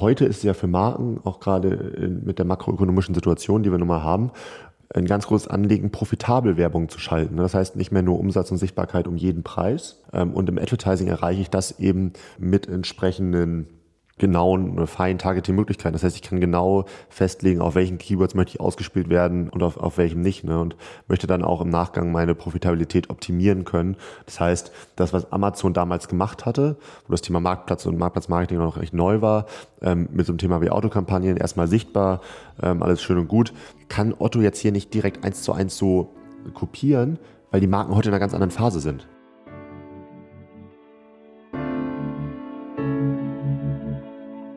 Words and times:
Heute 0.00 0.24
ist 0.24 0.42
ja 0.42 0.54
für 0.54 0.66
Marken, 0.66 1.20
auch 1.24 1.38
gerade 1.38 2.20
mit 2.24 2.38
der 2.38 2.46
makroökonomischen 2.46 3.14
Situation, 3.14 3.62
die 3.62 3.70
wir 3.70 3.78
nun 3.78 3.88
mal 3.88 4.02
haben, 4.02 4.32
ein 4.92 5.06
ganz 5.06 5.26
großes 5.26 5.48
Anliegen, 5.48 5.90
profitabel 5.90 6.56
Werbung 6.56 6.88
zu 6.88 6.98
schalten. 6.98 7.36
Das 7.36 7.54
heißt 7.54 7.76
nicht 7.76 7.92
mehr 7.92 8.02
nur 8.02 8.18
Umsatz 8.18 8.50
und 8.50 8.58
Sichtbarkeit 8.58 9.06
um 9.06 9.16
jeden 9.16 9.42
Preis. 9.42 10.02
Ähm, 10.12 10.32
und 10.32 10.48
im 10.48 10.58
Advertising 10.58 11.08
erreiche 11.08 11.40
ich 11.40 11.50
das 11.50 11.78
eben 11.78 12.12
mit 12.38 12.68
entsprechenden 12.68 13.66
genauen, 14.18 14.86
feinen 14.86 15.18
Targeting-Möglichkeiten. 15.18 15.92
Das 15.92 16.04
heißt, 16.04 16.16
ich 16.16 16.22
kann 16.22 16.40
genau 16.40 16.84
festlegen, 17.08 17.60
auf 17.60 17.74
welchen 17.74 17.98
Keywords 17.98 18.34
möchte 18.34 18.52
ich 18.54 18.60
ausgespielt 18.60 19.08
werden 19.08 19.48
und 19.48 19.62
auf, 19.62 19.76
auf 19.76 19.98
welchem 19.98 20.20
nicht. 20.20 20.44
Ne? 20.44 20.58
Und 20.60 20.76
möchte 21.08 21.26
dann 21.26 21.42
auch 21.42 21.60
im 21.60 21.68
Nachgang 21.68 22.12
meine 22.12 22.34
Profitabilität 22.34 23.10
optimieren 23.10 23.64
können. 23.64 23.96
Das 24.26 24.38
heißt, 24.38 24.72
das, 24.96 25.12
was 25.12 25.32
Amazon 25.32 25.72
damals 25.72 26.06
gemacht 26.08 26.46
hatte, 26.46 26.76
wo 27.06 27.12
das 27.12 27.22
Thema 27.22 27.40
Marktplatz 27.40 27.86
und 27.86 27.98
Marktplatzmarketing 27.98 28.58
noch 28.58 28.76
recht 28.76 28.94
neu 28.94 29.20
war, 29.20 29.46
ähm, 29.82 30.08
mit 30.12 30.26
so 30.26 30.32
einem 30.32 30.38
Thema 30.38 30.60
wie 30.60 30.70
Autokampagnen 30.70 31.36
erstmal 31.36 31.66
sichtbar, 31.66 32.20
ähm, 32.62 32.82
alles 32.82 33.02
schön 33.02 33.18
und 33.18 33.28
gut, 33.28 33.52
kann 33.88 34.14
Otto 34.16 34.40
jetzt 34.40 34.60
hier 34.60 34.72
nicht 34.72 34.94
direkt 34.94 35.24
eins 35.24 35.42
zu 35.42 35.52
eins 35.52 35.76
so 35.76 36.14
kopieren, 36.52 37.18
weil 37.50 37.60
die 37.60 37.66
Marken 37.66 37.94
heute 37.94 38.08
in 38.08 38.14
einer 38.14 38.20
ganz 38.20 38.34
anderen 38.34 38.50
Phase 38.50 38.80
sind. 38.80 39.06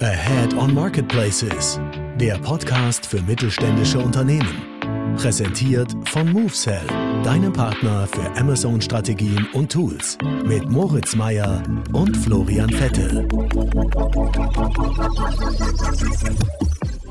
Ahead 0.07 0.53
on 0.53 0.73
Marketplaces, 0.73 1.81
der 2.15 2.37
Podcast 2.37 3.05
für 3.05 3.21
mittelständische 3.23 3.99
Unternehmen. 3.99 5.17
Präsentiert 5.17 5.93
von 6.05 6.31
MoveSell, 6.31 6.87
deinem 7.25 7.51
Partner 7.51 8.07
für 8.07 8.25
Amazon-Strategien 8.39 9.45
und 9.51 9.69
Tools. 9.69 10.17
Mit 10.45 10.69
Moritz 10.69 11.13
Meyer 11.13 11.61
und 11.91 12.15
Florian 12.15 12.69
Vettel. 12.69 13.27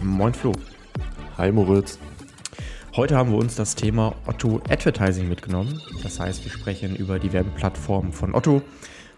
Moin 0.01 0.33
Flo. 0.33 0.53
Hi 1.37 1.53
Moritz. 1.53 1.99
Heute 2.97 3.15
haben 3.15 3.31
wir 3.31 3.37
uns 3.37 3.57
das 3.57 3.75
Thema 3.75 4.15
Otto 4.27 4.63
Advertising 4.71 5.29
mitgenommen. 5.29 5.83
Das 6.03 6.19
heißt, 6.19 6.43
wir 6.45 6.51
sprechen 6.51 6.97
über 6.97 7.19
die 7.19 7.31
Werbeplattform 7.31 8.15
von 8.15 8.35
Otto. 8.35 8.63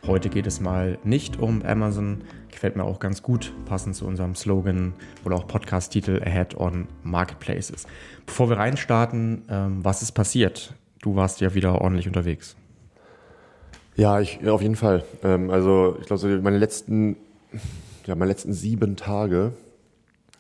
Heute 0.06 0.28
geht 0.28 0.46
es 0.46 0.60
mal 0.60 0.98
nicht 1.04 1.38
um 1.38 1.62
Amazon, 1.62 2.22
Gefällt 2.58 2.74
mir 2.74 2.82
auch 2.82 2.98
ganz 2.98 3.22
gut, 3.22 3.52
passend 3.66 3.94
zu 3.94 4.04
unserem 4.04 4.34
Slogan 4.34 4.92
oder 5.24 5.36
auch 5.36 5.46
Podcast-Titel 5.46 6.20
Ahead 6.24 6.56
on 6.56 6.88
Marketplaces. 7.04 7.86
Bevor 8.26 8.50
wir 8.50 8.56
reinstarten, 8.56 9.44
ähm, 9.48 9.84
was 9.84 10.02
ist 10.02 10.10
passiert? 10.10 10.74
Du 11.00 11.14
warst 11.14 11.40
ja 11.40 11.54
wieder 11.54 11.80
ordentlich 11.80 12.08
unterwegs. 12.08 12.56
Ja, 13.94 14.18
ich, 14.18 14.40
ja, 14.42 14.50
auf 14.50 14.60
jeden 14.60 14.74
Fall. 14.74 15.04
Ähm, 15.22 15.50
also 15.50 15.98
ich 16.00 16.08
glaube, 16.08 16.40
meine 16.42 16.58
letzten, 16.58 17.14
ja, 18.06 18.16
meine 18.16 18.32
letzten 18.32 18.52
sieben 18.52 18.96
Tage 18.96 19.52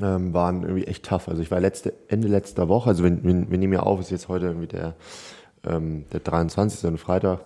ähm, 0.02 0.34
waren 0.34 0.64
irgendwie 0.64 0.88
echt 0.88 1.04
tough. 1.06 1.28
Also 1.28 1.40
ich 1.40 1.52
war 1.52 1.60
letzte, 1.60 1.94
Ende 2.08 2.26
letzter 2.26 2.68
Woche, 2.68 2.88
also 2.88 3.04
wir, 3.04 3.22
wir, 3.22 3.48
wir 3.48 3.58
nehmen 3.58 3.74
ja 3.74 3.84
auf, 3.84 4.00
ist 4.00 4.10
jetzt 4.10 4.26
heute 4.26 4.46
irgendwie 4.46 4.66
der, 4.66 4.96
ähm, 5.64 6.04
der 6.12 6.18
23. 6.18 6.84
und 6.90 6.98
Freitag. 6.98 7.44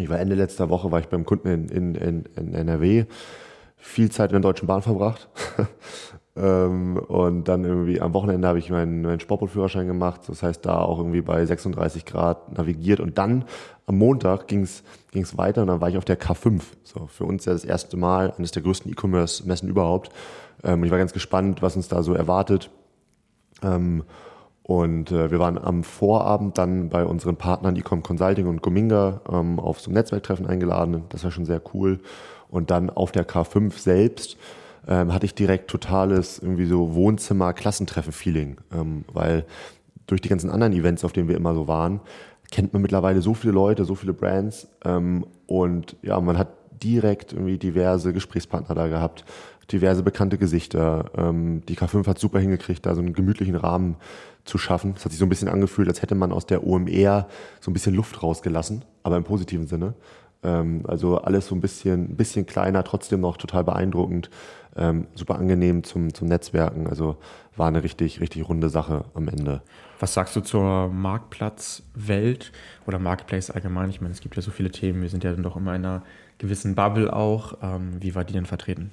Ich 0.00 0.08
war 0.08 0.18
Ende 0.18 0.34
letzter 0.34 0.68
Woche, 0.68 0.90
war 0.90 1.00
ich 1.00 1.08
beim 1.08 1.24
Kunden 1.24 1.48
in, 1.48 1.68
in, 1.68 1.94
in, 1.94 2.24
in 2.36 2.54
NRW 2.54 3.06
viel 3.80 4.10
Zeit 4.10 4.30
in 4.30 4.34
der 4.34 4.42
Deutschen 4.42 4.66
Bahn 4.66 4.82
verbracht. 4.82 5.28
ähm, 6.36 6.98
und 6.98 7.44
dann 7.48 7.64
irgendwie 7.64 8.00
am 8.00 8.12
Wochenende 8.12 8.46
habe 8.46 8.58
ich 8.58 8.70
meinen, 8.70 9.02
meinen 9.02 9.20
Sportbootführerschein 9.20 9.86
gemacht. 9.86 10.22
Das 10.28 10.42
heißt, 10.42 10.64
da 10.64 10.78
auch 10.78 10.98
irgendwie 10.98 11.22
bei 11.22 11.44
36 11.44 12.04
Grad 12.04 12.56
navigiert. 12.56 13.00
Und 13.00 13.18
dann 13.18 13.44
am 13.86 13.98
Montag 13.98 14.46
ging 14.46 14.62
es 14.62 14.82
weiter 15.36 15.62
und 15.62 15.68
dann 15.68 15.80
war 15.80 15.88
ich 15.88 15.96
auf 15.96 16.04
der 16.04 16.20
K5. 16.20 16.60
So, 16.84 17.06
für 17.06 17.24
uns 17.24 17.46
ja 17.46 17.52
das 17.52 17.64
erste 17.64 17.96
Mal, 17.96 18.32
eines 18.36 18.50
der 18.50 18.62
größten 18.62 18.90
E-Commerce-Messen 18.92 19.68
überhaupt. 19.68 20.10
Ähm, 20.62 20.84
ich 20.84 20.90
war 20.90 20.98
ganz 20.98 21.12
gespannt, 21.12 21.62
was 21.62 21.76
uns 21.76 21.88
da 21.88 22.02
so 22.02 22.12
erwartet. 22.12 22.70
Ähm, 23.62 24.04
und 24.70 25.10
äh, 25.10 25.32
wir 25.32 25.40
waren 25.40 25.58
am 25.58 25.82
Vorabend 25.82 26.56
dann 26.56 26.90
bei 26.90 27.04
unseren 27.04 27.34
Partnern 27.34 27.74
Ecom 27.74 28.04
Consulting 28.04 28.46
und 28.46 28.62
Gominga 28.62 29.20
ähm, 29.28 29.58
auf 29.58 29.80
so 29.80 29.90
ein 29.90 29.94
Netzwerktreffen 29.94 30.46
eingeladen. 30.46 31.02
Das 31.08 31.24
war 31.24 31.32
schon 31.32 31.44
sehr 31.44 31.60
cool. 31.74 31.98
Und 32.48 32.70
dann 32.70 32.88
auf 32.88 33.10
der 33.10 33.26
K5 33.26 33.76
selbst 33.76 34.36
ähm, 34.86 35.12
hatte 35.12 35.26
ich 35.26 35.34
direkt 35.34 35.68
totales 35.68 36.38
irgendwie 36.38 36.66
so 36.66 36.94
Wohnzimmer-Klassentreffen-Feeling, 36.94 38.58
ähm, 38.72 39.04
weil 39.12 39.44
durch 40.06 40.20
die 40.20 40.28
ganzen 40.28 40.50
anderen 40.50 40.72
Events, 40.72 41.04
auf 41.04 41.12
denen 41.12 41.26
wir 41.26 41.34
immer 41.34 41.56
so 41.56 41.66
waren, 41.66 41.98
kennt 42.52 42.72
man 42.72 42.80
mittlerweile 42.80 43.22
so 43.22 43.34
viele 43.34 43.52
Leute, 43.52 43.84
so 43.84 43.96
viele 43.96 44.12
Brands 44.12 44.68
ähm, 44.84 45.26
und 45.48 45.96
ja, 46.02 46.20
man 46.20 46.38
hat 46.38 46.50
direkt 46.80 47.32
irgendwie 47.32 47.58
diverse 47.58 48.12
Gesprächspartner 48.12 48.76
da 48.76 48.86
gehabt, 48.86 49.24
diverse 49.72 50.02
bekannte 50.02 50.38
Gesichter. 50.38 51.10
Ähm, 51.16 51.62
die 51.68 51.76
K5 51.76 52.06
hat 52.06 52.18
super 52.18 52.38
hingekriegt, 52.38 52.86
da 52.86 52.94
so 52.94 53.00
einen 53.00 53.12
gemütlichen 53.12 53.56
Rahmen 53.56 53.96
zu 54.50 54.58
schaffen. 54.58 54.94
Es 54.96 55.04
hat 55.04 55.12
sich 55.12 55.18
so 55.18 55.24
ein 55.24 55.30
bisschen 55.30 55.48
angefühlt, 55.48 55.88
als 55.88 56.02
hätte 56.02 56.14
man 56.14 56.32
aus 56.32 56.44
der 56.44 56.66
OMR 56.66 57.28
so 57.60 57.70
ein 57.70 57.74
bisschen 57.74 57.94
Luft 57.94 58.22
rausgelassen, 58.22 58.84
aber 59.02 59.16
im 59.16 59.24
positiven 59.24 59.66
Sinne. 59.66 59.94
Ähm, 60.42 60.82
also 60.86 61.18
alles 61.18 61.46
so 61.46 61.54
ein 61.54 61.60
bisschen, 61.60 62.16
bisschen 62.16 62.46
kleiner, 62.46 62.84
trotzdem 62.84 63.20
noch 63.20 63.36
total 63.36 63.64
beeindruckend, 63.64 64.30
ähm, 64.76 65.06
super 65.14 65.36
angenehm 65.36 65.84
zum, 65.84 66.12
zum 66.12 66.28
Netzwerken. 66.28 66.86
Also 66.86 67.16
war 67.56 67.68
eine 67.68 67.82
richtig, 67.82 68.20
richtig 68.20 68.48
runde 68.48 68.68
Sache 68.68 69.04
am 69.14 69.28
Ende. 69.28 69.62
Was 69.98 70.14
sagst 70.14 70.34
du 70.34 70.40
zur 70.40 70.88
Marktplatzwelt 70.88 72.52
oder 72.86 72.98
Marketplace 72.98 73.50
allgemein? 73.50 73.90
Ich 73.90 74.00
meine, 74.00 74.12
es 74.12 74.20
gibt 74.20 74.36
ja 74.36 74.42
so 74.42 74.50
viele 74.50 74.70
Themen. 74.70 75.02
Wir 75.02 75.10
sind 75.10 75.24
ja 75.24 75.32
dann 75.32 75.42
doch 75.42 75.56
immer 75.56 75.74
in 75.74 75.84
einer 75.84 76.02
gewissen 76.38 76.74
Bubble 76.74 77.12
auch. 77.12 77.58
Ähm, 77.62 77.92
wie 78.00 78.14
war 78.14 78.24
die 78.24 78.32
denn 78.32 78.46
vertreten? 78.46 78.90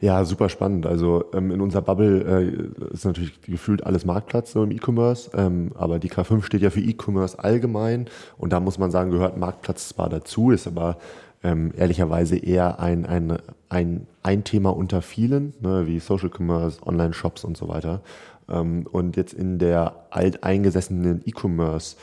Ja, 0.00 0.24
super 0.24 0.48
spannend. 0.48 0.86
Also 0.86 1.26
ähm, 1.34 1.50
in 1.50 1.60
unserer 1.60 1.82
Bubble 1.82 2.72
äh, 2.90 2.94
ist 2.94 3.04
natürlich 3.04 3.42
gefühlt 3.42 3.84
alles 3.84 4.06
Marktplatz 4.06 4.52
so 4.52 4.62
im 4.62 4.70
E-Commerce, 4.70 5.30
ähm, 5.34 5.72
aber 5.74 5.98
die 5.98 6.10
K5 6.10 6.42
steht 6.42 6.62
ja 6.62 6.70
für 6.70 6.80
E-Commerce 6.80 7.38
allgemein 7.38 8.06
und 8.38 8.54
da 8.54 8.60
muss 8.60 8.78
man 8.78 8.90
sagen, 8.90 9.10
gehört 9.10 9.36
Marktplatz 9.36 9.90
zwar 9.90 10.08
dazu, 10.08 10.52
ist 10.52 10.66
aber 10.66 10.96
ähm, 11.42 11.72
ehrlicherweise 11.76 12.38
eher 12.38 12.80
ein, 12.80 13.04
ein, 13.04 13.36
ein, 13.68 14.06
ein 14.22 14.42
Thema 14.42 14.70
unter 14.74 15.02
vielen, 15.02 15.52
ne, 15.60 15.86
wie 15.86 15.98
Social 15.98 16.30
Commerce, 16.34 16.80
Online-Shops 16.82 17.44
und 17.44 17.58
so 17.58 17.68
weiter. 17.68 18.00
Ähm, 18.48 18.86
und 18.90 19.18
jetzt 19.18 19.34
in 19.34 19.58
der 19.58 20.06
alteingesessenen 20.08 21.20
E-Commerce 21.26 21.96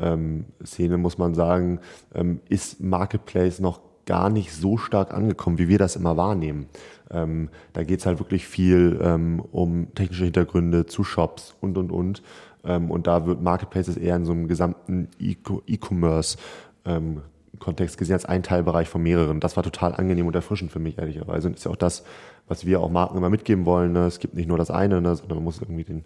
ähm, 0.00 0.46
Szene 0.64 0.98
muss 0.98 1.16
man 1.16 1.34
sagen, 1.34 1.78
ähm, 2.12 2.40
ist 2.48 2.80
Marketplace 2.80 3.60
noch 3.60 3.80
gar 4.04 4.30
nicht 4.30 4.52
so 4.52 4.78
stark 4.78 5.12
angekommen, 5.12 5.58
wie 5.58 5.68
wir 5.68 5.78
das 5.78 5.96
immer 5.96 6.16
wahrnehmen. 6.16 6.66
Ähm, 7.10 7.50
da 7.72 7.84
geht 7.84 8.00
es 8.00 8.06
halt 8.06 8.18
wirklich 8.18 8.46
viel 8.46 8.98
ähm, 9.02 9.40
um 9.52 9.94
technische 9.94 10.24
Hintergründe 10.24 10.86
zu 10.86 11.04
Shops 11.04 11.54
und 11.60 11.78
und 11.78 11.92
und. 11.92 12.22
Ähm, 12.64 12.90
und 12.90 13.06
da 13.06 13.26
wird 13.26 13.42
Marketplaces 13.42 13.96
eher 13.96 14.16
in 14.16 14.24
so 14.24 14.32
einem 14.32 14.48
gesamten 14.48 15.08
E-Commerce 15.18 16.36
ähm, 16.84 17.22
gesehen 17.58 18.14
als 18.14 18.26
ein 18.26 18.42
Teilbereich 18.42 18.88
von 18.88 19.02
mehreren. 19.02 19.40
Das 19.40 19.56
war 19.56 19.62
total 19.62 19.94
angenehm 19.94 20.26
und 20.26 20.34
erfrischend 20.34 20.70
für 20.70 20.78
mich, 20.78 20.98
ehrlicherweise. 20.98 21.48
Und 21.48 21.54
ist 21.54 21.64
ja 21.64 21.70
auch 21.70 21.76
das, 21.76 22.04
was 22.48 22.66
wir 22.66 22.80
auch 22.80 22.90
Marken 22.90 23.16
immer 23.16 23.30
mitgeben 23.30 23.64
wollen. 23.64 23.92
Ne? 23.92 24.06
Es 24.06 24.18
gibt 24.18 24.34
nicht 24.34 24.48
nur 24.48 24.58
das 24.58 24.70
eine, 24.70 25.00
ne? 25.00 25.16
sondern 25.16 25.38
man 25.38 25.44
muss 25.44 25.60
irgendwie 25.60 25.84
den, 25.84 26.04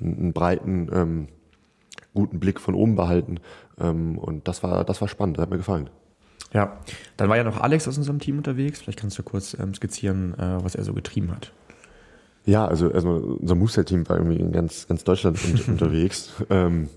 einen 0.00 0.32
breiten, 0.32 0.88
ähm, 0.92 1.28
guten 2.14 2.40
Blick 2.40 2.60
von 2.60 2.74
oben 2.74 2.94
behalten. 2.94 3.40
Ähm, 3.80 4.18
und 4.18 4.48
das 4.48 4.62
war, 4.62 4.84
das 4.84 5.00
war 5.00 5.08
spannend, 5.08 5.38
das 5.38 5.42
hat 5.42 5.50
mir 5.50 5.56
gefallen. 5.56 5.90
Ja, 6.52 6.78
dann 7.16 7.28
war 7.28 7.36
ja 7.36 7.44
noch 7.44 7.60
Alex 7.60 7.88
aus 7.88 7.96
unserem 7.96 8.18
Team 8.18 8.38
unterwegs. 8.38 8.80
Vielleicht 8.80 8.98
kannst 8.98 9.18
du 9.18 9.22
kurz 9.22 9.56
ähm, 9.58 9.74
skizzieren, 9.74 10.34
äh, 10.38 10.62
was 10.62 10.74
er 10.74 10.84
so 10.84 10.92
getrieben 10.92 11.30
hat. 11.30 11.52
Ja, 12.44 12.66
also, 12.66 12.90
also 12.92 13.38
unser 13.40 13.54
Moveset-Team 13.54 14.08
war 14.08 14.16
irgendwie 14.16 14.38
in 14.38 14.52
ganz, 14.52 14.86
ganz 14.88 15.04
Deutschland 15.04 15.38
unterwegs. 15.68 16.32
Ähm, 16.50 16.88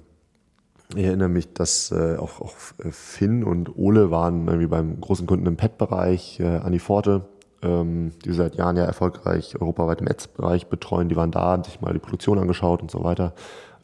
ich 0.95 1.03
erinnere 1.03 1.29
mich, 1.29 1.53
dass 1.53 1.91
äh, 1.91 2.17
auch, 2.17 2.41
auch 2.41 2.53
Finn 2.91 3.43
und 3.43 3.75
Ole 3.77 4.11
waren 4.11 4.47
irgendwie 4.47 4.67
beim 4.67 4.99
großen 4.99 5.25
Kunden 5.25 5.45
im 5.45 5.57
Pet-Bereich, 5.57 6.39
äh, 6.39 6.57
Anni 6.57 6.79
Forte, 6.79 7.25
ähm, 7.61 8.11
die 8.23 8.33
seit 8.33 8.55
Jahren 8.55 8.77
ja 8.77 8.83
erfolgreich 8.83 9.55
europaweit 9.59 10.01
im 10.01 10.07
Ads-Bereich 10.07 10.67
betreuen. 10.67 11.09
Die 11.09 11.15
waren 11.15 11.31
da, 11.31 11.41
haben 11.41 11.63
sich 11.63 11.81
mal 11.81 11.93
die 11.93 11.99
Produktion 11.99 12.39
angeschaut 12.39 12.81
und 12.81 12.91
so 12.91 13.03
weiter. 13.03 13.33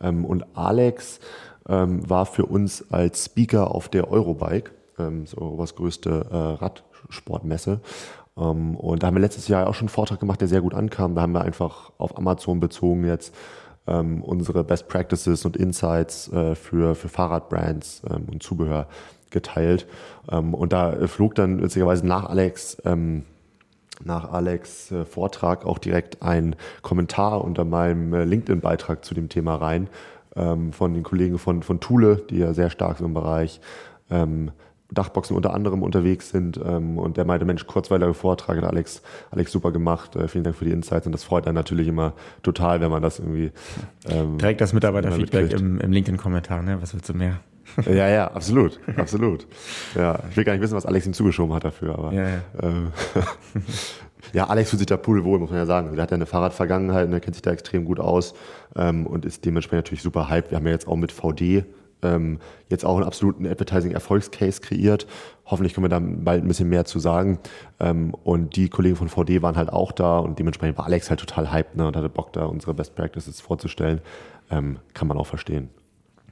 Ähm, 0.01 0.25
und 0.25 0.45
Alex 0.55 1.19
ähm, 1.67 2.07
war 2.09 2.25
für 2.25 2.45
uns 2.45 2.91
als 2.91 3.25
Speaker 3.25 3.73
auf 3.73 3.87
der 3.89 4.11
Eurobike 4.11 4.71
ähm, 5.07 5.25
so 5.25 5.37
Europas 5.39 5.75
größte 5.75 6.27
äh, 6.29 6.35
Radsportmesse. 6.35 7.81
Ähm, 8.37 8.75
und 8.75 9.03
da 9.03 9.07
haben 9.07 9.15
wir 9.15 9.21
letztes 9.21 9.47
Jahr 9.47 9.67
auch 9.67 9.73
schon 9.73 9.87
einen 9.87 9.89
Vortrag 9.89 10.19
gemacht, 10.19 10.41
der 10.41 10.47
sehr 10.47 10.61
gut 10.61 10.73
ankam. 10.73 11.15
Da 11.15 11.21
haben 11.21 11.33
wir 11.33 11.41
einfach 11.41 11.91
auf 11.97 12.17
Amazon 12.17 12.59
bezogen 12.59 13.05
jetzt 13.05 13.35
ähm, 13.87 14.23
unsere 14.23 14.63
Best 14.63 14.87
Practices 14.87 15.45
und 15.45 15.57
Insights 15.57 16.31
äh, 16.31 16.55
für, 16.55 16.95
für 16.95 17.09
Fahrradbrands 17.09 18.03
ähm, 18.09 18.27
und 18.31 18.43
Zubehör 18.43 18.87
geteilt. 19.31 19.87
Ähm, 20.29 20.53
und 20.53 20.73
da 20.73 21.07
flog 21.07 21.35
dann 21.35 21.61
witzigerweise 21.61 22.05
nach 22.05 22.25
Alex 22.25 22.77
ähm, 22.85 23.23
nach 24.03 24.31
Alex 24.31 24.91
äh, 24.91 25.05
Vortrag 25.05 25.65
auch 25.65 25.77
direkt 25.77 26.23
ein 26.23 26.55
Kommentar 26.81 27.43
unter 27.43 27.65
meinem 27.65 28.13
äh, 28.13 28.23
LinkedIn-Beitrag 28.23 29.05
zu 29.05 29.13
dem 29.13 29.29
Thema 29.29 29.55
rein 29.55 29.89
ähm, 30.35 30.73
von 30.73 30.93
den 30.93 31.03
Kollegen 31.03 31.37
von, 31.37 31.63
von 31.63 31.79
Thule, 31.79 32.23
die 32.29 32.39
ja 32.39 32.53
sehr 32.53 32.69
stark 32.69 32.97
so 32.97 33.05
im 33.05 33.13
Bereich 33.13 33.61
ähm, 34.09 34.51
Dachboxen 34.91 35.35
unter 35.35 35.53
anderem 35.53 35.83
unterwegs 35.83 36.29
sind. 36.29 36.59
Ähm, 36.63 36.97
und 36.97 37.17
der 37.17 37.25
meinte, 37.25 37.45
Mensch, 37.45 37.65
kurzweiliger 37.65 38.13
Vortrag 38.13 38.57
hat 38.57 38.65
Alex, 38.65 39.01
Alex 39.31 39.51
super 39.51 39.71
gemacht. 39.71 40.15
Äh, 40.15 40.27
vielen 40.27 40.43
Dank 40.43 40.55
für 40.55 40.65
die 40.65 40.71
Insights. 40.71 41.05
Und 41.05 41.13
das 41.13 41.23
freut 41.23 41.47
einen 41.47 41.55
natürlich 41.55 41.87
immer 41.87 42.13
total, 42.43 42.81
wenn 42.81 42.91
man 42.91 43.01
das 43.01 43.19
irgendwie. 43.19 43.51
Ähm, 44.09 44.37
Direkt 44.37 44.61
das 44.61 44.73
Mitarbeiterfeedback 44.73 45.53
im, 45.53 45.79
im 45.79 45.91
LinkedIn-Kommentar, 45.91 46.61
ne? 46.61 46.81
Was 46.81 46.93
willst 46.93 47.09
du 47.09 47.13
mehr? 47.13 47.39
Ja, 47.85 48.09
ja, 48.09 48.31
absolut, 48.31 48.79
absolut. 48.97 49.47
Ja, 49.95 50.19
ich 50.29 50.35
will 50.35 50.43
gar 50.43 50.53
nicht 50.53 50.61
wissen, 50.61 50.75
was 50.75 50.85
Alex 50.85 51.05
ihm 51.05 51.13
zugeschoben 51.13 51.53
hat 51.55 51.63
dafür, 51.63 51.97
aber. 51.97 52.13
Ja, 52.13 52.27
ja. 52.27 52.41
Ähm, 52.61 52.91
ja 54.33 54.47
Alex 54.47 54.69
fühlt 54.69 54.79
sich 54.79 54.87
da 54.87 54.97
pudelwohl, 54.97 55.39
muss 55.39 55.49
man 55.49 55.59
ja 55.59 55.65
sagen. 55.65 55.95
Er 55.95 56.03
hat 56.03 56.11
ja 56.11 56.15
eine 56.15 56.25
Fahrradvergangenheit, 56.25 57.09
er 57.09 57.19
kennt 57.19 57.35
sich 57.35 57.41
da 57.41 57.51
extrem 57.51 57.85
gut 57.85 57.99
aus 57.99 58.33
ähm, 58.75 59.05
und 59.05 59.25
ist 59.25 59.45
dementsprechend 59.45 59.85
natürlich 59.85 60.03
super 60.03 60.29
hyped. 60.29 60.51
Wir 60.51 60.57
haben 60.57 60.65
ja 60.65 60.73
jetzt 60.73 60.87
auch 60.87 60.97
mit 60.97 61.11
VD 61.11 61.63
ähm, 62.03 62.39
jetzt 62.69 62.85
auch 62.85 62.95
einen 62.95 63.05
absoluten 63.05 63.45
Advertising-Erfolgscase 63.45 64.61
kreiert. 64.61 65.07
Hoffentlich 65.45 65.73
können 65.73 65.85
wir 65.85 65.89
da 65.89 65.99
bald 65.99 66.43
ein 66.43 66.47
bisschen 66.47 66.69
mehr 66.69 66.85
zu 66.85 66.99
sagen. 66.99 67.39
Ähm, 67.79 68.13
und 68.23 68.55
die 68.55 68.69
Kollegen 68.69 68.95
von 68.95 69.09
VD 69.09 69.41
waren 69.41 69.57
halt 69.57 69.71
auch 69.71 69.91
da 69.91 70.19
und 70.19 70.39
dementsprechend 70.39 70.77
war 70.77 70.85
Alex 70.85 71.09
halt 71.09 71.19
total 71.19 71.51
hyped 71.51 71.75
ne, 71.75 71.87
und 71.87 71.95
hatte 71.95 72.09
Bock 72.09 72.33
da 72.33 72.45
unsere 72.45 72.73
Best 72.73 72.95
Practices 72.95 73.41
vorzustellen. 73.41 74.01
Ähm, 74.49 74.79
kann 74.93 75.07
man 75.07 75.17
auch 75.17 75.27
verstehen. 75.27 75.69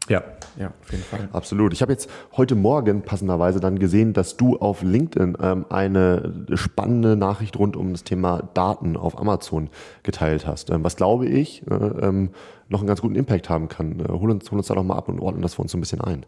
Ja, 0.10 0.24
ja, 0.58 0.74
auf 0.82 0.92
jeden 0.92 1.04
Fall. 1.04 1.30
Absolut. 1.32 1.72
Ich 1.72 1.82
habe 1.82 1.92
jetzt 1.92 2.10
heute 2.36 2.56
Morgen 2.56 3.04
passenderweise 3.04 3.60
dann 3.60 3.78
gesehen, 3.78 4.14
dass 4.14 4.38
du 4.38 4.58
auf 4.58 4.82
LinkedIn 4.82 5.38
ähm, 5.42 5.66
eine 5.70 6.48
spannende 6.56 7.16
Nachricht 7.16 7.58
rund 7.58 7.78
um 7.78 7.92
das 7.92 8.04
Thema 8.04 8.50
Daten 8.56 8.98
auf 8.98 9.18
Amazon 9.18 9.70
geteilt 10.04 10.48
hast. 10.48 10.72
Ähm, 10.72 10.84
was 10.84 10.96
glaube 10.96 11.28
ich 11.28 11.66
äh, 11.70 11.74
ähm, 11.76 12.32
noch 12.70 12.80
einen 12.80 12.88
ganz 12.88 13.02
guten 13.02 13.16
Impact 13.16 13.50
haben 13.50 13.70
kann. 13.70 14.00
Äh, 14.00 14.10
hol, 14.10 14.32
uns, 14.32 14.50
hol 14.52 14.58
uns 14.58 14.68
da 14.68 14.76
doch 14.76 14.84
mal 14.84 14.96
ab 14.96 15.10
und 15.10 15.20
ordnen 15.20 15.44
das 15.44 15.54
für 15.54 15.62
uns 15.62 15.72
so 15.72 15.78
ein 15.78 15.82
bisschen 15.82 16.02
ein. 16.02 16.26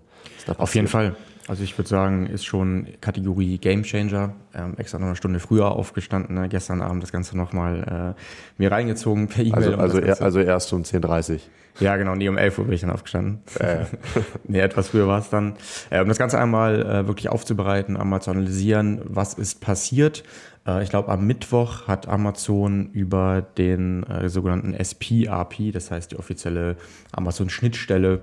Auf 0.58 0.76
jeden 0.76 0.88
Fall. 0.88 1.16
Also 1.48 1.64
ich 1.64 1.78
würde 1.78 1.90
sagen, 1.90 2.28
ist 2.28 2.46
schon 2.46 2.88
Kategorie 3.02 3.58
Game 3.58 3.84
Changer. 3.84 4.34
Ähm, 4.54 4.76
extra 4.78 5.00
noch 5.00 5.08
eine 5.08 5.16
Stunde 5.16 5.40
früher 5.40 5.72
aufgestanden, 5.72 6.36
ne? 6.36 6.50
gestern 6.50 6.82
Abend 6.82 7.04
das 7.04 7.12
Ganze 7.12 7.38
nochmal 7.38 8.16
äh, 8.18 8.22
mir 8.62 8.72
reingezogen 8.72 9.28
per 9.28 9.44
E-Mail. 9.44 9.76
Also, 9.76 9.78
also, 9.78 10.00
er, 10.00 10.22
also 10.22 10.40
erst 10.40 10.72
um 10.74 10.84
10.30 10.84 11.34
Uhr. 11.34 11.40
Ja, 11.80 11.96
genau, 11.96 12.16
nee, 12.16 12.28
um 12.28 12.38
11 12.38 12.60
Uhr 12.60 12.66
bin 12.66 12.74
ich 12.74 12.82
dann 12.82 12.92
aufgestanden. 12.92 13.40
Äh. 13.60 13.86
nee, 14.48 14.60
etwas 14.60 14.90
früher 14.90 15.08
war 15.08 15.20
es 15.20 15.30
dann. 15.30 15.56
Äh, 15.90 16.02
um 16.02 16.08
das 16.08 16.18
Ganze 16.18 16.38
einmal 16.38 16.82
äh, 16.82 17.08
wirklich 17.08 17.30
aufzubereiten, 17.30 17.98
einmal 17.98 18.22
zu 18.22 18.32
analysieren, 18.32 19.02
was 19.06 19.34
ist 19.34 19.62
passiert. 19.62 20.24
Äh, 20.68 20.84
ich 20.84 20.90
glaube, 20.90 21.10
am 21.10 21.26
Mittwoch 21.26 21.88
hat 21.88 22.08
Amazon 22.08 22.90
über 22.92 23.42
den 23.42 24.04
äh, 24.04 24.30
sogenannten 24.30 24.74
SP-API, 24.74 25.72
das 25.72 25.92
heißt 25.92 26.12
die 26.12 26.18
offizielle 26.18 26.76
Amazon-Schnittstelle, 27.12 28.22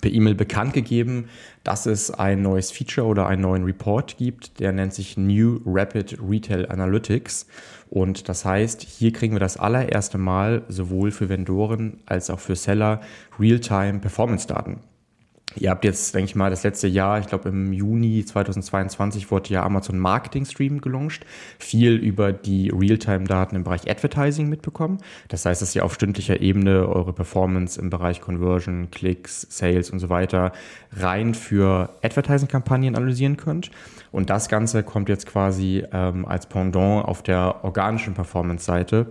per 0.00 0.12
E-Mail 0.12 0.34
bekannt 0.34 0.74
gegeben, 0.74 1.28
dass 1.64 1.86
es 1.86 2.10
ein 2.10 2.42
neues 2.42 2.70
Feature 2.70 3.06
oder 3.06 3.26
einen 3.26 3.42
neuen 3.42 3.64
Report 3.64 4.16
gibt, 4.16 4.60
der 4.60 4.72
nennt 4.72 4.94
sich 4.94 5.16
New 5.16 5.60
Rapid 5.64 6.18
Retail 6.26 6.66
Analytics. 6.66 7.46
Und 7.90 8.28
das 8.28 8.44
heißt, 8.44 8.82
hier 8.82 9.12
kriegen 9.12 9.34
wir 9.34 9.40
das 9.40 9.56
allererste 9.56 10.18
Mal 10.18 10.62
sowohl 10.68 11.10
für 11.10 11.28
Vendoren 11.28 12.00
als 12.06 12.30
auch 12.30 12.40
für 12.40 12.54
Seller 12.54 13.00
Real-Time 13.38 14.00
Performance-Daten. 14.00 14.80
Ihr 15.56 15.70
habt 15.70 15.84
jetzt, 15.84 16.14
denke 16.14 16.26
ich 16.26 16.34
mal, 16.34 16.50
das 16.50 16.62
letzte 16.62 16.88
Jahr, 16.88 17.18
ich 17.18 17.26
glaube 17.26 17.48
im 17.48 17.72
Juni 17.72 18.24
2022 18.24 19.30
wurde 19.30 19.50
ja 19.50 19.64
Amazon 19.64 19.98
Marketing 19.98 20.44
Stream 20.44 20.80
gelauncht, 20.80 21.24
viel 21.58 21.94
über 21.94 22.32
die 22.32 22.70
Realtime-Daten 22.70 23.56
im 23.56 23.64
Bereich 23.64 23.90
Advertising 23.90 24.48
mitbekommen. 24.48 24.98
Das 25.28 25.46
heißt, 25.46 25.62
dass 25.62 25.74
ihr 25.74 25.84
auf 25.84 25.94
stündlicher 25.94 26.40
Ebene 26.40 26.86
eure 26.88 27.12
Performance 27.12 27.80
im 27.80 27.90
Bereich 27.90 28.20
Conversion, 28.20 28.90
Klicks, 28.90 29.46
Sales 29.50 29.90
und 29.90 29.98
so 29.98 30.10
weiter 30.10 30.52
rein 30.92 31.34
für 31.34 31.90
Advertising-Kampagnen 32.02 32.94
analysieren 32.94 33.36
könnt. 33.36 33.70
Und 34.12 34.30
das 34.30 34.48
Ganze 34.48 34.82
kommt 34.82 35.08
jetzt 35.08 35.26
quasi 35.26 35.84
ähm, 35.92 36.26
als 36.26 36.46
Pendant 36.46 37.04
auf 37.06 37.22
der 37.22 37.64
organischen 37.64 38.14
Performance-Seite 38.14 39.06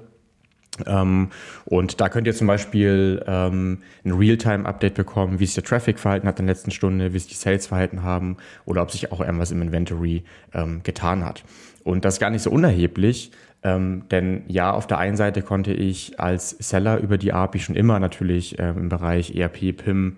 ähm, 0.86 1.30
und 1.66 2.00
da 2.02 2.10
könnt 2.10 2.28
ihr 2.28 2.36
zum 2.36 2.48
Beispiel 2.48 3.24
ähm, 3.28 3.80
ein 4.06 4.12
Realtime-Update 4.12 4.94
bekommen, 4.94 5.40
wie 5.40 5.46
sich 5.46 5.56
der 5.56 5.64
Traffic 5.64 6.00
verhalten 6.00 6.28
hat 6.28 6.40
in 6.40 6.46
der 6.46 6.56
letzten 6.56 6.72
Stunde, 6.72 7.14
wie 7.14 7.20
sich 7.20 7.30
die 7.30 7.36
Sales 7.36 7.68
verhalten 7.68 8.04
haben 8.04 8.38
oder 8.66 8.82
ob 8.82 8.92
sich 8.92 9.12
auch 9.12 9.22
irgendwas 9.22 9.52
im 9.52 9.62
Inventory 9.62 10.24
ähm, 10.54 10.82
getan 10.84 11.26
hat. 11.26 11.44
Und 11.84 12.06
das 12.06 12.16
ist 12.16 12.20
gar 12.20 12.30
nicht 12.30 12.44
so 12.44 12.52
unerheblich, 12.52 13.32
ähm, 13.64 14.04
denn 14.12 14.44
ja, 14.48 14.72
auf 14.72 14.88
der 14.88 15.00
einen 15.00 15.18
Seite 15.18 15.42
konnte 15.42 15.74
ich 15.74 16.20
als 16.20 16.52
Seller 16.52 17.00
über 17.00 17.18
die 17.18 17.34
API 17.34 17.60
schon 17.60 17.76
immer 17.76 18.00
natürlich 18.00 18.60
ähm, 18.60 18.78
im 18.78 18.90
Bereich 18.90 19.36
ERP, 19.36 19.76
PIM, 19.76 20.18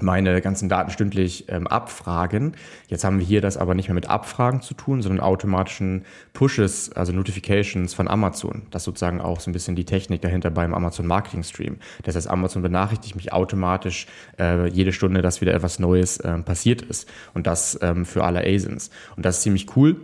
meine 0.00 0.40
ganzen 0.40 0.68
Daten 0.68 0.90
stündlich 0.90 1.46
ähm, 1.48 1.66
abfragen. 1.66 2.52
Jetzt 2.88 3.04
haben 3.04 3.18
wir 3.18 3.26
hier 3.26 3.40
das 3.40 3.56
aber 3.56 3.74
nicht 3.74 3.88
mehr 3.88 3.94
mit 3.94 4.08
Abfragen 4.08 4.60
zu 4.60 4.74
tun, 4.74 5.02
sondern 5.02 5.20
automatischen 5.20 6.04
Pushes, 6.32 6.92
also 6.92 7.12
Notifications 7.12 7.94
von 7.94 8.08
Amazon. 8.08 8.62
Das 8.70 8.82
ist 8.82 8.86
sozusagen 8.86 9.20
auch 9.20 9.40
so 9.40 9.50
ein 9.50 9.52
bisschen 9.52 9.76
die 9.76 9.84
Technik 9.84 10.20
dahinter 10.22 10.50
beim 10.50 10.74
Amazon 10.74 11.06
Marketing 11.06 11.42
Stream. 11.42 11.78
Das 12.02 12.16
heißt, 12.16 12.28
Amazon 12.28 12.62
benachrichtigt 12.62 13.16
mich 13.16 13.32
automatisch 13.32 14.06
äh, 14.38 14.68
jede 14.68 14.92
Stunde, 14.92 15.22
dass 15.22 15.40
wieder 15.40 15.54
etwas 15.54 15.78
Neues 15.78 16.18
äh, 16.18 16.38
passiert 16.38 16.82
ist. 16.82 17.08
Und 17.34 17.46
das 17.46 17.78
ähm, 17.82 18.04
für 18.04 18.24
alle 18.24 18.40
ASINs. 18.40 18.90
Und 19.16 19.24
das 19.24 19.38
ist 19.38 19.42
ziemlich 19.42 19.76
cool. 19.76 19.96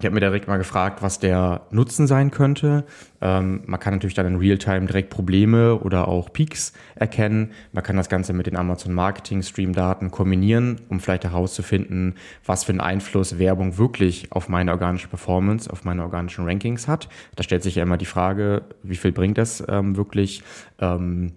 Ich 0.00 0.04
habe 0.04 0.14
mir 0.14 0.20
direkt 0.20 0.46
mal 0.46 0.58
gefragt, 0.58 1.02
was 1.02 1.18
der 1.18 1.62
Nutzen 1.72 2.06
sein 2.06 2.30
könnte. 2.30 2.84
Ähm, 3.20 3.62
man 3.66 3.80
kann 3.80 3.94
natürlich 3.94 4.14
dann 4.14 4.26
in 4.26 4.36
Realtime 4.36 4.86
direkt 4.86 5.10
Probleme 5.10 5.76
oder 5.80 6.06
auch 6.06 6.32
Peaks 6.32 6.72
erkennen. 6.94 7.50
Man 7.72 7.82
kann 7.82 7.96
das 7.96 8.08
Ganze 8.08 8.32
mit 8.32 8.46
den 8.46 8.56
Amazon 8.56 8.94
Marketing 8.94 9.42
Stream 9.42 9.72
Daten 9.72 10.12
kombinieren, 10.12 10.80
um 10.88 11.00
vielleicht 11.00 11.24
herauszufinden, 11.24 12.14
was 12.46 12.62
für 12.62 12.70
einen 12.70 12.80
Einfluss 12.80 13.40
Werbung 13.40 13.76
wirklich 13.76 14.30
auf 14.30 14.48
meine 14.48 14.70
organische 14.70 15.08
Performance, 15.08 15.68
auf 15.68 15.84
meine 15.84 16.02
organischen 16.02 16.44
Rankings 16.44 16.86
hat. 16.86 17.08
Da 17.34 17.42
stellt 17.42 17.64
sich 17.64 17.74
ja 17.74 17.82
immer 17.82 17.96
die 17.96 18.06
Frage, 18.06 18.62
wie 18.84 18.96
viel 18.96 19.10
bringt 19.10 19.36
das 19.36 19.64
ähm, 19.68 19.96
wirklich? 19.96 20.44
Ähm, 20.78 21.32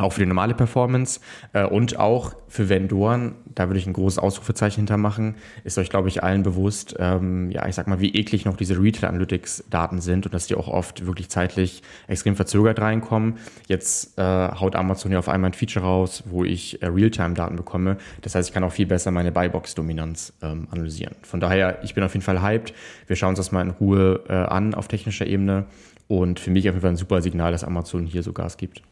auch 0.00 0.12
für 0.12 0.20
die 0.20 0.26
normale 0.26 0.54
Performance 0.54 1.20
äh, 1.52 1.64
und 1.64 1.98
auch 1.98 2.34
für 2.48 2.68
Vendoren, 2.68 3.34
da 3.54 3.68
würde 3.68 3.78
ich 3.78 3.86
ein 3.86 3.92
großes 3.92 4.18
Ausrufezeichen 4.18 4.80
hintermachen, 4.80 5.34
ist 5.64 5.78
euch, 5.78 5.90
glaube 5.90 6.08
ich, 6.08 6.22
allen 6.22 6.42
bewusst, 6.42 6.96
ähm, 6.98 7.50
ja, 7.50 7.66
ich 7.66 7.74
sag 7.74 7.86
mal, 7.86 8.00
wie 8.00 8.14
eklig 8.14 8.44
noch 8.44 8.56
diese 8.56 8.80
Retail 8.80 9.08
Analytics 9.08 9.64
Daten 9.70 10.00
sind 10.00 10.26
und 10.26 10.34
dass 10.34 10.46
die 10.46 10.54
auch 10.54 10.68
oft 10.68 11.06
wirklich 11.06 11.28
zeitlich 11.28 11.82
extrem 12.06 12.36
verzögert 12.36 12.80
reinkommen. 12.80 13.34
Jetzt 13.66 14.18
äh, 14.18 14.22
haut 14.22 14.76
Amazon 14.76 15.12
ja 15.12 15.18
auf 15.18 15.28
einmal 15.28 15.50
ein 15.50 15.54
Feature 15.54 15.84
raus, 15.84 16.22
wo 16.26 16.44
ich 16.44 16.82
äh, 16.82 16.86
Realtime 16.86 17.34
Daten 17.34 17.56
bekomme. 17.56 17.98
Das 18.22 18.34
heißt, 18.34 18.48
ich 18.48 18.54
kann 18.54 18.64
auch 18.64 18.72
viel 18.72 18.86
besser 18.86 19.10
meine 19.10 19.32
Buybox 19.32 19.74
Dominanz 19.74 20.32
ähm, 20.42 20.68
analysieren. 20.70 21.14
Von 21.22 21.40
daher, 21.40 21.82
ich 21.82 21.94
bin 21.94 22.04
auf 22.04 22.14
jeden 22.14 22.24
Fall 22.24 22.42
hyped. 22.42 22.72
Wir 23.06 23.16
schauen 23.16 23.30
uns 23.30 23.38
das 23.38 23.52
mal 23.52 23.62
in 23.62 23.70
Ruhe 23.70 24.24
äh, 24.28 24.32
an 24.32 24.74
auf 24.74 24.88
technischer 24.88 25.26
Ebene 25.26 25.66
und 26.06 26.40
für 26.40 26.50
mich 26.50 26.68
auf 26.68 26.74
jeden 26.74 26.82
Fall 26.82 26.90
ein 26.90 26.96
super 26.96 27.20
Signal, 27.20 27.52
dass 27.52 27.64
Amazon 27.64 28.06
hier 28.06 28.22
so 28.22 28.32
Gas 28.32 28.56
gibt. 28.56 28.82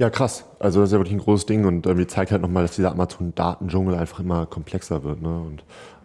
Ja, 0.00 0.08
krass. 0.08 0.46
Also 0.58 0.80
das 0.80 0.88
ist 0.88 0.92
ja 0.94 0.98
wirklich 0.98 1.14
ein 1.14 1.20
großes 1.20 1.44
Ding 1.44 1.66
und 1.66 1.84
irgendwie 1.84 2.06
zeigt 2.06 2.32
halt 2.32 2.40
nochmal, 2.40 2.62
dass 2.62 2.74
dieser 2.74 2.90
Amazon-Datendschungel 2.92 3.94
einfach 3.94 4.20
immer 4.20 4.46
komplexer 4.46 5.04
wird. 5.04 5.20
Ne? 5.20 5.28
Und 5.28 5.62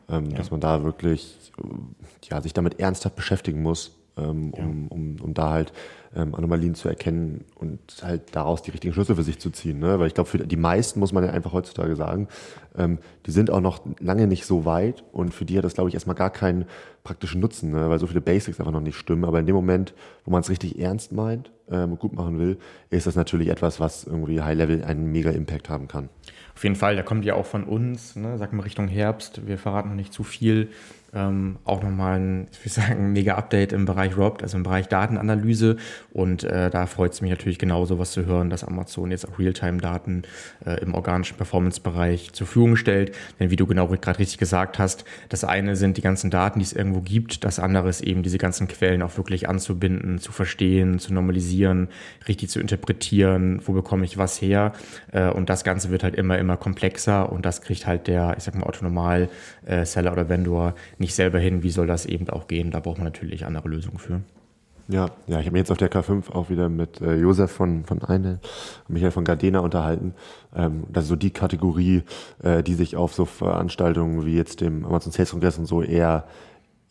ähm, 0.09 0.31
ja. 0.31 0.35
dass 0.35 0.51
man 0.51 0.59
da 0.59 0.83
wirklich 0.83 1.37
ja, 2.29 2.41
sich 2.41 2.51
damit 2.51 2.81
ernsthaft 2.81 3.15
beschäftigen 3.15 3.63
muss, 3.63 3.97
ähm, 4.17 4.51
ja. 4.53 4.65
um, 4.65 4.87
um, 4.89 5.15
um 5.21 5.33
da 5.33 5.51
halt 5.51 5.71
ähm, 6.13 6.35
Anomalien 6.35 6.75
zu 6.75 6.89
erkennen 6.89 7.45
und 7.55 7.79
halt 8.03 8.35
daraus 8.35 8.61
die 8.61 8.71
richtigen 8.71 8.93
Schlüsse 8.93 9.15
für 9.15 9.23
sich 9.23 9.39
zu 9.39 9.49
ziehen. 9.49 9.79
Ne? 9.79 9.97
Weil 9.97 10.07
ich 10.07 10.13
glaube, 10.13 10.29
für 10.29 10.39
die 10.39 10.57
meisten 10.57 10.99
muss 10.99 11.13
man 11.13 11.23
ja 11.23 11.29
einfach 11.29 11.53
heutzutage 11.53 11.95
sagen, 11.95 12.27
ähm, 12.77 12.97
die 13.25 13.31
sind 13.31 13.49
auch 13.49 13.61
noch 13.61 13.79
lange 14.01 14.27
nicht 14.27 14.45
so 14.45 14.65
weit 14.65 15.05
und 15.13 15.33
für 15.33 15.45
die 15.45 15.57
hat 15.57 15.63
das, 15.63 15.75
glaube 15.75 15.87
ich, 15.87 15.93
erstmal 15.93 16.17
gar 16.17 16.31
keinen 16.31 16.65
praktischen 17.05 17.39
Nutzen, 17.39 17.71
ne? 17.71 17.89
weil 17.89 17.99
so 17.99 18.07
viele 18.07 18.19
Basics 18.19 18.59
einfach 18.59 18.73
noch 18.73 18.81
nicht 18.81 18.97
stimmen. 18.97 19.23
Aber 19.23 19.39
in 19.39 19.45
dem 19.45 19.55
Moment, 19.55 19.93
wo 20.25 20.31
man 20.31 20.41
es 20.41 20.49
richtig 20.49 20.79
ernst 20.79 21.13
meint 21.13 21.49
ähm, 21.69 21.97
gut 21.97 22.13
machen 22.13 22.39
will, 22.39 22.57
ist 22.89 23.07
das 23.07 23.15
natürlich 23.15 23.49
etwas, 23.49 23.79
was 23.79 24.03
irgendwie 24.03 24.41
High-Level 24.41 24.83
einen 24.83 25.11
mega 25.11 25.31
Impact 25.31 25.69
haben 25.69 25.87
kann. 25.87 26.09
Auf 26.55 26.63
jeden 26.63 26.75
Fall, 26.75 26.95
der 26.95 27.03
kommt 27.03 27.25
ja 27.25 27.35
auch 27.35 27.45
von 27.45 27.65
uns, 27.65 28.15
ne, 28.15 28.37
sag 28.37 28.53
mal 28.53 28.63
Richtung 28.63 28.87
Herbst. 28.87 29.45
Wir 29.45 29.57
verraten 29.57 29.89
noch 29.89 29.95
nicht 29.95 30.13
zu 30.13 30.23
viel. 30.23 30.69
Ähm, 31.15 31.55
auch 31.63 31.81
nochmal 31.81 32.19
ein, 32.19 32.47
ich 32.51 32.59
würde 32.59 32.87
sagen, 32.87 33.13
mega 33.13 33.35
Update 33.35 33.71
im 33.71 33.85
Bereich 33.85 34.17
ROBT, 34.17 34.43
also 34.43 34.57
im 34.57 34.63
Bereich 34.63 34.89
Datenanalyse. 34.89 35.77
Und 36.11 36.43
äh, 36.43 36.69
da 36.69 36.87
freut 36.87 37.13
es 37.13 37.21
mich 37.21 37.31
natürlich 37.31 37.57
genauso, 37.57 37.97
was 37.99 38.11
zu 38.11 38.25
hören, 38.25 38.49
dass 38.49 38.65
Amazon 38.65 39.11
jetzt 39.11 39.25
auch 39.25 39.39
Realtime-Daten 39.39 40.23
äh, 40.65 40.81
im 40.81 40.93
organischen 40.93 41.37
Performance-Bereich 41.37 42.33
zur 42.33 42.47
Verfügung 42.47 42.75
stellt. 42.75 43.15
Denn 43.39 43.49
wie 43.49 43.55
du 43.55 43.65
genau 43.65 43.87
gerade 43.87 44.19
richtig 44.19 44.39
gesagt 44.39 44.77
hast, 44.77 45.05
das 45.29 45.45
eine 45.45 45.77
sind 45.77 45.95
die 45.95 46.01
ganzen 46.01 46.29
Daten, 46.31 46.59
die 46.59 46.65
es 46.65 46.73
irgendwo 46.73 46.99
gibt. 46.99 47.45
Das 47.45 47.59
andere 47.59 47.87
ist 47.87 48.01
eben 48.01 48.21
diese 48.21 48.37
ganzen 48.37 48.67
Quellen 48.67 49.01
auch 49.01 49.15
wirklich 49.15 49.47
anzubinden, 49.47 50.19
zu 50.19 50.33
verstehen, 50.33 50.99
zu 50.99 51.13
normalisieren, 51.13 51.87
richtig 52.27 52.49
zu 52.49 52.59
interpretieren. 52.59 53.61
Wo 53.63 53.71
bekomme 53.71 54.03
ich 54.03 54.17
was 54.17 54.41
her? 54.41 54.73
Äh, 55.13 55.29
und 55.29 55.49
das 55.49 55.63
Ganze 55.63 55.91
wird 55.91 56.03
halt 56.03 56.15
immer, 56.15 56.37
immer 56.37 56.57
komplexer. 56.57 57.31
Und 57.31 57.45
das 57.45 57.61
kriegt 57.61 57.87
halt 57.87 58.07
der, 58.07 58.35
ich 58.37 58.43
sag 58.43 58.55
mal, 58.55 58.65
Autonormal-Seller 58.65 60.09
äh, 60.09 60.13
oder 60.13 60.27
Vendor 60.27 60.75
nicht 60.97 61.04
nicht 61.05 61.13
selber 61.13 61.37
hin, 61.37 61.61
wie 61.61 61.69
soll 61.69 61.85
das 61.85 62.07
eben 62.07 62.27
auch 62.29 62.47
gehen? 62.47 62.71
Da 62.71 62.79
braucht 62.79 62.97
man 62.97 63.05
natürlich 63.05 63.45
andere 63.45 63.69
Lösungen 63.69 63.99
für. 63.99 64.21
Ja, 64.87 65.09
ja, 65.27 65.39
ich 65.39 65.45
habe 65.45 65.51
mich 65.51 65.59
jetzt 65.59 65.71
auf 65.71 65.77
der 65.77 65.91
K5 65.91 66.31
auch 66.31 66.49
wieder 66.49 66.67
mit 66.67 66.99
äh, 67.01 67.15
Josef 67.15 67.51
von, 67.51 67.85
von 67.85 68.01
Eine 68.01 68.39
und 68.87 68.93
Michael 68.93 69.11
von 69.11 69.23
Gardena 69.23 69.59
unterhalten. 69.59 70.15
Ähm, 70.55 70.83
das 70.91 71.05
ist 71.05 71.09
so 71.09 71.15
die 71.15 71.31
Kategorie, 71.31 72.03
äh, 72.43 72.63
die 72.63 72.73
sich 72.73 72.95
auf 72.95 73.13
so 73.13 73.25
Veranstaltungen 73.25 74.25
wie 74.25 74.35
jetzt 74.35 74.61
dem 74.61 74.83
Amazon 74.85 75.11
Sales 75.11 75.31
Kongress 75.31 75.57
und 75.59 75.65
so 75.65 75.83
eher 75.83 76.25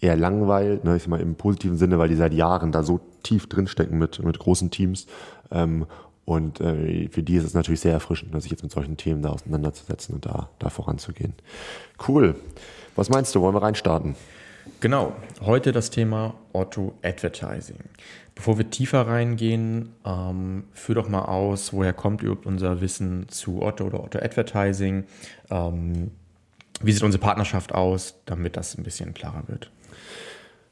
eher 0.00 0.16
langweilt, 0.16 0.84
ne, 0.84 0.96
ich 0.96 1.02
sag 1.02 1.10
mal 1.10 1.20
im 1.20 1.34
positiven 1.34 1.76
Sinne, 1.78 1.98
weil 1.98 2.08
die 2.08 2.16
seit 2.16 2.34
Jahren 2.34 2.72
da 2.72 2.82
so 2.82 3.00
tief 3.22 3.48
drinstecken 3.48 3.98
mit, 3.98 4.22
mit 4.22 4.38
großen 4.38 4.70
Teams. 4.70 5.06
Ähm, 5.50 5.86
und 6.24 6.60
äh, 6.60 7.08
für 7.08 7.22
die 7.22 7.36
ist 7.36 7.44
es 7.44 7.54
natürlich 7.54 7.80
sehr 7.80 7.92
erfrischend, 7.92 8.32
ne, 8.32 8.40
sich 8.40 8.50
jetzt 8.50 8.62
mit 8.62 8.72
solchen 8.72 8.96
Themen 8.96 9.22
da 9.22 9.30
auseinanderzusetzen 9.30 10.14
und 10.14 10.26
da, 10.26 10.48
da 10.58 10.68
voranzugehen. 10.68 11.34
Cool. 12.06 12.34
Was 12.96 13.08
meinst 13.08 13.34
du? 13.34 13.40
Wollen 13.40 13.54
wir 13.54 13.62
reinstarten? 13.62 14.14
Genau, 14.80 15.14
heute 15.40 15.72
das 15.72 15.90
Thema 15.90 16.34
Otto 16.52 16.94
Advertising. 17.02 17.78
Bevor 18.34 18.56
wir 18.56 18.70
tiefer 18.70 19.06
reingehen, 19.06 19.92
ähm, 20.04 20.64
führ 20.72 20.94
doch 20.94 21.08
mal 21.08 21.24
aus, 21.24 21.72
woher 21.72 21.92
kommt 21.92 22.22
überhaupt 22.22 22.46
unser 22.46 22.80
Wissen 22.80 23.28
zu 23.28 23.62
Otto 23.62 23.84
oder 23.84 24.02
Otto 24.02 24.18
Advertising? 24.18 25.04
Ähm, 25.50 26.12
wie 26.80 26.92
sieht 26.92 27.02
unsere 27.02 27.20
Partnerschaft 27.20 27.74
aus, 27.74 28.14
damit 28.26 28.56
das 28.56 28.76
ein 28.76 28.84
bisschen 28.84 29.12
klarer 29.12 29.44
wird? 29.46 29.70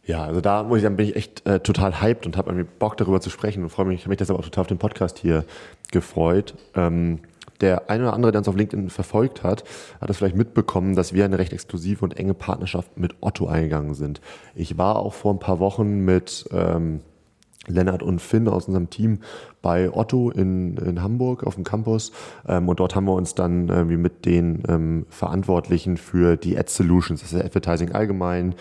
Ja, 0.04 0.24
also 0.24 0.40
da 0.40 0.62
muss 0.62 0.78
ich 0.78 0.82
sagen, 0.82 0.96
bin 0.96 1.08
ich 1.08 1.16
echt 1.16 1.46
äh, 1.46 1.60
total 1.60 2.00
hyped 2.00 2.26
und 2.26 2.36
habe 2.36 2.50
irgendwie 2.50 2.68
Bock 2.78 2.96
darüber 2.96 3.20
zu 3.20 3.30
sprechen 3.30 3.62
und 3.62 3.70
freue 3.70 3.86
mich, 3.86 4.00
ich 4.00 4.02
habe 4.02 4.10
mich 4.10 4.18
deshalb 4.18 4.38
auch 4.38 4.44
total 4.44 4.62
auf 4.62 4.68
den 4.68 4.78
Podcast 4.78 5.18
hier 5.18 5.44
gefreut. 5.92 6.54
Ähm, 6.74 7.20
der 7.62 7.88
eine 7.88 8.04
oder 8.04 8.12
andere, 8.12 8.32
der 8.32 8.40
uns 8.40 8.48
auf 8.48 8.56
LinkedIn 8.56 8.90
verfolgt 8.90 9.42
hat, 9.42 9.64
hat 10.00 10.10
es 10.10 10.18
vielleicht 10.18 10.36
mitbekommen, 10.36 10.94
dass 10.94 11.12
wir 11.12 11.24
eine 11.24 11.38
recht 11.38 11.52
exklusive 11.52 12.04
und 12.04 12.18
enge 12.18 12.34
Partnerschaft 12.34 12.98
mit 12.98 13.14
Otto 13.20 13.46
eingegangen 13.46 13.94
sind. 13.94 14.20
Ich 14.54 14.76
war 14.76 14.96
auch 14.96 15.14
vor 15.14 15.32
ein 15.32 15.38
paar 15.38 15.60
Wochen 15.60 16.04
mit 16.04 16.46
ähm, 16.52 17.00
Lennart 17.68 18.02
und 18.02 18.20
Finn 18.20 18.48
aus 18.48 18.66
unserem 18.66 18.90
Team 18.90 19.20
bei 19.60 19.90
Otto 19.92 20.30
in, 20.30 20.76
in 20.78 21.02
Hamburg 21.02 21.44
auf 21.44 21.54
dem 21.54 21.64
Campus. 21.64 22.12
Ähm, 22.46 22.68
und 22.68 22.80
dort 22.80 22.96
haben 22.96 23.04
wir 23.04 23.14
uns 23.14 23.34
dann 23.34 23.68
irgendwie 23.68 23.96
mit 23.96 24.26
den 24.26 24.64
ähm, 24.68 25.06
Verantwortlichen 25.08 25.96
für 25.96 26.36
die 26.36 26.58
Ad 26.58 26.70
Solutions, 26.70 27.20
das 27.20 27.32
ist 27.32 27.42
Advertising 27.42 27.92
allgemein, 27.92 28.54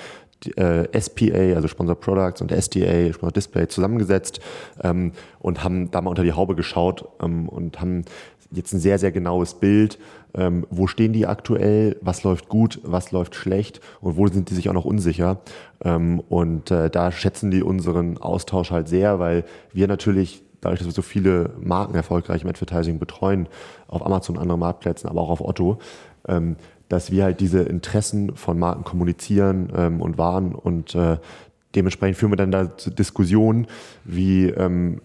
äh, 0.56 1.00
SPA, 1.00 1.56
also 1.56 1.68
Sponsor 1.68 1.96
Products 1.96 2.42
und 2.42 2.52
SDA, 2.52 3.14
Sponsor 3.14 3.32
Display, 3.32 3.68
zusammengesetzt 3.68 4.40
ähm, 4.84 5.12
und 5.40 5.64
haben 5.64 5.92
da 5.92 6.02
mal 6.02 6.10
unter 6.10 6.24
die 6.24 6.34
Haube 6.34 6.56
geschaut 6.56 7.08
ähm, 7.22 7.48
und 7.48 7.80
haben 7.80 8.06
jetzt 8.52 8.74
ein 8.74 8.80
sehr, 8.80 9.00
sehr 9.00 9.12
genaues 9.12 9.56
Bild. 9.56 9.98
Ähm, 10.34 10.66
wo 10.70 10.88
stehen 10.88 11.14
die 11.14 11.28
aktuell? 11.28 11.98
Was 12.02 12.24
läuft 12.24 12.50
gut? 12.50 12.80
Was 12.84 13.12
läuft 13.12 13.36
schlecht? 13.36 13.82
Und 14.02 14.18
wo 14.18 14.28
sind 14.28 14.50
die 14.50 14.56
sich 14.56 14.70
auch 14.70 14.74
noch 14.74 14.86
unsicher? 14.86 15.42
Ähm, 15.84 16.22
und 16.30 16.72
äh, 16.72 16.90
da 16.90 17.12
schätzen 17.12 17.52
die 17.52 17.64
unseren 17.64 18.18
Austausch 18.18 18.72
halt 18.72 18.88
sehr, 18.88 19.20
weil 19.20 19.46
wir 19.74 19.88
natürlich 19.88 20.44
dadurch, 20.62 20.80
dass 20.80 20.88
wir 20.88 20.94
so 20.94 21.02
viele 21.02 21.52
Marken 21.60 21.96
erfolgreich 21.96 22.44
im 22.44 22.50
Advertising 22.50 23.00
betreuen, 23.00 23.48
auf 23.88 24.06
Amazon 24.06 24.36
und 24.36 24.42
anderen 24.42 24.60
Marktplätzen, 24.60 25.10
aber 25.10 25.22
auch 25.22 25.30
auf 25.30 25.42
Otto, 25.42 25.80
ähm, 26.28 26.56
dass 26.88 27.12
wir 27.12 27.24
halt 27.24 27.40
diese 27.40 27.64
Interessen 27.64 28.36
von 28.36 28.60
Marken 28.60 28.84
kommunizieren 28.84 29.72
ähm, 29.76 30.02
und 30.02 30.18
wahren 30.18 30.54
und 30.54 30.94
äh, 30.96 31.18
dementsprechend 31.76 32.18
führen 32.18 32.32
wir 32.32 32.38
dann 32.38 32.52
da 32.52 32.66
Diskussionen, 32.66 33.68
wie 34.04 34.48
ähm, 34.48 35.02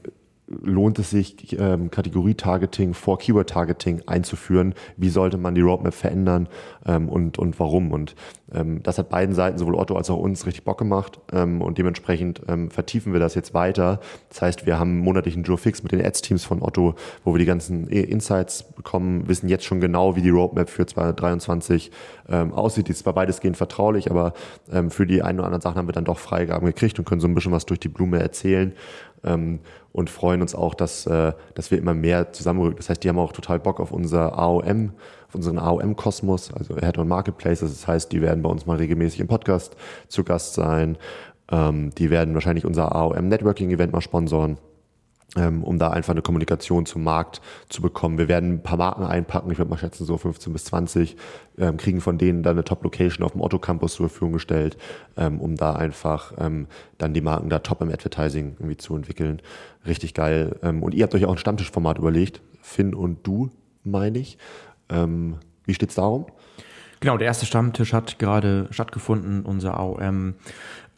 lohnt 0.49 0.99
es 0.99 1.11
sich, 1.11 1.57
ähm, 1.59 1.91
Kategorie-Targeting 1.91 2.95
vor 2.95 3.19
Keyword-Targeting 3.19 4.03
einzuführen? 4.07 4.75
Wie 4.97 5.09
sollte 5.09 5.39
man 5.39 5.55
die 5.55 5.61
Roadmap 5.61 5.95
verändern 5.95 6.49
ähm, 6.87 7.09
und, 7.09 7.39
und 7.39 7.59
warum? 7.59 7.93
Und 7.93 8.15
ähm, 8.53 8.83
das 8.83 8.99
hat 8.99 9.09
beiden 9.09 9.35
Seiten, 9.35 9.59
sowohl 9.59 9.75
Otto 9.75 9.97
als 9.97 10.11
auch 10.11 10.19
uns, 10.19 10.47
richtig 10.47 10.65
Bock 10.65 10.79
gemacht 10.79 11.21
ähm, 11.33 11.61
und 11.61 11.79
dementsprechend 11.79 12.43
ähm, 12.49 12.71
vertiefen 12.71 13.13
wir 13.13 13.21
das 13.21 13.35
jetzt 13.35 13.55
weiter. 13.55 14.01
Das 14.29 14.43
heißt, 14.43 14.67
wir 14.67 14.79
haben 14.79 14.99
monatlichen 14.99 15.43
Joe 15.43 15.59
Fix 15.59 15.83
mit 15.83 15.93
den 15.93 16.05
Ads-Teams 16.05 16.45
von 16.45 16.63
Otto, 16.63 16.95
wo 17.25 17.35
wir 17.35 17.39
die 17.39 17.45
ganzen 17.45 17.89
Insights 17.89 18.63
bekommen, 18.63 19.29
wissen 19.29 19.49
jetzt 19.49 19.65
schon 19.65 19.81
genau, 19.81 20.17
wie 20.17 20.23
die 20.23 20.31
Roadmap 20.31 20.71
für 20.71 20.87
2023 20.87 21.91
ähm, 22.29 22.53
aussieht. 22.53 22.89
Die 22.89 22.93
ist 22.93 23.01
zwar 23.01 23.15
beidesgehend 23.15 23.57
vertraulich, 23.57 24.11
aber 24.11 24.33
ähm, 24.73 24.91
für 24.91 25.07
die 25.07 25.23
einen 25.23 25.39
oder 25.39 25.47
anderen 25.47 25.63
Sachen 25.63 25.77
haben 25.77 25.89
wir 25.89 25.93
dann 25.93 26.05
doch 26.05 26.19
Freigaben 26.19 26.67
gekriegt 26.67 26.99
und 26.99 27.05
können 27.05 27.21
so 27.21 27.29
ein 27.29 27.35
bisschen 27.35 27.53
was 27.53 27.67
durch 27.67 27.81
die 27.81 27.89
Blume 27.89 28.21
erzählen 28.21 28.73
ähm, 29.25 29.61
und 29.93 30.11
freuen 30.11 30.43
uns 30.43 30.55
auch, 30.55 30.75
dass, 30.75 31.07
äh, 31.07 31.33
dass 31.55 31.71
wir 31.71 31.79
immer 31.79 31.95
mehr 31.95 32.33
zusammenrücken. 32.33 32.77
Das 32.77 32.89
heißt, 32.89 33.03
die 33.03 33.09
haben 33.09 33.19
auch 33.19 33.33
total 33.33 33.59
Bock 33.59 33.81
auf 33.81 33.93
unser 33.93 34.39
AOM, 34.39 34.93
unseren 35.37 35.59
AOM-Kosmos, 35.59 36.53
also 36.53 36.75
Add-on 36.75 37.09
Marketplaces. 37.09 37.71
Das 37.71 37.87
heißt, 37.87 38.13
die 38.13 38.21
werden 38.21 38.43
bei 38.43 38.51
uns 38.51 38.67
mal 38.67 38.77
regelmäßig 38.77 39.21
im 39.21 39.29
Podcast 39.29 39.77
zu 40.09 40.25
Gast 40.25 40.55
sein. 40.55 40.99
Ähm, 41.51 41.95
die 41.97 42.11
werden 42.11 42.35
wahrscheinlich 42.35 42.65
unser 42.65 42.95
AOM 42.95 43.29
Networking-Event 43.29 43.93
mal 43.93 44.01
sponsoren 44.01 44.59
ähm, 45.37 45.63
um 45.63 45.79
da 45.79 45.91
einfach 45.91 46.13
eine 46.13 46.23
Kommunikation 46.23 46.87
zum 46.87 47.05
Markt 47.05 47.41
zu 47.69 47.83
bekommen. 47.83 48.19
Wir 48.19 48.29
werden 48.29 48.55
ein 48.55 48.63
paar 48.63 48.79
Marken 48.79 49.05
einpacken, 49.05 49.51
ich 49.51 49.59
würde 49.59 49.71
mal 49.71 49.79
schätzen 49.79 50.05
so 50.05 50.17
15 50.17 50.53
bis 50.53 50.65
20, 50.65 51.17
ähm, 51.59 51.77
kriegen 51.77 52.01
von 52.01 52.19
denen 52.19 52.43
dann 52.43 52.57
eine 52.57 52.65
Top-Location 52.65 53.25
auf 53.25 53.33
dem 53.33 53.41
Otto-Campus 53.41 53.95
zur 53.95 54.09
Verfügung 54.09 54.33
gestellt, 54.33 54.77
ähm, 55.17 55.41
um 55.41 55.57
da 55.57 55.75
einfach 55.75 56.33
ähm, 56.39 56.67
dann 56.99 57.15
die 57.15 57.21
Marken 57.21 57.51
da 57.51 57.59
top 57.59 57.83
im 57.83 57.91
Advertising 57.91 58.57
irgendwie 58.59 58.77
zu 58.77 58.97
entwickeln. 58.97 59.43
Richtig 59.87 60.15
geil. 60.15 60.57
Ähm, 60.63 60.83
und 60.83 60.95
ihr 60.95 61.03
habt 61.03 61.15
euch 61.15 61.25
auch 61.27 61.33
ein 61.33 61.39
Stammtischformat 61.39 61.99
überlegt, 61.99 62.41
Finn 62.63 62.95
und 62.95 63.27
du, 63.27 63.51
meine 63.85 64.19
ich. 64.19 64.39
Ähm, 64.89 65.37
wie 65.65 65.75
steht's 65.75 65.95
darum? 65.95 66.27
Genau, 67.01 67.19
der 67.19 67.27
erste 67.27 67.47
Stammtisch 67.47 67.93
hat 67.93 68.19
gerade 68.19 68.69
stattgefunden, 68.71 69.43
unser 69.43 69.79
AOM 69.79 70.35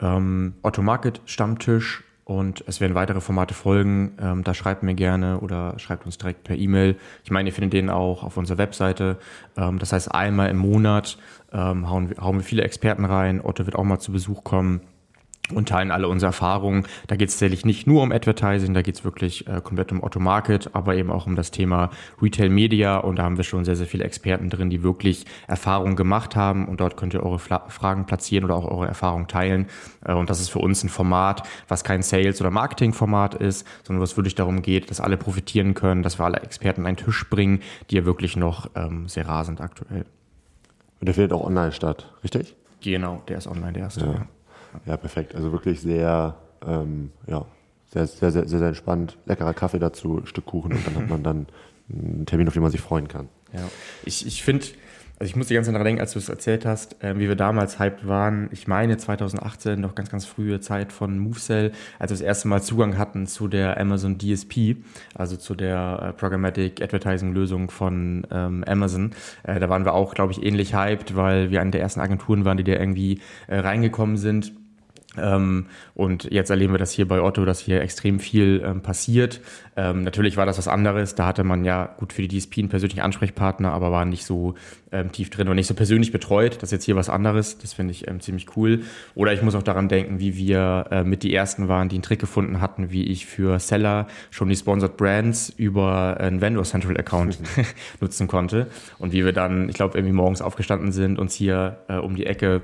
ähm, 0.01 0.53
Otto 0.61 0.81
Market 0.81 1.21
Stammtisch 1.25 2.03
und 2.23 2.63
es 2.67 2.79
werden 2.79 2.93
weitere 2.93 3.21
Formate 3.21 3.53
folgen. 3.53 4.13
Ähm, 4.21 4.43
da 4.43 4.53
schreibt 4.53 4.83
mir 4.83 4.93
gerne 4.93 5.39
oder 5.39 5.77
schreibt 5.79 6.05
uns 6.05 6.17
direkt 6.17 6.43
per 6.43 6.55
E-Mail. 6.55 6.95
Ich 7.23 7.31
meine, 7.31 7.49
ihr 7.49 7.53
findet 7.53 7.73
den 7.73 7.89
auch 7.89 8.23
auf 8.23 8.37
unserer 8.37 8.59
Webseite. 8.59 9.17
Ähm, 9.57 9.79
das 9.79 9.91
heißt, 9.91 10.13
einmal 10.13 10.49
im 10.49 10.57
Monat 10.57 11.17
ähm, 11.51 11.89
hauen, 11.89 12.09
wir, 12.09 12.17
hauen 12.17 12.37
wir 12.37 12.43
viele 12.43 12.63
Experten 12.63 13.03
rein. 13.03 13.41
Otto 13.41 13.65
wird 13.65 13.75
auch 13.75 13.83
mal 13.83 13.99
zu 13.99 14.11
Besuch 14.11 14.43
kommen 14.43 14.81
und 15.53 15.69
teilen 15.69 15.91
alle 15.91 16.07
unsere 16.07 16.29
Erfahrungen. 16.29 16.85
Da 17.07 17.15
geht 17.15 17.29
es 17.29 17.35
tatsächlich 17.35 17.65
nicht 17.65 17.87
nur 17.87 18.03
um 18.03 18.11
Advertising, 18.11 18.73
da 18.73 18.81
geht 18.81 18.95
es 18.95 19.03
wirklich 19.03 19.47
äh, 19.47 19.61
komplett 19.61 19.91
um 19.91 20.03
Automarket, 20.03 20.69
aber 20.73 20.95
eben 20.95 21.11
auch 21.11 21.25
um 21.25 21.35
das 21.35 21.51
Thema 21.51 21.89
Retail 22.21 22.49
Media 22.49 22.97
und 22.97 23.17
da 23.17 23.23
haben 23.23 23.37
wir 23.37 23.43
schon 23.43 23.65
sehr, 23.65 23.75
sehr 23.75 23.87
viele 23.87 24.03
Experten 24.03 24.49
drin, 24.49 24.69
die 24.69 24.83
wirklich 24.83 25.25
Erfahrungen 25.47 25.95
gemacht 25.95 26.35
haben 26.35 26.67
und 26.67 26.79
dort 26.79 26.97
könnt 26.97 27.13
ihr 27.13 27.23
eure 27.23 27.39
Fla 27.39 27.65
Fragen 27.69 28.05
platzieren 28.05 28.45
oder 28.45 28.55
auch 28.55 28.65
eure 28.65 28.87
Erfahrungen 28.87 29.27
teilen 29.27 29.67
äh, 30.05 30.13
und 30.13 30.29
das 30.29 30.39
ist 30.39 30.49
für 30.49 30.59
uns 30.59 30.83
ein 30.83 30.89
Format, 30.89 31.43
was 31.67 31.83
kein 31.83 32.01
Sales- 32.01 32.41
oder 32.41 32.51
Marketing-Format 32.51 33.35
ist, 33.35 33.65
sondern 33.83 34.01
was 34.01 34.17
wirklich 34.17 34.35
darum 34.35 34.61
geht, 34.61 34.89
dass 34.89 34.99
alle 34.99 35.17
profitieren 35.17 35.73
können, 35.73 36.03
dass 36.03 36.19
wir 36.19 36.25
alle 36.25 36.41
Experten 36.41 36.81
an 36.81 36.87
einen 36.87 36.97
Tisch 36.97 37.29
bringen, 37.29 37.61
die 37.89 37.95
ja 37.95 38.05
wirklich 38.05 38.35
noch 38.35 38.69
ähm, 38.75 39.07
sehr 39.07 39.27
rar 39.27 39.45
sind 39.45 39.61
aktuell. 39.61 40.05
Und 40.99 41.05
der 41.07 41.13
findet 41.13 41.33
auch 41.33 41.45
online 41.45 41.71
statt, 41.71 42.11
richtig? 42.23 42.55
Genau, 42.81 43.21
der 43.27 43.37
ist 43.37 43.47
online, 43.47 43.73
der 43.73 43.83
erste. 43.83 44.05
Ja. 44.05 44.13
Ja, 44.13 44.27
perfekt. 44.97 45.35
Also 45.35 45.51
wirklich 45.51 45.81
sehr, 45.81 46.35
ähm, 46.65 47.11
ja, 47.27 47.45
sehr, 47.91 48.07
sehr, 48.07 48.31
sehr, 48.31 48.47
sehr, 48.47 48.67
entspannt. 48.67 49.17
Leckerer 49.25 49.53
Kaffee 49.53 49.79
dazu, 49.79 50.21
Stück 50.25 50.45
Kuchen 50.45 50.73
und 50.73 50.85
dann 50.85 50.95
hat 50.95 51.09
man 51.09 51.23
dann 51.23 51.47
einen 51.91 52.25
Termin, 52.25 52.47
auf 52.47 52.53
den 52.53 52.61
man 52.61 52.71
sich 52.71 52.81
freuen 52.81 53.07
kann. 53.07 53.29
Ja, 53.51 53.67
ich, 54.05 54.27
ich 54.27 54.43
finde, 54.43 54.65
also 55.19 55.31
ich 55.31 55.35
muss 55.35 55.47
die 55.47 55.53
ganze 55.53 55.67
Zeit 55.67 55.75
daran 55.75 55.85
denken, 55.85 56.01
als 56.01 56.13
du 56.13 56.19
es 56.19 56.29
erzählt 56.29 56.65
hast, 56.65 57.03
äh, 57.03 57.19
wie 57.19 57.27
wir 57.27 57.35
damals 57.35 57.77
hyped 57.77 58.07
waren. 58.07 58.47
Ich 58.53 58.67
meine 58.69 58.95
2018, 58.97 59.81
noch 59.81 59.93
ganz, 59.93 60.09
ganz 60.09 60.25
frühe 60.25 60.61
Zeit 60.61 60.93
von 60.93 61.19
MoveSell, 61.19 61.73
als 61.99 62.11
wir 62.11 62.15
das 62.15 62.21
erste 62.21 62.47
Mal 62.47 62.61
Zugang 62.61 62.97
hatten 62.97 63.27
zu 63.27 63.49
der 63.49 63.77
Amazon 63.81 64.17
DSP, 64.17 64.77
also 65.15 65.35
zu 65.35 65.55
der 65.55 65.99
äh, 66.01 66.13
Programmatic 66.13 66.81
Advertising 66.81 67.33
Lösung 67.33 67.69
von 67.69 68.25
ähm, 68.31 68.63
Amazon. 68.65 69.11
Äh, 69.43 69.59
da 69.59 69.67
waren 69.67 69.83
wir 69.83 69.93
auch, 69.93 70.13
glaube 70.13 70.31
ich, 70.31 70.41
ähnlich 70.41 70.73
hyped, 70.73 71.17
weil 71.17 71.51
wir 71.51 71.59
eine 71.59 71.71
der 71.71 71.81
ersten 71.81 71.99
Agenturen 71.99 72.45
waren, 72.45 72.55
die 72.55 72.63
da 72.63 72.73
irgendwie 72.73 73.19
äh, 73.47 73.59
reingekommen 73.59 74.15
sind 74.15 74.53
ähm, 75.17 75.65
und 75.95 76.25
jetzt 76.31 76.51
erleben 76.51 76.73
wir 76.73 76.77
das 76.77 76.91
hier 76.91 77.07
bei 77.07 77.19
Otto, 77.19 77.43
dass 77.43 77.59
hier 77.59 77.81
extrem 77.81 78.19
viel 78.19 78.61
ähm, 78.63 78.81
passiert. 78.81 79.41
Ähm, 79.75 80.03
natürlich 80.03 80.37
war 80.37 80.45
das 80.45 80.59
was 80.59 80.67
anderes. 80.67 81.15
Da 81.15 81.25
hatte 81.25 81.43
man 81.43 81.65
ja 81.65 81.95
gut 81.97 82.13
für 82.13 82.21
die 82.21 82.39
DSP 82.39 82.59
einen 82.59 82.69
persönlichen 82.69 83.01
Ansprechpartner, 83.01 83.71
aber 83.71 83.91
war 83.91 84.05
nicht 84.05 84.23
so 84.25 84.53
ähm, 84.91 85.11
tief 85.11 85.31
drin 85.31 85.47
und 85.47 85.55
nicht 85.55 85.65
so 85.65 85.73
persönlich 85.73 86.11
betreut. 86.11 86.57
Das 86.57 86.63
ist 86.63 86.71
jetzt 86.71 86.85
hier 86.85 86.95
was 86.95 87.09
anderes. 87.09 87.57
Das 87.57 87.73
finde 87.73 87.91
ich 87.91 88.07
ähm, 88.07 88.19
ziemlich 88.19 88.55
cool. 88.55 88.83
Oder 89.15 89.33
ich 89.33 89.41
muss 89.41 89.55
auch 89.55 89.63
daran 89.63 89.89
denken, 89.89 90.19
wie 90.19 90.35
wir 90.35 90.85
äh, 90.91 91.03
mit 91.03 91.23
die 91.23 91.33
ersten 91.33 91.67
waren, 91.67 91.89
die 91.89 91.95
einen 91.95 92.03
Trick 92.03 92.19
gefunden 92.19 92.61
hatten, 92.61 92.91
wie 92.91 93.05
ich 93.05 93.25
für 93.25 93.57
Seller 93.57 94.07
schon 94.29 94.49
die 94.49 94.55
Sponsored 94.55 94.95
Brands 94.95 95.49
über 95.49 96.17
einen 96.19 96.39
Vendor 96.39 96.65
Central 96.65 96.97
Account 96.97 97.39
mhm. 97.39 97.65
nutzen 97.99 98.27
konnte. 98.27 98.67
Und 98.99 99.11
wie 99.11 99.25
wir 99.25 99.33
dann, 99.33 99.69
ich 99.69 99.75
glaube, 99.75 99.97
irgendwie 99.97 100.13
morgens 100.13 100.41
aufgestanden 100.43 100.91
sind, 100.91 101.17
uns 101.17 101.33
hier 101.33 101.77
äh, 101.87 101.95
um 101.95 102.15
die 102.15 102.27
Ecke 102.27 102.61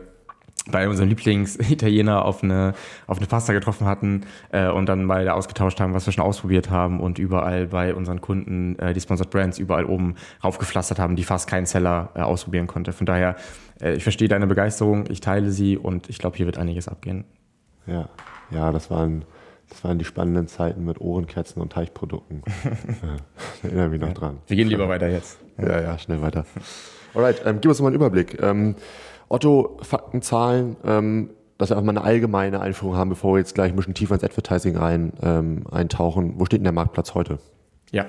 bei 0.70 0.90
unserem 0.90 1.10
Lieblingsitaliener 1.10 2.26
auf 2.26 2.44
eine, 2.44 2.74
auf 3.08 3.18
eine 3.18 3.28
Pasta 3.28 3.54
getroffen 3.54 3.86
hatten 3.86 4.22
äh, 4.52 4.68
und 4.68 4.88
dann 4.88 5.06
mal 5.06 5.28
ausgetauscht 5.30 5.80
haben, 5.80 5.94
was 5.94 6.06
wir 6.06 6.14
schon 6.14 6.24
ausprobiert 6.24 6.70
haben 6.70 7.00
und 7.00 7.20
überall 7.20 7.68
bei 7.68 7.94
unseren 7.94 8.22
Kunden 8.22 8.78
äh, 8.80 8.94
die 8.94 9.02
Sponsored 9.02 9.30
Brands 9.30 9.60
überall 9.60 9.86
oben 9.86 10.16
raufgepflastert 10.44 11.00
haben, 11.00 11.16
die 11.16 11.24
fast 11.24 11.48
kein 11.48 11.66
Seller 11.66 12.10
äh, 12.16 12.22
ausprobieren 12.22 12.68
konnte. 12.68 12.94
Von 12.94 13.06
daher, 13.06 13.36
äh, 13.80 13.94
ich 13.94 14.04
verstehe 14.04 14.28
deine 14.28 14.48
Begeisterung, 14.48 15.06
ich 15.10 15.22
teile 15.22 15.52
sie 15.52 15.78
und 15.78 16.10
ich 16.10 16.18
glaube, 16.18 16.38
hier 16.38 16.48
wird 16.48 16.58
einiges 16.58 16.88
abgehen. 16.88 17.26
Ja, 17.86 18.10
ja, 18.50 18.72
das 18.72 18.90
war 18.90 19.06
ein 19.06 19.26
Das 19.70 19.84
waren 19.84 20.00
die 20.00 20.06
spannenden 20.06 20.48
Zeiten 20.48 20.86
mit 20.86 21.00
Ohrenkerzen 21.00 21.62
und 21.62 21.74
Teichprodukten. 21.74 22.42
ich 23.58 23.64
erinnere 23.64 23.90
mich 23.90 24.02
noch 24.02 24.14
dran. 24.14 24.40
Wir 24.48 24.56
gehen 24.56 24.68
lieber 24.68 24.90
weiter 24.90 25.10
jetzt. 25.10 25.40
Ja, 25.60 25.80
ja, 25.80 25.98
schnell 26.00 26.22
weiter. 26.22 26.46
Alright, 27.14 27.44
ähm, 27.46 27.60
gib 27.62 27.70
uns 27.70 27.80
mal 27.80 27.88
einen 27.88 27.96
Überblick. 27.96 28.42
Ähm, 28.42 28.76
Otto, 29.30 29.78
Fakten, 29.82 30.22
Zahlen, 30.22 30.76
ähm, 30.84 31.30
dass 31.58 31.70
wir 31.70 31.78
einfach 31.78 31.86
mal 31.86 31.98
eine 31.98 32.06
allgemeine 32.06 32.60
Einführung 32.60 32.96
haben, 32.96 33.10
bevor 33.10 33.34
wir 33.34 33.40
jetzt 33.40 33.56
gleich 33.56 33.72
ein 33.72 33.76
bisschen 33.76 33.94
tiefer 33.94 34.16
ins 34.16 34.24
Advertising 34.24 34.76
rein, 34.76 35.14
ähm, 35.22 35.64
eintauchen. 35.72 36.34
Wo 36.38 36.46
steht 36.46 36.60
denn 36.60 36.66
der 36.66 36.74
Marktplatz 36.74 37.14
heute? 37.14 37.40
Ja, 37.92 38.08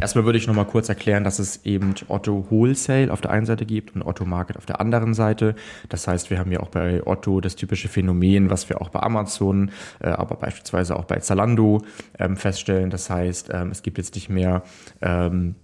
erstmal 0.00 0.26
würde 0.26 0.38
ich 0.38 0.46
nochmal 0.46 0.66
kurz 0.66 0.88
erklären, 0.88 1.24
dass 1.24 1.40
es 1.40 1.64
eben 1.64 1.94
Otto 2.08 2.46
Wholesale 2.50 3.12
auf 3.12 3.20
der 3.20 3.32
einen 3.32 3.46
Seite 3.46 3.66
gibt 3.66 3.94
und 3.94 4.02
Otto 4.02 4.24
Market 4.24 4.56
auf 4.56 4.66
der 4.66 4.80
anderen 4.80 5.12
Seite. 5.14 5.56
Das 5.88 6.06
heißt, 6.06 6.30
wir 6.30 6.38
haben 6.38 6.52
ja 6.52 6.60
auch 6.60 6.68
bei 6.68 7.04
Otto 7.04 7.40
das 7.40 7.56
typische 7.56 7.88
Phänomen, 7.88 8.50
was 8.50 8.68
wir 8.68 8.80
auch 8.80 8.90
bei 8.90 9.00
Amazon, 9.00 9.72
äh, 10.00 10.10
aber 10.10 10.36
beispielsweise 10.36 10.94
auch 10.94 11.04
bei 11.04 11.16
Zalando 11.18 11.82
ähm, 12.18 12.36
feststellen. 12.36 12.90
Das 12.90 13.10
heißt, 13.10 13.50
ähm, 13.52 13.70
es 13.70 13.82
gibt 13.82 13.98
jetzt 13.98 14.14
nicht 14.14 14.28
mehr 14.28 14.62
ähm, 15.00 15.56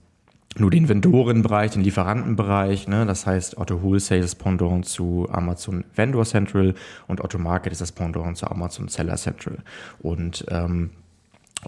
nur 0.57 0.71
den 0.71 0.88
Vendorenbereich, 0.88 1.71
den 1.73 1.83
Lieferantenbereich. 1.83 2.88
Ne? 2.88 3.07
Das 3.07 3.26
heißt, 3.26 3.57
Otto 3.59 3.83
Wholesale 3.83 4.23
ist 4.23 4.37
Pendant 4.37 4.85
zu 4.85 5.28
Amazon 5.30 5.85
Vendor 5.95 6.25
Central 6.25 6.75
und 7.07 7.21
Otto 7.21 7.38
Market 7.38 7.73
ist 7.73 7.80
das 7.80 7.92
Pendant 7.92 8.37
zu 8.37 8.50
Amazon 8.50 8.88
Seller 8.88 9.16
Central. 9.16 9.59
Und 10.00 10.45
ähm, 10.49 10.90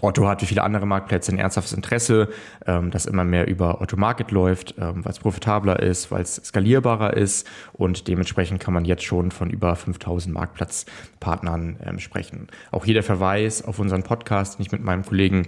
Otto 0.01 0.27
hat 0.27 0.41
wie 0.41 0.47
viele 0.47 0.63
andere 0.63 0.85
Marktplätze 0.85 1.31
ein 1.31 1.37
ernsthaftes 1.37 1.73
Interesse, 1.73 2.29
ähm, 2.65 2.89
dass 2.89 3.05
immer 3.05 3.23
mehr 3.23 3.47
über 3.47 3.79
Otto 3.79 3.95
Market 3.95 4.31
läuft, 4.31 4.75
ähm, 4.79 5.05
weil 5.05 5.11
es 5.11 5.19
profitabler 5.19 5.79
ist, 5.79 6.11
weil 6.11 6.23
es 6.23 6.35
skalierbarer 6.35 7.15
ist 7.15 7.47
und 7.73 8.07
dementsprechend 8.07 8.59
kann 8.59 8.73
man 8.73 8.85
jetzt 8.85 9.03
schon 9.03 9.31
von 9.31 9.49
über 9.49 9.75
5000 9.75 10.33
Marktplatzpartnern 10.33 11.77
ähm, 11.85 11.99
sprechen. 11.99 12.47
Auch 12.71 12.85
hier 12.85 12.95
der 12.95 13.03
Verweis 13.03 13.63
auf 13.63 13.79
unseren 13.79 14.03
Podcast, 14.03 14.57
den 14.57 14.65
ich 14.65 14.71
mit 14.71 14.83
meinem 14.83 15.05
Kollegen 15.05 15.47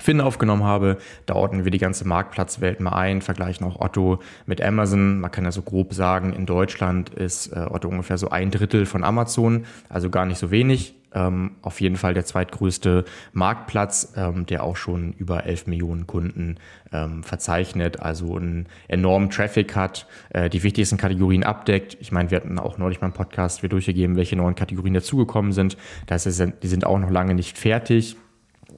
Finn 0.00 0.20
aufgenommen 0.20 0.64
habe. 0.64 0.98
Da 1.26 1.34
ordnen 1.34 1.64
wir 1.64 1.72
die 1.72 1.78
ganze 1.78 2.06
Marktplatzwelt 2.06 2.80
mal 2.80 2.92
ein, 2.92 3.20
vergleichen 3.20 3.66
auch 3.66 3.80
Otto 3.80 4.20
mit 4.46 4.62
Amazon. 4.62 5.20
Man 5.20 5.30
kann 5.30 5.44
ja 5.44 5.52
so 5.52 5.62
grob 5.62 5.92
sagen, 5.92 6.32
in 6.32 6.46
Deutschland 6.46 7.10
ist 7.10 7.48
äh, 7.48 7.66
Otto 7.68 7.88
ungefähr 7.88 8.18
so 8.18 8.30
ein 8.30 8.50
Drittel 8.50 8.86
von 8.86 9.02
Amazon, 9.02 9.64
also 9.88 10.08
gar 10.10 10.24
nicht 10.24 10.38
so 10.38 10.50
wenig. 10.50 10.94
Ähm, 11.14 11.52
auf 11.62 11.80
jeden 11.80 11.96
Fall 11.96 12.12
der 12.12 12.26
zweitgrößte 12.26 13.06
Marktplatz, 13.32 14.12
ähm, 14.14 14.44
der 14.44 14.62
auch 14.62 14.76
schon 14.76 15.14
über 15.14 15.44
11 15.46 15.66
Millionen 15.66 16.06
Kunden 16.06 16.56
ähm, 16.92 17.22
verzeichnet, 17.22 18.00
also 18.00 18.36
einen 18.36 18.66
enormen 18.88 19.30
Traffic 19.30 19.74
hat, 19.74 20.06
äh, 20.30 20.50
die 20.50 20.62
wichtigsten 20.62 20.98
Kategorien 20.98 21.44
abdeckt. 21.44 21.96
Ich 22.00 22.12
meine, 22.12 22.30
wir 22.30 22.36
hatten 22.36 22.58
auch 22.58 22.76
neulich 22.76 23.00
mal 23.00 23.06
einen 23.06 23.14
Podcast, 23.14 23.62
wir 23.62 23.70
durchgegeben, 23.70 24.16
welche 24.16 24.36
neuen 24.36 24.54
Kategorien 24.54 24.94
dazugekommen 24.94 25.52
sind. 25.52 25.78
Das 26.06 26.26
ist, 26.26 26.42
die 26.62 26.68
sind 26.68 26.84
auch 26.84 26.98
noch 26.98 27.10
lange 27.10 27.34
nicht 27.34 27.56
fertig. 27.56 28.16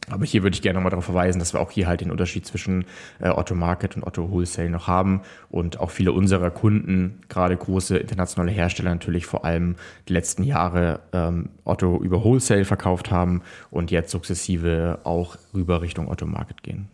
Aber 0.08 0.24
hier 0.24 0.42
würde 0.42 0.54
ich 0.54 0.62
gerne 0.62 0.78
nochmal 0.78 0.90
darauf 0.90 1.04
verweisen, 1.04 1.38
dass 1.38 1.52
wir 1.52 1.60
auch 1.60 1.70
hier 1.70 1.86
halt 1.86 2.00
den 2.00 2.10
Unterschied 2.10 2.46
zwischen 2.46 2.84
äh, 3.20 3.28
Otto 3.28 3.54
Market 3.54 3.96
und 3.96 4.02
Otto 4.02 4.30
Wholesale 4.30 4.70
noch 4.70 4.88
haben 4.88 5.22
und 5.50 5.78
auch 5.78 5.90
viele 5.90 6.12
unserer 6.12 6.50
Kunden, 6.50 7.20
gerade 7.28 7.56
große 7.56 7.98
internationale 7.98 8.50
Hersteller 8.50 8.90
natürlich 8.90 9.26
vor 9.26 9.44
allem 9.44 9.76
die 10.08 10.12
letzten 10.12 10.42
Jahre 10.42 11.00
ähm, 11.12 11.50
Otto 11.64 12.00
über 12.02 12.24
Wholesale 12.24 12.64
verkauft 12.64 13.10
haben 13.10 13.42
und 13.70 13.90
jetzt 13.90 14.10
sukzessive 14.10 15.00
auch 15.04 15.36
rüber 15.54 15.82
Richtung 15.82 16.08
Otto 16.08 16.26
Market 16.26 16.62
gehen. 16.62 16.88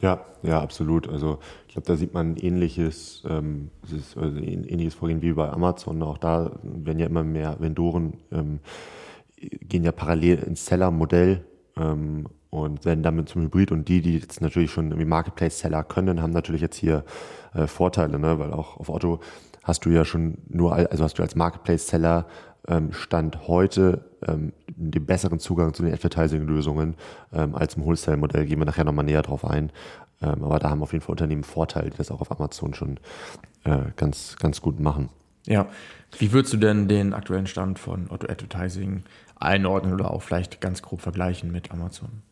Ja, 0.00 0.24
ja, 0.42 0.60
absolut. 0.60 1.08
Also 1.08 1.38
ich 1.66 1.72
glaube, 1.72 1.86
da 1.86 1.96
sieht 1.96 2.14
man 2.14 2.32
ein 2.32 2.36
ähnliches, 2.36 3.24
ähm, 3.28 3.70
also 4.16 4.38
ein 4.38 4.64
ähnliches 4.64 4.94
Vorgehen 4.94 5.22
wie 5.22 5.32
bei 5.32 5.48
Amazon. 5.50 6.02
Auch 6.02 6.18
da 6.18 6.52
werden 6.62 6.98
ja 6.98 7.06
immer 7.06 7.24
mehr 7.24 7.56
Vendoren 7.58 8.14
ähm, 8.30 8.60
gehen 9.40 9.84
ja 9.84 9.92
parallel 9.92 10.38
ins 10.38 10.66
Seller-Modell 10.66 11.44
ähm, 11.80 12.28
und 12.50 12.84
werden 12.84 13.02
damit 13.02 13.28
zum 13.28 13.42
Hybrid. 13.42 13.72
Und 13.72 13.88
die, 13.88 14.00
die 14.00 14.18
jetzt 14.18 14.40
natürlich 14.40 14.70
schon 14.70 14.86
irgendwie 14.86 15.08
Marketplace-Seller 15.08 15.84
können, 15.84 16.22
haben 16.22 16.32
natürlich 16.32 16.62
jetzt 16.62 16.76
hier 16.76 17.04
äh, 17.54 17.66
Vorteile, 17.66 18.18
ne? 18.18 18.38
weil 18.38 18.52
auch 18.52 18.78
auf 18.78 18.88
Otto 18.88 19.20
hast 19.62 19.84
du 19.84 19.90
ja 19.90 20.04
schon 20.04 20.38
nur, 20.48 20.72
also 20.74 21.04
hast 21.04 21.18
du 21.18 21.22
als 21.22 21.34
Marketplace-Seller 21.34 22.26
ähm, 22.66 22.92
Stand 22.92 23.48
heute 23.48 24.04
ähm, 24.26 24.52
den 24.68 25.06
besseren 25.06 25.38
Zugang 25.38 25.74
zu 25.74 25.82
den 25.82 25.92
Advertising-Lösungen 25.92 26.96
ähm, 27.32 27.54
als 27.54 27.74
im 27.74 27.84
Wholesale-Modell. 27.84 28.46
Gehen 28.46 28.58
wir 28.58 28.66
nachher 28.66 28.84
nochmal 28.84 29.04
näher 29.04 29.22
drauf 29.22 29.44
ein. 29.44 29.72
Ähm, 30.20 30.42
aber 30.42 30.58
da 30.58 30.70
haben 30.70 30.82
auf 30.82 30.92
jeden 30.92 31.04
Fall 31.04 31.12
Unternehmen 31.12 31.44
Vorteile, 31.44 31.90
die 31.90 31.96
das 31.96 32.10
auch 32.10 32.20
auf 32.20 32.30
Amazon 32.30 32.74
schon 32.74 32.98
äh, 33.64 33.78
ganz, 33.96 34.36
ganz 34.36 34.60
gut 34.60 34.80
machen. 34.80 35.10
Ja, 35.48 35.66
wie 36.18 36.32
würdest 36.32 36.52
du 36.52 36.58
denn 36.58 36.88
den 36.88 37.14
aktuellen 37.14 37.46
Stand 37.46 37.78
von 37.78 38.10
Otto 38.10 38.30
Advertising 38.30 39.02
einordnen 39.36 39.94
oder 39.94 40.10
auch 40.10 40.22
vielleicht 40.22 40.60
ganz 40.60 40.82
grob 40.82 41.00
vergleichen 41.00 41.50
mit 41.50 41.70
Amazon? 41.70 42.22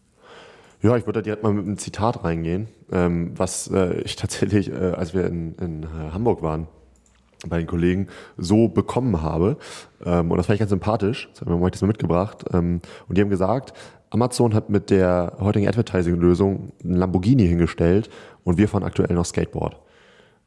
Ja, 0.82 0.96
ich 0.96 1.06
würde 1.06 1.22
direkt 1.22 1.42
mal 1.42 1.54
mit 1.54 1.64
einem 1.64 1.78
Zitat 1.78 2.22
reingehen, 2.22 2.68
ähm, 2.92 3.32
was 3.34 3.68
äh, 3.68 4.00
ich 4.02 4.16
tatsächlich, 4.16 4.70
äh, 4.70 4.74
als 4.74 5.14
wir 5.14 5.26
in, 5.26 5.54
in 5.54 5.82
äh, 5.84 6.12
Hamburg 6.12 6.42
waren, 6.42 6.68
bei 7.48 7.58
den 7.58 7.66
Kollegen 7.66 8.08
so 8.36 8.68
bekommen 8.68 9.22
habe. 9.22 9.56
Ähm, 10.04 10.30
und 10.30 10.36
das 10.36 10.46
fand 10.46 10.56
ich 10.56 10.60
ganz 10.60 10.70
sympathisch. 10.70 11.30
Das 11.32 11.40
haben 11.40 11.60
wir 11.60 11.70
das 11.70 11.80
mal 11.80 11.88
mitgebracht. 11.88 12.44
Ähm, 12.52 12.80
und 13.08 13.16
die 13.16 13.22
haben 13.22 13.30
gesagt, 13.30 13.72
Amazon 14.10 14.54
hat 14.54 14.68
mit 14.68 14.90
der 14.90 15.38
heutigen 15.40 15.66
Advertising-Lösung 15.66 16.72
ein 16.84 16.94
Lamborghini 16.94 17.46
hingestellt 17.46 18.10
und 18.44 18.58
wir 18.58 18.68
fahren 18.68 18.84
aktuell 18.84 19.14
noch 19.14 19.24
Skateboard. 19.24 19.76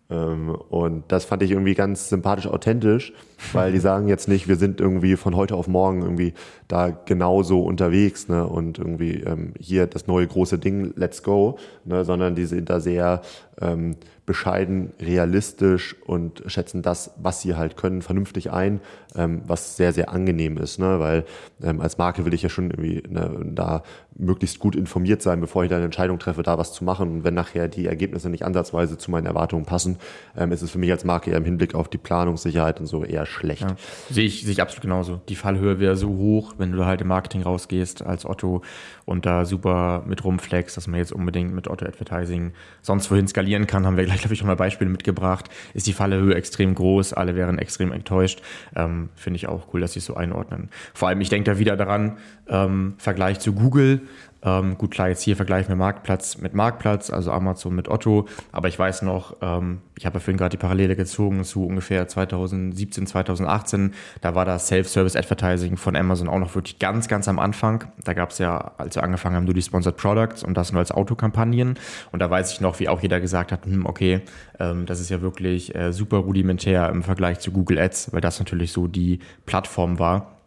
Ähm, 0.09 0.49
und 0.69 1.03
das 1.11 1.25
fand 1.25 1.43
ich 1.43 1.51
irgendwie 1.51 1.75
ganz 1.75 2.09
sympathisch 2.09 2.47
authentisch, 2.47 3.13
weil 3.53 3.71
die 3.71 3.79
sagen 3.79 4.07
jetzt 4.07 4.27
nicht, 4.27 4.47
wir 4.47 4.55
sind 4.55 4.81
irgendwie 4.81 5.15
von 5.15 5.35
heute 5.35 5.55
auf 5.55 5.67
morgen 5.67 6.01
irgendwie 6.01 6.33
da 6.67 6.89
genauso 6.89 7.61
unterwegs 7.61 8.27
ne, 8.27 8.45
und 8.45 8.77
irgendwie 8.77 9.21
ähm, 9.21 9.53
hier 9.59 9.87
das 9.87 10.07
neue 10.07 10.27
große 10.27 10.59
Ding, 10.59 10.93
let's 10.95 11.23
go, 11.23 11.57
ne, 11.85 12.05
sondern 12.05 12.35
die 12.35 12.45
sind 12.45 12.69
da 12.69 12.79
sehr 12.79 13.21
ähm, 13.61 13.95
bescheiden, 14.29 14.93
realistisch 15.01 15.95
und 16.05 16.43
schätzen 16.45 16.83
das, 16.83 17.15
was 17.17 17.41
sie 17.41 17.55
halt 17.55 17.77
können, 17.77 18.03
vernünftig 18.03 18.51
ein, 18.51 18.79
ähm, 19.15 19.41
was 19.47 19.75
sehr, 19.75 19.91
sehr 19.91 20.11
angenehm 20.11 20.57
ist, 20.57 20.77
ne? 20.77 20.99
weil 20.99 21.25
ähm, 21.63 21.81
als 21.81 21.97
Marke 21.97 22.25
will 22.25 22.35
ich 22.35 22.43
ja 22.43 22.49
schon 22.49 22.69
irgendwie 22.69 23.01
ne, 23.09 23.41
da 23.43 23.81
möglichst 24.15 24.59
gut 24.59 24.75
informiert 24.75 25.23
sein, 25.23 25.41
bevor 25.41 25.63
ich 25.63 25.71
da 25.71 25.77
eine 25.77 25.85
Entscheidung 25.85 26.19
treffe, 26.19 26.43
da 26.43 26.59
was 26.59 26.73
zu 26.73 26.83
machen. 26.83 27.09
Und 27.09 27.23
wenn 27.23 27.33
nachher 27.33 27.67
die 27.67 27.87
Ergebnisse 27.87 28.29
nicht 28.29 28.45
ansatzweise 28.45 28.99
zu 28.99 29.09
meinen 29.09 29.25
Erwartungen 29.25 29.65
passen, 29.65 29.97
ähm, 30.37 30.51
ist 30.51 30.61
es 30.61 30.69
für 30.69 30.77
mich 30.77 30.91
als 30.91 31.05
Marke 31.05 31.31
eher 31.31 31.37
im 31.37 31.45
Hinblick 31.45 31.73
auf 31.73 31.87
die 31.87 31.97
Planungssicherheit 31.97 32.79
und 32.79 32.85
so 32.85 33.03
eher 33.03 33.25
schlecht. 33.29 33.61
Ja. 33.61 33.75
Sehe 34.09 34.25
ich, 34.25 34.43
sehe 34.43 34.51
ich 34.51 34.61
absolut 34.61 34.81
genauso. 34.81 35.21
Die 35.29 35.35
Fallhöhe 35.35 35.79
wäre 35.79 35.95
so 35.95 36.09
hoch, 36.09 36.55
wenn 36.57 36.71
du 36.71 36.85
halt 36.85 37.01
im 37.01 37.07
Marketing 37.07 37.43
rausgehst 37.43 38.05
als 38.05 38.25
Otto 38.25 38.61
und 39.05 39.25
da 39.25 39.45
super 39.45 40.03
mit 40.05 40.23
rumflex, 40.23 40.75
dass 40.75 40.87
man 40.87 40.99
jetzt 40.99 41.11
unbedingt 41.11 41.53
mit 41.53 41.67
Otto 41.67 41.85
Advertising 41.85 42.53
sonst 42.81 43.09
wohin 43.11 43.27
skalieren 43.27 43.67
kann, 43.67 43.85
haben 43.85 43.97
wir 43.97 44.05
gleich, 44.05 44.19
glaube 44.19 44.33
ich, 44.33 44.41
nochmal 44.41 44.55
Beispiele 44.55 44.89
mitgebracht. 44.89 45.49
Ist 45.73 45.87
die 45.87 45.93
Fallhöhe 45.93 46.35
extrem 46.35 46.75
groß, 46.75 47.13
alle 47.13 47.35
wären 47.35 47.57
extrem 47.57 47.91
enttäuscht. 47.91 48.41
Ähm, 48.75 49.09
Finde 49.15 49.37
ich 49.37 49.47
auch 49.47 49.73
cool, 49.73 49.81
dass 49.81 49.93
sie 49.93 49.99
es 49.99 50.05
so 50.05 50.15
einordnen. 50.15 50.69
Vor 50.93 51.07
allem, 51.07 51.21
ich 51.21 51.29
denke 51.29 51.51
da 51.51 51.59
wieder 51.59 51.77
daran, 51.77 52.17
ähm, 52.47 52.95
Vergleich 52.97 53.39
zu 53.39 53.53
Google. 53.53 54.01
Ähm, 54.41 54.77
gut, 54.77 54.91
klar, 54.91 55.09
jetzt 55.09 55.21
hier 55.21 55.35
vergleichen 55.35 55.69
wir 55.69 55.75
Marktplatz 55.75 56.37
mit 56.37 56.53
Marktplatz, 56.53 57.09
also 57.09 57.31
Amazon 57.31 57.75
mit 57.75 57.89
Otto. 57.89 58.27
Aber 58.51 58.67
ich 58.67 58.79
weiß 58.79 59.01
noch, 59.01 59.35
ähm, 59.41 59.81
ich 59.97 60.05
habe 60.05 60.15
ja 60.15 60.19
vorhin 60.19 60.37
gerade 60.37 60.51
die 60.51 60.61
Parallele 60.61 60.95
gezogen 60.95 61.43
zu 61.43 61.65
ungefähr 61.65 62.07
2017, 62.07 63.05
2018. 63.05 63.93
Da 64.21 64.35
war 64.35 64.45
das 64.45 64.67
Self-Service 64.67 65.15
Advertising 65.15 65.75
von 65.75 65.95
Amazon 65.95 66.29
auch 66.29 66.39
noch 66.39 66.55
wirklich 66.55 66.79
ganz, 66.79 67.07
ganz 67.07 67.27
am 67.27 67.37
Anfang. 67.37 67.85
Da 68.03 68.13
gab 68.13 68.31
es 68.31 68.37
ja, 68.37 68.71
als 68.77 68.95
wir 68.95 69.03
angefangen 69.03 69.35
haben, 69.35 69.45
nur 69.45 69.53
die 69.53 69.61
Sponsored 69.61 69.97
Products 69.97 70.43
und 70.43 70.55
das 70.55 70.71
nur 70.71 70.79
als 70.79 70.91
Autokampagnen. 70.91 71.77
Und 72.11 72.19
da 72.19 72.29
weiß 72.29 72.53
ich 72.53 72.61
noch, 72.61 72.79
wie 72.79 72.87
auch 72.87 73.01
jeder 73.01 73.19
gesagt 73.19 73.51
hat, 73.51 73.65
hm, 73.65 73.85
okay, 73.85 74.21
ähm, 74.59 74.85
das 74.85 75.01
ist 75.01 75.09
ja 75.09 75.21
wirklich 75.21 75.75
äh, 75.75 75.91
super 75.91 76.17
rudimentär 76.17 76.89
im 76.89 77.03
Vergleich 77.03 77.39
zu 77.39 77.51
Google 77.51 77.79
Ads, 77.79 78.13
weil 78.13 78.21
das 78.21 78.39
natürlich 78.39 78.71
so 78.71 78.87
die 78.87 79.19
Plattform 79.45 79.99
war 79.99 80.38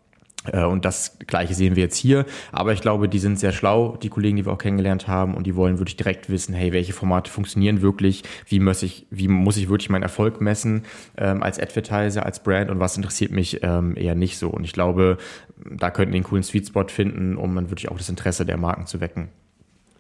und 0.51 0.85
das 0.85 1.19
Gleiche 1.27 1.55
sehen 1.55 1.77
wir 1.77 1.85
jetzt 1.85 1.97
hier. 1.97 2.27
Aber 2.51 2.73
ich 2.73 2.81
glaube, 2.81 3.09
die 3.09 3.19
sind 3.19 3.39
sehr 3.39 3.53
schlau, 3.53 3.97
die 4.03 4.09
Kollegen, 4.09 4.37
die 4.37 4.47
wir 4.47 4.53
auch 4.53 4.59
kennengelernt 4.59 5.07
haben. 5.07 5.35
Und 5.35 5.47
die 5.47 5.55
wollen 5.55 5.79
wirklich 5.79 5.97
direkt 5.97 6.31
wissen, 6.31 6.55
hey, 6.55 6.73
welche 6.73 6.93
Formate 6.93 7.31
funktionieren 7.31 7.81
wirklich? 7.81 8.25
Wie 8.47 8.59
muss 8.59 8.83
ich, 8.83 9.07
wie 9.11 9.29
muss 9.29 9.57
ich 9.57 9.69
wirklich 9.69 9.91
meinen 9.91 10.03
Erfolg 10.03 10.41
messen 10.41 10.85
ähm, 11.17 11.43
als 11.43 11.61
Advertiser, 11.61 12.27
als 12.27 12.43
Brand? 12.43 12.71
Und 12.71 12.81
was 12.81 12.97
interessiert 12.97 13.31
mich 13.31 13.63
ähm, 13.63 13.97
eher 13.97 14.15
nicht 14.15 14.39
so? 14.39 14.51
Und 14.51 14.65
ich 14.65 14.73
glaube, 14.73 15.19
da 15.65 15.91
könnten 15.91 16.13
die 16.13 16.17
einen 16.17 16.25
coolen 16.25 16.43
Sweet 16.43 16.69
Spot 16.69 16.89
finden, 16.89 17.37
um 17.37 17.55
dann 17.55 17.71
wirklich 17.71 17.91
auch 17.91 17.99
das 17.99 18.09
Interesse 18.09 18.45
der 18.45 18.57
Marken 18.57 18.87
zu 18.87 19.01
wecken. 19.01 19.29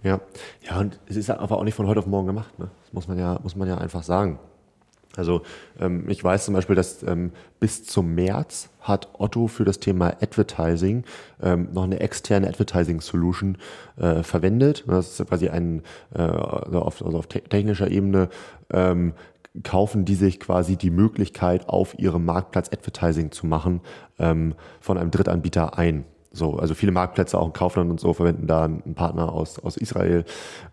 Ja, 0.03 0.21
ja, 0.69 0.81
und 0.81 0.99
es 1.07 1.17
ist 1.17 1.31
aber 1.31 1.57
auch 1.57 1.65
nicht 1.65 1.75
von 1.75 1.87
heute 1.87 2.01
auf 2.01 2.07
morgen 2.07 2.27
gemacht. 2.27 2.59
Ne? 2.59 2.69
Das 2.83 2.93
muss 2.93 3.07
man 3.07 3.19
ja, 3.19 3.39
muss 3.43 3.55
man 3.55 3.69
ja 3.69 3.79
einfach 3.79 4.03
sagen. 4.03 4.41
Also 5.17 5.43
ähm, 5.79 6.09
ich 6.09 6.23
weiß 6.23 6.45
zum 6.47 6.55
Beispiel, 6.55 6.77
dass 6.77 7.03
ähm, 7.03 7.33
bis 7.61 7.85
zum 7.85 8.15
März 8.15 8.71
hat 8.81 9.09
Otto 9.19 9.47
für 9.47 9.65
das 9.65 9.79
Thema 9.79 10.09
Advertising 10.21 11.05
ähm, 11.43 11.69
noch 11.73 11.85
eine 11.85 12.01
externe 12.01 12.49
Advertising 12.49 13.01
Solution 13.01 13.59
äh, 13.97 14.23
verwendet. 14.23 14.85
Das 14.87 15.21
ist 15.21 15.29
quasi 15.29 15.49
ein, 15.49 15.83
äh, 16.15 16.23
also 16.23 16.81
auf, 16.81 17.05
also 17.05 17.19
auf 17.19 17.27
technischer 17.27 17.91
Ebene 17.91 18.29
ähm, 18.73 19.15
kaufen 19.63 20.05
die 20.05 20.15
sich 20.15 20.41
quasi 20.41 20.77
die 20.77 20.91
Möglichkeit, 20.91 21.69
auf 21.69 21.99
ihrem 21.99 22.25
Marktplatz 22.25 22.71
Advertising 22.73 23.33
zu 23.33 23.47
machen, 23.47 23.83
ähm, 24.19 24.55
von 24.81 24.97
einem 24.97 25.11
Drittanbieter 25.11 25.77
ein. 25.79 26.05
So, 26.33 26.57
also 26.57 26.75
viele 26.75 26.93
Marktplätze, 26.93 27.39
auch 27.39 27.47
in 27.47 27.53
Kaufland 27.53 27.91
und 27.91 28.01
so, 28.01 28.13
verwenden 28.13 28.47
da 28.47 28.65
einen 28.65 28.95
Partner 28.95 29.33
aus, 29.33 29.59
aus 29.59 29.77
Israel. 29.77 30.25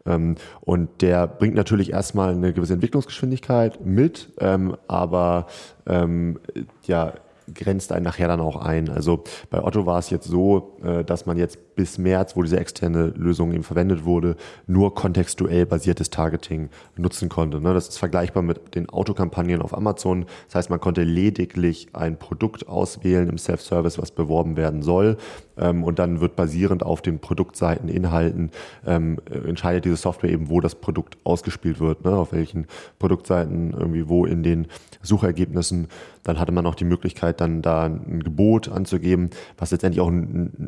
Ähm, 0.05 0.35
und 0.61 1.01
der 1.01 1.27
bringt 1.27 1.55
natürlich 1.55 1.91
erstmal 1.91 2.33
eine 2.33 2.53
gewisse 2.53 2.73
Entwicklungsgeschwindigkeit 2.73 3.85
mit, 3.85 4.31
ähm, 4.39 4.77
aber 4.87 5.47
ähm, 5.85 6.39
ja, 6.85 7.13
grenzt 7.53 7.91
einen 7.91 8.05
nachher 8.05 8.27
dann 8.27 8.39
auch 8.39 8.55
ein. 8.55 8.89
Also 8.89 9.23
bei 9.49 9.63
Otto 9.63 9.85
war 9.85 9.99
es 9.99 10.09
jetzt 10.09 10.27
so, 10.27 10.77
äh, 10.83 11.03
dass 11.03 11.25
man 11.25 11.37
jetzt 11.37 11.57
bis 11.79 11.97
März, 11.97 12.35
wo 12.35 12.43
diese 12.43 12.59
externe 12.59 13.13
Lösung 13.15 13.53
eben 13.53 13.63
verwendet 13.63 14.03
wurde, 14.03 14.35
nur 14.67 14.93
kontextuell 14.95 15.65
basiertes 15.65 16.09
Targeting 16.09 16.67
nutzen 16.97 17.29
konnte. 17.29 17.61
Ne? 17.61 17.73
Das 17.73 17.87
ist 17.87 17.97
vergleichbar 17.97 18.43
mit 18.43 18.75
den 18.75 18.89
Autokampagnen 18.89 19.61
auf 19.61 19.73
Amazon. 19.73 20.25
Das 20.47 20.55
heißt, 20.55 20.69
man 20.69 20.81
konnte 20.81 21.03
lediglich 21.03 21.87
ein 21.93 22.19
Produkt 22.19 22.67
auswählen 22.67 23.29
im 23.29 23.37
Self-Service, 23.37 23.97
was 23.97 24.11
beworben 24.11 24.57
werden 24.57 24.81
soll. 24.81 25.15
Ähm, 25.57 25.85
und 25.85 25.99
dann 25.99 26.19
wird 26.19 26.35
basierend 26.35 26.83
auf 26.83 27.01
den 27.01 27.19
Produktseiten, 27.19 27.87
Inhalten, 27.87 28.51
ähm, 28.85 29.19
entscheidet 29.29 29.85
diese 29.85 29.95
Software 29.95 30.31
eben, 30.31 30.49
wo 30.49 30.59
das 30.59 30.75
Produkt 30.75 31.17
ausgespielt 31.23 31.79
wird, 31.79 32.03
ne? 32.03 32.11
auf 32.11 32.33
welchen 32.33 32.67
Produktseiten, 32.97 33.71
irgendwie 33.71 34.09
wo 34.09 34.25
in 34.25 34.43
den 34.43 34.67
Suchergebnissen. 35.01 35.87
Dann 36.23 36.39
hatte 36.39 36.51
man 36.51 36.65
auch 36.65 36.75
die 36.75 36.85
Möglichkeit, 36.85 37.39
dann 37.39 37.61
da 37.61 37.85
ein 37.85 38.21
Gebot 38.21 38.69
anzugeben, 38.69 39.29
was 39.57 39.71
letztendlich 39.71 40.01
auch, 40.01 40.11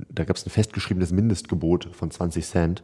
da 0.10 0.24
gab 0.24 0.38
es 0.38 0.46
ein 0.46 0.50
festgeschriebenes 0.50 1.01
Mindestgebot 1.10 1.90
von 1.94 2.12
20 2.12 2.46
Cent. 2.46 2.84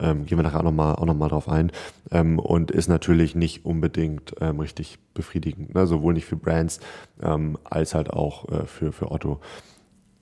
Ähm, 0.00 0.24
gehen 0.24 0.38
wir 0.38 0.42
nachher 0.42 0.60
auch 0.60 0.64
nochmal 0.64 0.94
auch 0.94 1.04
noch 1.04 1.14
mal 1.14 1.28
drauf 1.28 1.48
ein. 1.48 1.70
Ähm, 2.10 2.38
und 2.38 2.70
ist 2.70 2.88
natürlich 2.88 3.34
nicht 3.34 3.66
unbedingt 3.66 4.34
ähm, 4.40 4.60
richtig 4.60 4.98
befriedigend, 5.12 5.74
ne? 5.74 5.86
sowohl 5.86 6.14
nicht 6.14 6.24
für 6.24 6.36
Brands 6.36 6.80
ähm, 7.22 7.58
als 7.64 7.94
halt 7.94 8.10
auch 8.10 8.48
äh, 8.48 8.66
für, 8.66 8.92
für 8.92 9.10
Otto. 9.10 9.40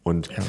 Und 0.02 0.28
ja. 0.28 0.42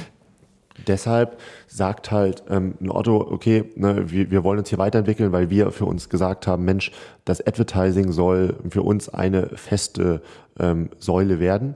Deshalb 0.86 1.40
sagt 1.68 2.12
halt 2.12 2.44
ähm, 2.50 2.76
ein 2.80 2.92
Otto, 2.92 3.20
okay, 3.20 3.72
ne, 3.76 4.12
wir, 4.12 4.30
wir 4.30 4.44
wollen 4.44 4.60
uns 4.60 4.70
hier 4.70 4.78
weiterentwickeln, 4.78 5.32
weil 5.32 5.50
wir 5.50 5.72
für 5.72 5.86
uns 5.86 6.10
gesagt 6.10 6.46
haben, 6.46 6.66
Mensch, 6.66 6.92
das 7.26 7.46
Advertising 7.46 8.12
soll 8.12 8.56
für 8.70 8.84
uns 8.84 9.10
eine 9.10 9.50
feste 9.50 10.22
ähm, 10.60 10.90
Säule 11.00 11.40
werden. 11.40 11.76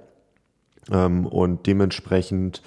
Ähm, 0.92 1.26
und 1.26 1.66
dementsprechend 1.66 2.62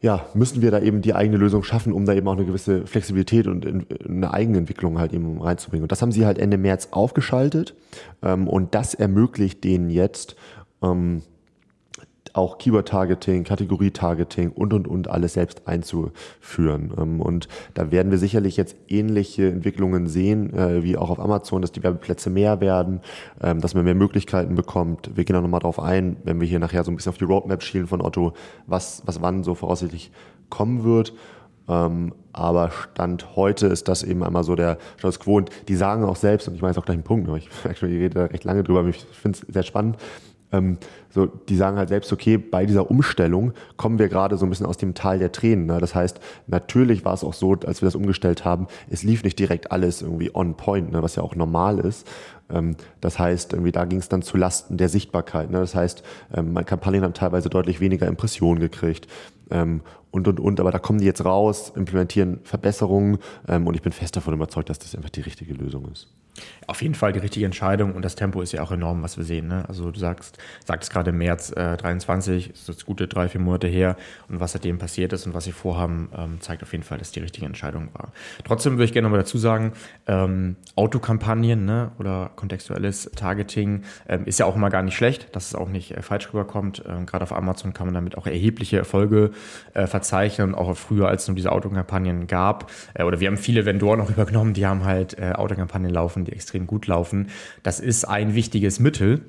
ja, 0.00 0.26
müssen 0.34 0.62
wir 0.62 0.70
da 0.70 0.80
eben 0.80 1.02
die 1.02 1.14
eigene 1.14 1.38
Lösung 1.38 1.64
schaffen, 1.64 1.92
um 1.92 2.04
da 2.04 2.14
eben 2.14 2.28
auch 2.28 2.36
eine 2.36 2.44
gewisse 2.44 2.86
Flexibilität 2.86 3.48
und 3.48 3.64
in, 3.64 3.86
eine 4.06 4.32
eigene 4.32 4.58
Entwicklung 4.58 4.98
halt 4.98 5.12
eben 5.12 5.40
reinzubringen. 5.40 5.82
Und 5.82 5.92
das 5.92 6.02
haben 6.02 6.12
sie 6.12 6.24
halt 6.24 6.38
Ende 6.38 6.56
März 6.56 6.88
aufgeschaltet 6.92 7.74
ähm, 8.22 8.46
und 8.46 8.74
das 8.74 8.94
ermöglicht 8.94 9.64
denen 9.64 9.90
jetzt 9.90 10.36
ähm, 10.82 11.22
auch 12.34 12.58
Keyword-Targeting, 12.58 13.44
Kategorie-Targeting 13.44 14.50
und, 14.50 14.72
und, 14.72 14.88
und 14.88 15.08
alles 15.08 15.34
selbst 15.34 15.66
einzuführen. 15.66 16.92
Ähm, 16.98 17.20
und 17.20 17.48
da 17.74 17.90
werden 17.90 18.10
wir 18.10 18.18
sicherlich 18.18 18.56
jetzt 18.56 18.76
ähnliche 18.88 19.48
Entwicklungen 19.48 20.06
sehen, 20.06 20.52
äh, 20.54 20.82
wie 20.82 20.96
auch 20.96 21.10
auf 21.10 21.20
Amazon, 21.20 21.62
dass 21.62 21.72
die 21.72 21.82
Werbeplätze 21.82 22.30
mehr 22.30 22.60
werden, 22.60 23.00
ähm, 23.42 23.60
dass 23.60 23.74
man 23.74 23.84
mehr 23.84 23.94
Möglichkeiten 23.94 24.54
bekommt. 24.54 25.10
Wir 25.14 25.24
gehen 25.24 25.36
auch 25.36 25.42
nochmal 25.42 25.60
drauf 25.60 25.80
ein, 25.80 26.16
wenn 26.24 26.40
wir 26.40 26.46
hier 26.46 26.58
nachher 26.58 26.84
so 26.84 26.90
ein 26.90 26.96
bisschen 26.96 27.10
auf 27.10 27.18
die 27.18 27.24
Roadmap 27.24 27.62
schielen 27.62 27.86
von 27.86 28.00
Otto, 28.00 28.32
was, 28.66 29.02
was 29.06 29.22
wann 29.22 29.44
so 29.44 29.54
voraussichtlich 29.54 30.10
kommen 30.50 30.84
wird. 30.84 31.12
Ähm, 31.68 32.14
aber 32.32 32.70
Stand 32.70 33.36
heute 33.36 33.66
ist 33.66 33.88
das 33.88 34.02
eben 34.02 34.22
einmal 34.22 34.44
so 34.44 34.54
der 34.54 34.78
Status 34.96 35.20
Quo. 35.20 35.36
Und 35.36 35.50
die 35.68 35.76
sagen 35.76 36.04
auch 36.04 36.16
selbst, 36.16 36.48
und 36.48 36.54
ich 36.54 36.62
meine 36.62 36.70
jetzt 36.70 36.78
auch 36.78 36.84
gleich 36.84 36.94
einen 36.94 37.04
Punkt, 37.04 37.28
aber 37.28 37.36
ich 37.36 37.48
ich 37.70 37.82
rede 37.82 38.14
da 38.14 38.24
recht 38.24 38.44
lange 38.44 38.64
drüber, 38.64 38.86
ich 38.86 39.04
finde 39.04 39.38
es 39.38 39.52
sehr 39.52 39.62
spannend, 39.62 39.96
ähm, 40.52 40.78
so, 41.10 41.26
die 41.26 41.56
sagen 41.56 41.76
halt 41.76 41.88
selbst, 41.88 42.12
okay, 42.12 42.38
bei 42.38 42.66
dieser 42.66 42.90
Umstellung 42.90 43.52
kommen 43.76 43.98
wir 43.98 44.08
gerade 44.08 44.36
so 44.36 44.46
ein 44.46 44.50
bisschen 44.50 44.66
aus 44.66 44.76
dem 44.76 44.94
Tal 44.94 45.18
der 45.18 45.32
Tränen. 45.32 45.66
Ne? 45.66 45.78
Das 45.80 45.94
heißt, 45.94 46.20
natürlich 46.46 47.04
war 47.04 47.14
es 47.14 47.24
auch 47.24 47.34
so, 47.34 47.56
als 47.66 47.82
wir 47.82 47.86
das 47.86 47.94
umgestellt 47.94 48.44
haben, 48.44 48.66
es 48.90 49.02
lief 49.02 49.24
nicht 49.24 49.38
direkt 49.38 49.72
alles 49.72 50.02
irgendwie 50.02 50.34
on 50.34 50.56
point, 50.56 50.92
ne? 50.92 51.02
was 51.02 51.16
ja 51.16 51.22
auch 51.22 51.34
normal 51.34 51.78
ist. 51.78 52.06
Ähm, 52.50 52.76
das 53.00 53.18
heißt, 53.18 53.52
irgendwie 53.52 53.72
da 53.72 53.84
ging 53.84 53.98
es 53.98 54.08
dann 54.08 54.22
zu 54.22 54.36
Lasten 54.36 54.76
der 54.76 54.88
Sichtbarkeit. 54.88 55.50
Ne? 55.50 55.60
Das 55.60 55.74
heißt, 55.74 56.02
ähm, 56.34 56.52
meine 56.52 56.64
Kampagnen 56.64 57.02
haben 57.02 57.14
teilweise 57.14 57.48
deutlich 57.48 57.80
weniger 57.80 58.06
Impressionen 58.06 58.60
gekriegt. 58.60 59.06
Ähm, 59.50 59.80
und, 60.10 60.26
und, 60.26 60.40
und, 60.40 60.60
aber 60.60 60.70
da 60.70 60.78
kommen 60.78 61.00
die 61.00 61.04
jetzt 61.04 61.24
raus, 61.24 61.72
implementieren 61.74 62.40
Verbesserungen 62.44 63.18
ähm, 63.46 63.66
und 63.66 63.74
ich 63.74 63.82
bin 63.82 63.92
fest 63.92 64.16
davon 64.16 64.34
überzeugt, 64.34 64.70
dass 64.70 64.78
das 64.78 64.94
einfach 64.94 65.10
die 65.10 65.20
richtige 65.20 65.52
Lösung 65.52 65.86
ist. 65.92 66.08
Auf 66.66 66.82
jeden 66.82 66.94
Fall 66.94 67.12
die 67.12 67.18
richtige 67.18 67.46
Entscheidung 67.46 67.94
und 67.94 68.04
das 68.04 68.14
Tempo 68.14 68.42
ist 68.42 68.52
ja 68.52 68.62
auch 68.62 68.72
enorm, 68.72 69.02
was 69.02 69.16
wir 69.16 69.24
sehen. 69.24 69.48
Ne? 69.48 69.64
Also 69.68 69.90
du 69.90 69.98
sagst, 69.98 70.38
sagst 70.64 70.92
gerade 70.92 71.12
März 71.12 71.50
äh, 71.52 71.76
23, 71.76 72.50
ist 72.50 72.68
das 72.68 72.84
gute 72.84 73.08
drei, 73.08 73.28
vier 73.28 73.40
Monate 73.40 73.68
her 73.68 73.96
und 74.28 74.40
was 74.40 74.52
seitdem 74.52 74.78
passiert 74.78 75.12
ist 75.12 75.26
und 75.26 75.34
was 75.34 75.44
sie 75.44 75.52
vorhaben, 75.52 76.10
ähm, 76.16 76.40
zeigt 76.40 76.62
auf 76.62 76.72
jeden 76.72 76.84
Fall, 76.84 76.98
dass 76.98 77.10
die 77.10 77.20
richtige 77.20 77.46
Entscheidung 77.46 77.88
war. 77.94 78.12
Trotzdem 78.44 78.74
würde 78.74 78.84
ich 78.84 78.92
gerne 78.92 79.06
nochmal 79.08 79.20
dazu 79.20 79.38
sagen, 79.38 79.72
ähm, 80.06 80.56
Autokampagnen 80.76 81.64
ne, 81.64 81.92
oder 81.98 82.30
kontextuelles 82.36 83.10
Targeting 83.16 83.82
ähm, 84.08 84.24
ist 84.26 84.38
ja 84.38 84.46
auch 84.46 84.56
immer 84.56 84.70
gar 84.70 84.82
nicht 84.82 84.96
schlecht, 84.96 85.34
dass 85.34 85.46
es 85.46 85.54
auch 85.54 85.68
nicht 85.68 85.92
äh, 85.92 86.02
falsch 86.02 86.28
rüberkommt. 86.32 86.82
Ähm, 86.86 87.06
gerade 87.06 87.22
auf 87.22 87.32
Amazon 87.32 87.72
kann 87.72 87.86
man 87.86 87.94
damit 87.94 88.16
auch 88.18 88.26
erhebliche 88.26 88.78
Erfolge 88.78 89.30
äh, 89.74 89.86
verzeichnen, 89.86 90.54
auch 90.54 90.76
früher, 90.76 91.08
als 91.08 91.22
es 91.22 91.28
nur 91.28 91.34
diese 91.34 91.52
Autokampagnen 91.52 92.26
gab. 92.26 92.70
Äh, 92.94 93.04
oder 93.04 93.20
wir 93.20 93.28
haben 93.28 93.36
viele 93.36 93.64
Vendoren 93.64 94.00
auch 94.00 94.10
übergenommen, 94.10 94.54
die 94.54 94.66
haben 94.66 94.84
halt 94.84 95.18
äh, 95.18 95.32
Autokampagnen 95.32 95.92
laufen, 95.92 96.24
die 96.28 96.32
extrem 96.34 96.66
gut 96.66 96.86
laufen. 96.86 97.28
Das 97.62 97.80
ist 97.80 98.04
ein 98.04 98.34
wichtiges 98.34 98.80
Mittel. 98.80 99.22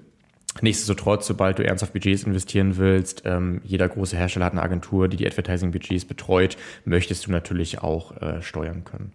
Nichtsdestotrotz, 0.61 1.27
sobald 1.27 1.59
du 1.59 1.65
ernsthaft 1.65 1.93
Budgets 1.93 2.23
investieren 2.23 2.77
willst, 2.77 3.21
ähm, 3.25 3.61
jeder 3.63 3.87
große 3.87 4.17
Hersteller 4.17 4.45
hat 4.45 4.53
eine 4.53 4.63
Agentur, 4.63 5.07
die 5.07 5.17
die 5.17 5.27
Advertising-Budgets 5.27 6.05
betreut, 6.05 6.57
möchtest 6.85 7.27
du 7.27 7.31
natürlich 7.31 7.81
auch 7.81 8.19
äh, 8.21 8.41
steuern 8.41 8.83
können. 8.83 9.11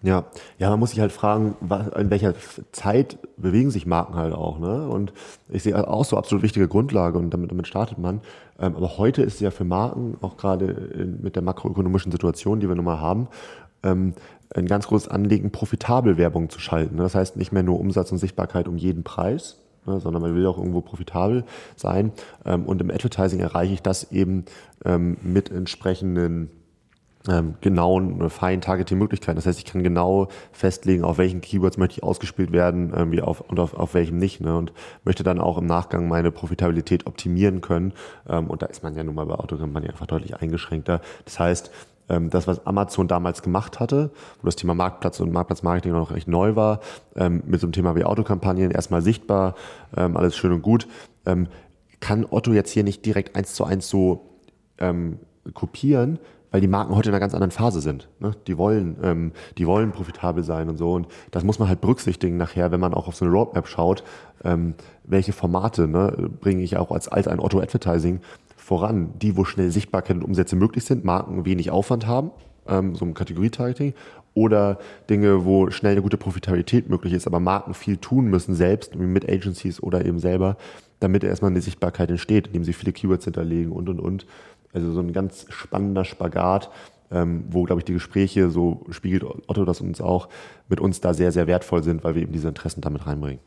Ja, 0.00 0.26
ja, 0.58 0.70
man 0.70 0.78
muss 0.78 0.90
sich 0.90 1.00
halt 1.00 1.10
fragen, 1.10 1.56
was, 1.60 1.88
in 1.88 2.08
welcher 2.10 2.34
Zeit 2.70 3.18
bewegen 3.36 3.72
sich 3.72 3.84
Marken 3.84 4.14
halt 4.14 4.32
auch, 4.32 4.60
ne? 4.60 4.88
Und 4.88 5.12
ich 5.48 5.64
sehe 5.64 5.88
auch 5.88 6.04
so 6.04 6.16
absolut 6.16 6.44
wichtige 6.44 6.68
Grundlage 6.68 7.18
und 7.18 7.30
damit, 7.30 7.50
damit 7.50 7.66
startet 7.66 7.98
man. 7.98 8.20
Ähm, 8.60 8.76
aber 8.76 8.96
heute 8.96 9.22
ist 9.22 9.40
ja 9.40 9.50
für 9.50 9.64
Marken, 9.64 10.16
auch 10.20 10.36
gerade 10.36 11.16
mit 11.20 11.34
der 11.34 11.42
makroökonomischen 11.42 12.12
Situation, 12.12 12.60
die 12.60 12.68
wir 12.68 12.76
nun 12.76 12.84
mal 12.84 13.00
haben, 13.00 13.26
ähm, 13.82 14.14
ein 14.54 14.66
ganz 14.66 14.86
großes 14.86 15.08
Anliegen, 15.08 15.50
profitabel 15.50 16.16
Werbung 16.16 16.48
zu 16.48 16.58
schalten. 16.58 16.96
Das 16.96 17.14
heißt 17.14 17.36
nicht 17.36 17.52
mehr 17.52 17.62
nur 17.62 17.78
Umsatz 17.78 18.12
und 18.12 18.18
Sichtbarkeit 18.18 18.68
um 18.68 18.76
jeden 18.76 19.04
Preis, 19.04 19.58
ne, 19.86 20.00
sondern 20.00 20.22
man 20.22 20.34
will 20.34 20.46
auch 20.46 20.58
irgendwo 20.58 20.80
profitabel 20.80 21.44
sein. 21.76 22.12
Ähm, 22.44 22.64
und 22.64 22.80
im 22.80 22.90
Advertising 22.90 23.40
erreiche 23.40 23.74
ich 23.74 23.82
das 23.82 24.10
eben 24.12 24.44
ähm, 24.84 25.18
mit 25.22 25.50
entsprechenden 25.50 26.50
ähm, 27.28 27.56
genauen, 27.60 28.22
äh, 28.22 28.30
feinen 28.30 28.62
Targeting-Möglichkeiten. 28.62 29.36
Das 29.36 29.44
heißt, 29.44 29.58
ich 29.58 29.66
kann 29.66 29.82
genau 29.82 30.28
festlegen, 30.52 31.04
auf 31.04 31.18
welchen 31.18 31.42
Keywords 31.42 31.76
möchte 31.76 31.98
ich 31.98 32.02
ausgespielt 32.02 32.52
werden 32.52 32.94
irgendwie 32.94 33.20
auf, 33.20 33.42
und 33.42 33.60
auf, 33.60 33.74
auf 33.74 33.92
welchem 33.92 34.16
nicht. 34.16 34.40
Ne? 34.40 34.56
Und 34.56 34.72
möchte 35.04 35.24
dann 35.24 35.40
auch 35.40 35.58
im 35.58 35.66
Nachgang 35.66 36.08
meine 36.08 36.30
Profitabilität 36.30 37.06
optimieren 37.06 37.60
können. 37.60 37.92
Und 38.24 38.62
da 38.62 38.66
ist 38.66 38.82
man 38.82 38.94
ja 38.94 39.04
nun 39.04 39.16
mal 39.16 39.26
bei 39.26 39.34
Autokampagnen 39.34 39.90
einfach 39.90 40.06
deutlich 40.06 40.36
eingeschränkter. 40.36 41.00
Das 41.24 41.38
heißt, 41.38 41.70
das, 42.08 42.46
was 42.46 42.66
Amazon 42.66 43.06
damals 43.06 43.42
gemacht 43.42 43.80
hatte, 43.80 44.10
wo 44.40 44.46
das 44.46 44.56
Thema 44.56 44.74
Marktplatz 44.74 45.20
und 45.20 45.32
Marktplatzmarketing 45.32 45.92
noch 45.92 46.10
recht 46.10 46.28
neu 46.28 46.56
war, 46.56 46.80
ähm, 47.16 47.42
mit 47.46 47.60
so 47.60 47.66
einem 47.66 47.72
Thema 47.72 47.94
wie 47.96 48.04
Autokampagnen 48.04 48.70
erstmal 48.70 49.02
sichtbar, 49.02 49.54
ähm, 49.96 50.16
alles 50.16 50.36
schön 50.36 50.52
und 50.52 50.62
gut, 50.62 50.88
ähm, 51.26 51.48
kann 52.00 52.26
Otto 52.28 52.52
jetzt 52.52 52.70
hier 52.70 52.84
nicht 52.84 53.04
direkt 53.04 53.36
eins 53.36 53.54
zu 53.54 53.64
eins 53.64 53.88
so 53.88 54.38
ähm, 54.78 55.18
kopieren, 55.54 56.18
weil 56.50 56.60
die 56.60 56.68
Marken 56.68 56.94
heute 56.94 57.10
in 57.10 57.14
einer 57.14 57.20
ganz 57.20 57.34
anderen 57.34 57.50
Phase 57.50 57.80
sind. 57.80 58.08
Ne? 58.20 58.32
Die 58.46 58.56
wollen, 58.56 58.96
ähm, 59.02 59.32
die 59.58 59.66
wollen 59.66 59.92
profitabel 59.92 60.42
sein 60.44 60.68
und 60.68 60.78
so. 60.78 60.92
Und 60.92 61.08
das 61.30 61.44
muss 61.44 61.58
man 61.58 61.68
halt 61.68 61.80
berücksichtigen 61.80 62.36
nachher, 62.36 62.70
wenn 62.70 62.80
man 62.80 62.94
auch 62.94 63.08
auf 63.08 63.16
so 63.16 63.24
eine 63.24 63.34
Roadmap 63.34 63.66
schaut, 63.66 64.02
ähm, 64.44 64.74
welche 65.04 65.32
Formate 65.32 65.88
ne, 65.88 66.30
bringe 66.40 66.62
ich 66.62 66.76
auch 66.76 66.90
als, 66.90 67.08
als 67.08 67.28
ein 67.28 67.40
Otto 67.40 67.60
Advertising 67.60 68.20
voran, 68.68 69.14
die, 69.22 69.34
wo 69.34 69.44
schnell 69.44 69.70
Sichtbarkeit 69.70 70.16
und 70.16 70.24
Umsätze 70.24 70.54
möglich 70.54 70.84
sind, 70.84 71.02
Marken 71.02 71.46
wenig 71.46 71.70
Aufwand 71.70 72.06
haben, 72.06 72.30
ähm, 72.66 72.94
so 72.94 73.06
ein 73.06 73.14
Kategorietargeting, 73.14 73.94
oder 74.34 74.78
Dinge, 75.08 75.46
wo 75.46 75.70
schnell 75.70 75.92
eine 75.92 76.02
gute 76.02 76.18
Profitabilität 76.18 76.90
möglich 76.90 77.14
ist, 77.14 77.26
aber 77.26 77.40
Marken 77.40 77.72
viel 77.72 77.96
tun 77.96 78.26
müssen 78.26 78.54
selbst, 78.54 78.94
mit 78.94 79.26
Agencies 79.26 79.82
oder 79.82 80.04
eben 80.04 80.18
selber, 80.18 80.58
damit 81.00 81.24
erstmal 81.24 81.50
eine 81.50 81.62
Sichtbarkeit 81.62 82.10
entsteht, 82.10 82.48
indem 82.48 82.62
sie 82.62 82.74
viele 82.74 82.92
Keywords 82.92 83.24
hinterlegen 83.24 83.72
und 83.72 83.88
und 83.88 84.00
und. 84.00 84.26
Also 84.74 84.92
so 84.92 85.00
ein 85.00 85.14
ganz 85.14 85.46
spannender 85.48 86.04
Spagat, 86.04 86.70
ähm, 87.10 87.44
wo, 87.48 87.64
glaube 87.64 87.80
ich, 87.80 87.86
die 87.86 87.94
Gespräche, 87.94 88.50
so 88.50 88.84
spiegelt 88.90 89.24
Otto 89.24 89.64
das 89.64 89.80
uns 89.80 90.02
auch, 90.02 90.28
mit 90.68 90.78
uns 90.78 91.00
da 91.00 91.14
sehr, 91.14 91.32
sehr 91.32 91.46
wertvoll 91.46 91.82
sind, 91.82 92.04
weil 92.04 92.14
wir 92.14 92.22
eben 92.22 92.32
diese 92.32 92.48
Interessen 92.48 92.82
damit 92.82 93.06
reinbringen. 93.06 93.40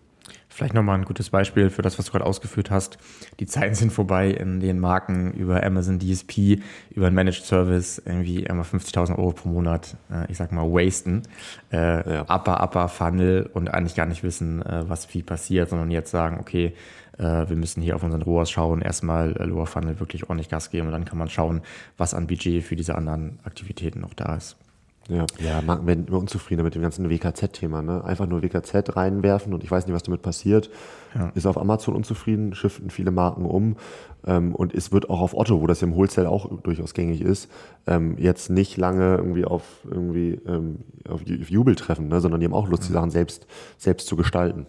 Vielleicht 0.53 0.73
nochmal 0.73 0.99
ein 0.99 1.05
gutes 1.05 1.29
Beispiel 1.29 1.69
für 1.69 1.81
das, 1.81 1.97
was 1.97 2.05
du 2.05 2.11
gerade 2.11 2.25
ausgeführt 2.25 2.69
hast. 2.71 2.97
Die 3.39 3.45
Zeiten 3.45 3.73
sind 3.73 3.91
vorbei, 3.91 4.29
in 4.29 4.59
den 4.59 4.79
Marken 4.79 5.31
über 5.31 5.63
Amazon 5.63 5.97
DSP, 5.97 6.61
über 6.91 7.07
einen 7.07 7.15
Managed 7.15 7.45
Service 7.45 8.01
irgendwie 8.05 8.49
einmal 8.49 8.65
50.000 8.65 9.17
Euro 9.17 9.31
pro 9.31 9.49
Monat, 9.49 9.95
äh, 10.11 10.29
ich 10.29 10.37
sag 10.37 10.51
mal, 10.51 10.65
wasten. 10.65 11.23
Äh, 11.71 12.15
ja. 12.15 12.21
Upper, 12.23 12.61
upper 12.61 12.89
Funnel 12.89 13.49
und 13.53 13.69
eigentlich 13.73 13.95
gar 13.95 14.05
nicht 14.05 14.23
wissen, 14.23 14.61
äh, 14.61 14.89
was 14.89 15.05
viel 15.05 15.23
passiert, 15.23 15.69
sondern 15.69 15.89
jetzt 15.89 16.11
sagen, 16.11 16.37
okay, 16.39 16.73
äh, 17.17 17.47
wir 17.49 17.55
müssen 17.55 17.81
hier 17.81 17.95
auf 17.95 18.03
unseren 18.03 18.21
ROAS 18.21 18.51
schauen, 18.51 18.81
erstmal 18.81 19.31
Lower 19.31 19.67
Funnel 19.67 19.99
wirklich 19.99 20.29
ordentlich 20.29 20.49
Gas 20.49 20.69
geben 20.69 20.87
und 20.87 20.93
dann 20.93 21.05
kann 21.05 21.17
man 21.17 21.29
schauen, 21.29 21.61
was 21.97 22.13
an 22.13 22.27
Budget 22.27 22.63
für 22.63 22.75
diese 22.75 22.95
anderen 22.95 23.39
Aktivitäten 23.43 24.01
noch 24.01 24.13
da 24.13 24.35
ist. 24.35 24.57
Ja, 25.09 25.25
ja 25.39 25.61
Marken 25.61 25.87
werden 25.87 26.07
immer 26.07 26.19
unzufriedener 26.19 26.63
mit 26.63 26.75
dem 26.75 26.81
ganzen 26.81 27.09
WKZ-Thema. 27.09 27.81
Ne? 27.81 28.03
Einfach 28.03 28.27
nur 28.27 28.41
WKZ 28.41 28.95
reinwerfen 28.95 29.53
und 29.53 29.63
ich 29.63 29.71
weiß 29.71 29.85
nicht, 29.85 29.95
was 29.95 30.03
damit 30.03 30.21
passiert. 30.21 30.69
Ja. 31.15 31.29
Ist 31.35 31.45
auf 31.45 31.57
Amazon 31.57 31.95
unzufrieden, 31.95 32.53
shiften 32.53 32.89
viele 32.89 33.11
Marken 33.11 33.45
um 33.45 33.75
ähm, 34.25 34.55
und 34.55 34.73
es 34.73 34.91
wird 34.91 35.09
auch 35.09 35.19
auf 35.21 35.33
Otto, 35.33 35.61
wo 35.61 35.67
das 35.67 35.81
im 35.81 35.95
Wholesale 35.95 36.29
auch 36.29 36.61
durchaus 36.61 36.93
gängig 36.93 37.21
ist, 37.21 37.51
ähm, 37.87 38.17
jetzt 38.17 38.49
nicht 38.49 38.77
lange 38.77 39.17
irgendwie 39.17 39.45
auf 39.45 39.63
irgendwie 39.89 40.39
ähm, 40.47 40.79
auf 41.09 41.21
Jubel 41.25 41.75
treffen, 41.75 42.07
ne? 42.07 42.21
sondern 42.21 42.39
die 42.39 42.45
haben 42.45 42.53
auch 42.53 42.69
Lust, 42.69 42.87
die 42.87 42.93
Sachen 42.93 43.11
selbst, 43.11 43.47
selbst 43.77 44.07
zu 44.07 44.15
gestalten. 44.15 44.67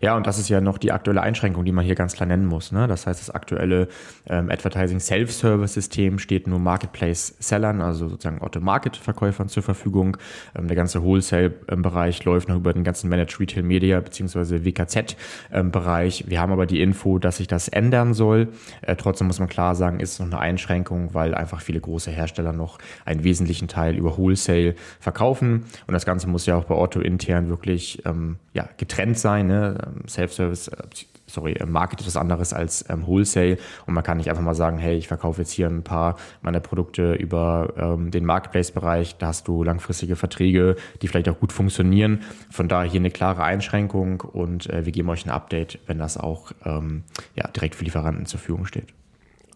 Ja, 0.00 0.16
und 0.16 0.26
das 0.26 0.38
ist 0.38 0.48
ja 0.48 0.60
noch 0.60 0.78
die 0.78 0.92
aktuelle 0.92 1.22
Einschränkung, 1.22 1.64
die 1.64 1.72
man 1.72 1.84
hier 1.84 1.94
ganz 1.94 2.14
klar 2.14 2.26
nennen 2.26 2.46
muss. 2.46 2.72
Ne? 2.72 2.86
Das 2.88 3.06
heißt, 3.06 3.20
das 3.20 3.30
aktuelle 3.30 3.88
ähm, 4.28 4.50
Advertising 4.50 5.00
Self-Service-System 5.00 6.18
steht 6.18 6.46
nur 6.46 6.58
Marketplace-Sellern, 6.58 7.80
also 7.80 8.08
sozusagen 8.08 8.40
Auto-Market-Verkäufern 8.40 9.48
zur 9.48 9.62
Verfügung. 9.62 10.16
Ähm, 10.56 10.66
der 10.66 10.76
ganze 10.76 11.02
Wholesale-Bereich 11.02 12.24
läuft 12.24 12.48
noch 12.48 12.56
über 12.56 12.72
den 12.72 12.84
ganzen 12.84 13.08
Managed 13.08 13.38
Retail 13.38 13.62
Media 13.62 14.00
bzw. 14.00 14.64
WKZ-Bereich. 14.64 16.24
Wir 16.26 16.40
haben 16.40 16.52
aber 16.52 16.66
die 16.66 16.80
Info, 16.80 17.18
dass 17.18 17.36
sich 17.36 17.46
das 17.46 17.68
ändern 17.68 18.14
soll. 18.14 18.48
Äh, 18.82 18.96
trotzdem 18.96 19.28
muss 19.28 19.38
man 19.38 19.48
klar 19.48 19.74
sagen, 19.74 20.00
ist 20.00 20.14
es 20.14 20.18
noch 20.18 20.26
eine 20.26 20.40
Einschränkung, 20.40 21.14
weil 21.14 21.34
einfach 21.34 21.60
viele 21.60 21.80
große 21.80 22.10
Hersteller 22.10 22.52
noch 22.52 22.78
einen 23.04 23.22
wesentlichen 23.24 23.68
Teil 23.68 23.96
über 23.96 24.18
Wholesale 24.18 24.74
verkaufen. 24.98 25.64
Und 25.86 25.94
das 25.94 26.06
Ganze 26.06 26.26
muss 26.28 26.46
ja 26.46 26.56
auch 26.56 26.64
bei 26.64 26.74
Otto 26.74 27.00
intern 27.00 27.48
wirklich 27.48 28.02
ähm, 28.04 28.36
ja, 28.52 28.68
getrennt 28.76 29.18
sein. 29.18 29.46
Ne? 29.46 29.61
Ähm, 29.62 30.08
Self-Service, 30.08 30.68
äh, 30.68 30.82
sorry, 31.26 31.52
äh, 31.52 31.66
Market 31.66 32.00
ist 32.00 32.06
was 32.06 32.16
anderes 32.16 32.52
als 32.52 32.84
ähm, 32.88 33.06
Wholesale 33.06 33.58
und 33.86 33.94
man 33.94 34.04
kann 34.04 34.18
nicht 34.18 34.30
einfach 34.30 34.42
mal 34.42 34.54
sagen, 34.54 34.78
hey, 34.78 34.96
ich 34.96 35.08
verkaufe 35.08 35.40
jetzt 35.42 35.52
hier 35.52 35.68
ein 35.68 35.82
paar 35.82 36.16
meiner 36.42 36.60
Produkte 36.60 37.14
über 37.14 37.72
ähm, 37.76 38.10
den 38.10 38.24
Marketplace-Bereich, 38.24 39.16
da 39.18 39.28
hast 39.28 39.48
du 39.48 39.62
langfristige 39.62 40.16
Verträge, 40.16 40.76
die 41.00 41.08
vielleicht 41.08 41.28
auch 41.28 41.38
gut 41.38 41.52
funktionieren. 41.52 42.22
Von 42.50 42.68
daher 42.68 42.90
hier 42.90 43.00
eine 43.00 43.10
klare 43.10 43.44
Einschränkung 43.44 44.20
und 44.20 44.68
äh, 44.70 44.84
wir 44.84 44.92
geben 44.92 45.08
euch 45.08 45.26
ein 45.26 45.30
Update, 45.30 45.78
wenn 45.86 45.98
das 45.98 46.16
auch 46.16 46.52
ähm, 46.64 47.04
ja, 47.34 47.48
direkt 47.48 47.74
für 47.74 47.84
Lieferanten 47.84 48.26
zur 48.26 48.38
Verfügung 48.38 48.66
steht. 48.66 48.92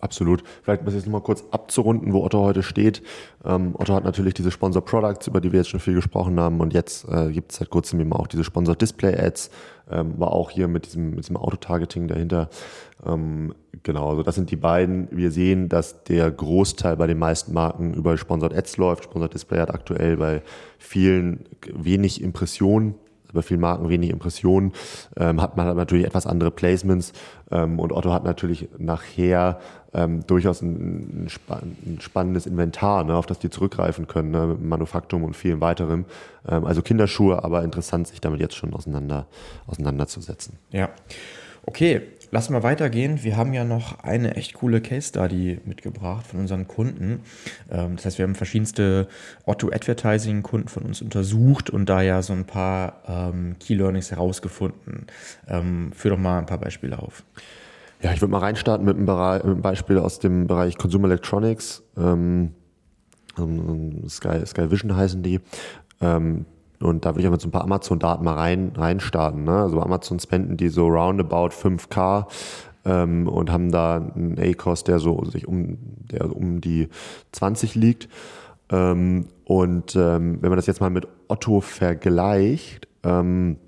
Absolut. 0.01 0.43
Vielleicht 0.63 0.83
muss 0.83 0.93
ich 0.93 0.99
jetzt 0.99 1.07
nochmal 1.07 1.23
kurz 1.23 1.45
abzurunden, 1.51 2.13
wo 2.13 2.23
Otto 2.23 2.41
heute 2.41 2.63
steht. 2.63 3.03
Ähm, 3.45 3.75
Otto 3.75 3.95
hat 3.95 4.05
natürlich 4.05 4.35
diese 4.35 4.51
Sponsor 4.51 4.85
Products, 4.85 5.27
über 5.27 5.41
die 5.41 5.53
wir 5.53 5.61
jetzt 5.61 5.71
schon 5.71 5.81
viel 5.81 5.95
gesprochen 5.95 6.39
haben. 6.39 6.61
Und 6.61 6.75
jetzt 6.75 7.09
äh, 7.09 7.33
gibt 7.33 7.53
es 7.53 7.59
seit 7.59 7.71
kurzem 7.71 8.01
eben 8.01 8.13
auch 8.13 8.27
diese 8.27 8.45
Sponsor 8.45 8.77
Display 8.77 9.17
Ads. 9.17 9.51
Ähm, 9.91 10.19
war 10.19 10.33
auch 10.33 10.51
hier 10.51 10.69
mit 10.69 10.87
diesem, 10.87 11.11
mit 11.11 11.21
diesem 11.21 11.37
Autotargeting 11.37 12.09
dahinter. 12.09 12.51
Ähm, 13.07 13.55
genau, 13.83 14.11
also 14.11 14.23
das 14.23 14.35
sind 14.35 14.51
die 14.51 14.57
beiden. 14.57 15.09
Wir 15.11 15.31
sehen, 15.31 15.69
dass 15.69 16.05
der 16.05 16.31
Großteil 16.31 16.97
bei 16.97 17.07
den 17.07 17.19
meisten 17.19 17.55
Marken 17.55 17.95
über 17.95 18.19
Sponsored 18.19 18.55
Ads 18.55 18.77
läuft. 18.77 19.05
Sponsored 19.05 19.33
Display 19.33 19.61
hat 19.61 19.73
aktuell 19.73 20.19
bei 20.19 20.43
vielen 20.79 21.45
wenig 21.73 22.23
Impressionen 22.23 22.97
bei 23.37 23.43
vielen 23.43 23.61
Marken 23.61 23.89
wenig 23.89 24.11
Impressionen, 24.11 24.73
ähm, 25.17 25.41
hat 25.41 25.57
man 25.57 25.77
natürlich 25.77 26.07
etwas 26.07 26.27
andere 26.27 26.51
Placements 26.51 27.13
ähm, 27.51 27.79
und 27.79 27.93
Otto 27.93 28.13
hat 28.13 28.25
natürlich 28.25 28.69
nachher 28.79 29.61
ähm, 29.95 30.27
durchaus 30.27 30.63
ein, 30.63 31.25
ein, 31.25 31.29
spa 31.29 31.57
ein, 31.57 31.99
spannendes 32.01 32.47
Inventar, 32.47 33.05
ne, 33.05 33.15
auf 33.15 33.27
das 33.27 33.39
die 33.39 33.51
zurückgreifen 33.51 34.07
können, 34.07 34.31
ne, 34.31 34.47
mit 34.47 34.63
Manufaktum 34.63 35.25
und 35.25 35.35
vielen 35.35 35.61
weiterem. 35.61 36.05
Ähm, 36.47 36.65
also 36.67 36.83
Kinderschuhe, 36.83 37.43
aber 37.45 37.63
interessant, 37.63 38.09
sich 38.09 38.21
damit 38.21 38.41
jetzt 38.41 38.57
schon 38.57 38.75
auseinander, 38.75 39.27
auseinanderzusetzen. 39.67 40.59
Ja. 40.71 40.91
Okay, 41.65 42.03
lass 42.31 42.51
mal 42.51 42.63
weitergehen. 42.63 43.23
Wir 43.23 43.37
haben 43.37 43.53
ja 43.53 43.65
noch 43.65 44.01
eine 44.01 44.37
echt 44.37 44.55
coole 44.55 44.81
Case 44.81 45.09
Study 45.09 45.61
mitgebracht 45.65 46.27
von 46.27 46.41
unseren 46.41 46.67
Kunden. 46.69 47.21
Ähm, 47.71 47.97
das 47.97 48.07
heißt, 48.07 48.19
wir 48.19 48.25
haben 48.25 48.35
verschiedenste 48.35 49.09
Otto-Advertising-Kunden 49.45 50.69
von 50.69 50.85
uns 50.85 51.03
untersucht 51.03 51.71
und 51.71 51.89
da 51.89 52.03
ja 52.03 52.23
so 52.23 52.33
ein 52.33 52.45
paar 52.45 53.03
ähm, 53.07 53.57
Key 53.61 53.75
Learnings 53.75 54.11
herausgefunden. 54.11 55.07
Ähm, 55.49 55.93
führ 55.93 56.13
doch 56.13 56.19
mal 56.19 56.39
ein 56.39 56.47
paar 56.47 56.59
Beispiele 56.59 56.99
auf. 56.99 57.25
Ja, 58.03 58.13
ich 58.13 58.21
würde 58.21 58.33
mal 58.33 58.39
reinstarten 58.39 58.85
mit 58.85 58.97
einem, 58.97 59.63
Beispiel 59.63 59.99
aus 59.99 60.19
dem 60.19 60.47
Bereich 60.47 60.77
Consumer 60.77 61.09
Electronics. 61.09 61.83
Sky, 64.09 64.47
Sky 64.47 64.71
Vision 64.71 64.97
heißen 64.97 65.23
die. 65.23 65.41
Ähm, 66.01 66.45
und 66.81 67.05
da 67.05 67.11
würde 67.11 67.21
ich 67.21 67.27
aber 67.27 67.41
so 67.41 67.49
ein 67.49 67.53
paar 67.53 67.65
Amazon-Daten 67.65 68.25
mal 68.25 68.35
rein, 68.35 68.73
reinstarten. 68.77 69.45
Ne? 69.45 69.63
Also 69.63 69.81
Amazon 69.81 70.19
spenden 70.21 70.57
die 70.57 70.69
so 70.69 70.87
roundabout 70.87 71.49
5K 71.49 72.27
ähm, 72.85 73.29
und 73.29 73.51
haben 73.51 73.71
da 73.71 73.97
einen 73.97 74.39
A-Cost, 74.39 74.89
der 74.89 74.99
so 74.99 75.25
sich 75.25 75.47
um, 75.49 75.79
der 76.11 76.35
um 76.35 76.61
die 76.61 76.89
20 77.33 77.75
liegt. 77.75 78.09
Ähm, 78.71 79.27
und 79.45 79.97
ähm, 79.97 80.39
wenn 80.41 80.51
man 80.51 80.57
das 80.57 80.67
jetzt 80.67 80.81
mal 80.81 80.91
mit 80.91 81.07
Otto 81.29 81.61
vergleicht, 81.61 82.89
ähm, 83.05 83.59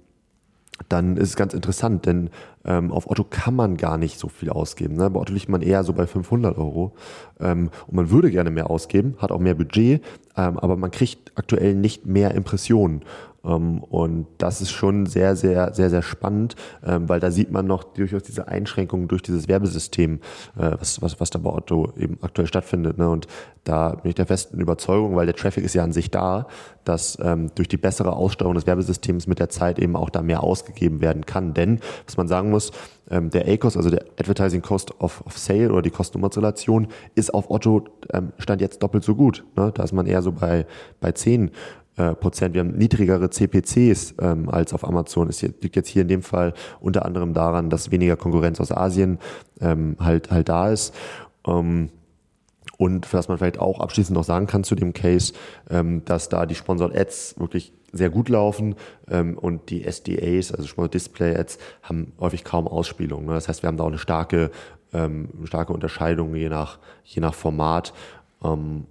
dann 0.89 1.17
ist 1.17 1.31
es 1.31 1.37
ganz 1.37 1.55
interessant, 1.55 2.07
denn 2.07 2.31
ähm, 2.65 2.93
auf 2.93 3.11
Otto 3.11 3.25
kann 3.25 3.55
man 3.55 3.77
gar 3.77 3.99
nicht 3.99 4.19
so 4.19 4.29
viel 4.29 4.51
ausgeben. 4.51 4.97
Ne? 4.97 5.11
Bei 5.11 5.21
Otto 5.21 5.33
liegt 5.33 5.49
man 5.49 5.63
eher 5.63 5.85
so 5.85 5.93
bei 5.93 6.07
500 6.07 6.57
Euro 6.57 6.95
ähm, 7.41 7.71
und 7.87 7.95
man 7.95 8.11
würde 8.11 8.31
gerne 8.31 8.51
mehr 8.51 8.71
ausgeben, 8.71 9.17
hat 9.19 9.33
auch 9.33 9.41
mehr 9.41 9.55
Budget, 9.55 10.03
ähm, 10.37 10.59
aber 10.59 10.77
man 10.77 10.91
kriegt 10.91 11.33
aktuell 11.37 11.75
nicht 11.75 12.07
mehr 12.07 12.35
Impressionen. 12.35 13.03
Ähm, 13.49 13.83
und 13.83 14.27
das 14.39 14.61
ist 14.61 14.71
schon 14.71 15.07
sehr, 15.07 15.35
sehr, 15.37 15.73
sehr, 15.73 15.91
sehr 15.91 16.03
spannend, 16.03 16.55
ähm, 16.85 17.09
weil 17.09 17.21
da 17.21 17.31
sieht 17.31 17.51
man 17.51 17.67
noch 17.67 17.85
durchaus 17.85 18.23
diese 18.23 18.49
Einschränkungen 18.49 19.09
durch 19.09 19.23
dieses 19.23 19.49
Werbesystem, 19.49 20.21
äh, 20.57 20.73
was, 20.79 21.01
was, 21.03 21.21
was 21.21 21.31
da 21.31 21.39
bei 21.39 21.51
Otto 21.51 21.93
eben 21.97 22.19
aktuell 22.21 22.47
stattfindet. 22.47 22.99
Ne? 22.99 23.09
Und 23.09 23.27
da 23.65 23.91
bin 23.91 24.11
ich 24.11 24.15
der 24.15 24.27
festen 24.27 24.61
Überzeugung, 24.61 25.17
weil 25.17 25.27
der 25.27 25.35
Traffic 25.35 25.65
ist 25.65 25.75
ja 25.75 25.83
an 25.83 25.93
sich 25.93 26.11
da, 26.11 26.47
dass 26.85 27.19
ähm, 27.21 27.51
durch 27.55 27.69
die 27.69 27.77
bessere 27.77 28.15
Aussteuerung 28.15 28.55
des 28.55 28.67
Werbesystems 28.67 29.27
mit 29.27 29.39
der 29.39 29.49
Zeit 29.49 29.79
eben 29.79 29.97
auch 29.97 30.11
da 30.11 30.23
mehr 30.23 30.43
ausgegeben 30.43 31.01
werden 31.01 31.27
kann. 31.27 31.55
Denn, 31.55 31.81
was 32.07 32.17
man 32.17 32.29
sagen 32.29 32.51
muss, 32.51 32.73
der 33.11 33.49
A-Cost, 33.49 33.79
also 33.79 33.89
der 33.89 34.05
Advertising 34.19 34.61
Cost 34.61 35.01
of, 35.01 35.25
of 35.25 35.39
Sale 35.39 35.71
oder 35.73 35.81
die 35.81 35.91
Kosten-Nutzen-Relation 35.91 36.89
ist 37.15 37.33
auf 37.33 37.51
Otto 37.51 37.85
stand 38.37 38.61
jetzt 38.61 38.83
doppelt 38.83 39.03
so 39.03 39.15
gut. 39.15 39.47
Ne? 39.57 39.73
Da 39.73 39.83
ist 39.83 39.93
man 39.93 40.05
eher 40.05 40.21
so 40.21 40.33
bei, 40.33 40.67
bei 41.01 41.13
10 41.13 41.51
äh, 41.99 42.15
Prozent. 42.15 42.55
Wir 42.55 42.61
haben 42.61 42.77
niedrigere 42.79 43.29
CPCs 43.29 44.15
ähm, 44.21 44.49
als 44.49 44.73
auf 44.73 44.87
Amazon. 44.87 45.29
Es 45.29 45.43
liegt 45.43 45.77
jetzt 45.77 45.89
hier 45.89 46.03
in 46.03 46.09
dem 46.09 46.23
Fall 46.23 46.55
unter 46.81 47.05
anderem 47.05 47.35
daran, 47.35 47.71
dass 47.71 47.91
weniger 47.91 48.17
Konkurrenz 48.17 48.61
aus 48.61 48.73
Asien 48.73 49.19
ähm, 49.61 49.97
halt, 49.99 50.31
halt 50.31 50.49
da 50.49 50.71
ist. 50.71 50.95
Ähm, 51.47 51.91
und 52.77 53.13
was 53.13 53.27
man 53.27 53.39
vielleicht 53.39 53.59
auch 53.59 53.81
abschließend 53.81 54.17
noch 54.17 54.25
sagen 54.25 54.47
kann 54.47 54.63
zu 54.63 54.77
dem 54.77 54.93
Case, 54.93 55.33
ähm, 55.69 56.05
dass 56.05 56.29
da 56.29 56.47
die 56.47 56.55
Sponsored 56.55 56.97
Ads 56.97 57.35
wirklich 57.41 57.73
sehr 57.93 58.11
gut 58.11 58.29
laufen 58.29 58.77
ähm, 59.11 59.37
und 59.37 59.71
die 59.71 59.83
SDAs, 59.83 60.53
also 60.53 60.69
Sponsored 60.69 60.95
Display 60.95 61.37
Ads, 61.37 61.59
haben 61.83 62.13
häufig 62.21 62.45
kaum 62.45 62.69
Ausspielung. 62.69 63.27
Ne? 63.27 63.35
Das 63.35 63.49
heißt, 63.49 63.63
wir 63.63 63.69
haben 63.69 63.77
da 63.77 63.83
auch 63.83 63.89
eine 63.89 63.99
starke, 63.99 64.53
ähm, 64.93 65.31
starke 65.45 65.73
Unterscheidung 65.73 66.35
je 66.37 66.49
nach, 66.49 66.79
je 67.05 67.21
nach 67.21 67.35
Format. 67.35 67.93
Ähm, 68.45 68.87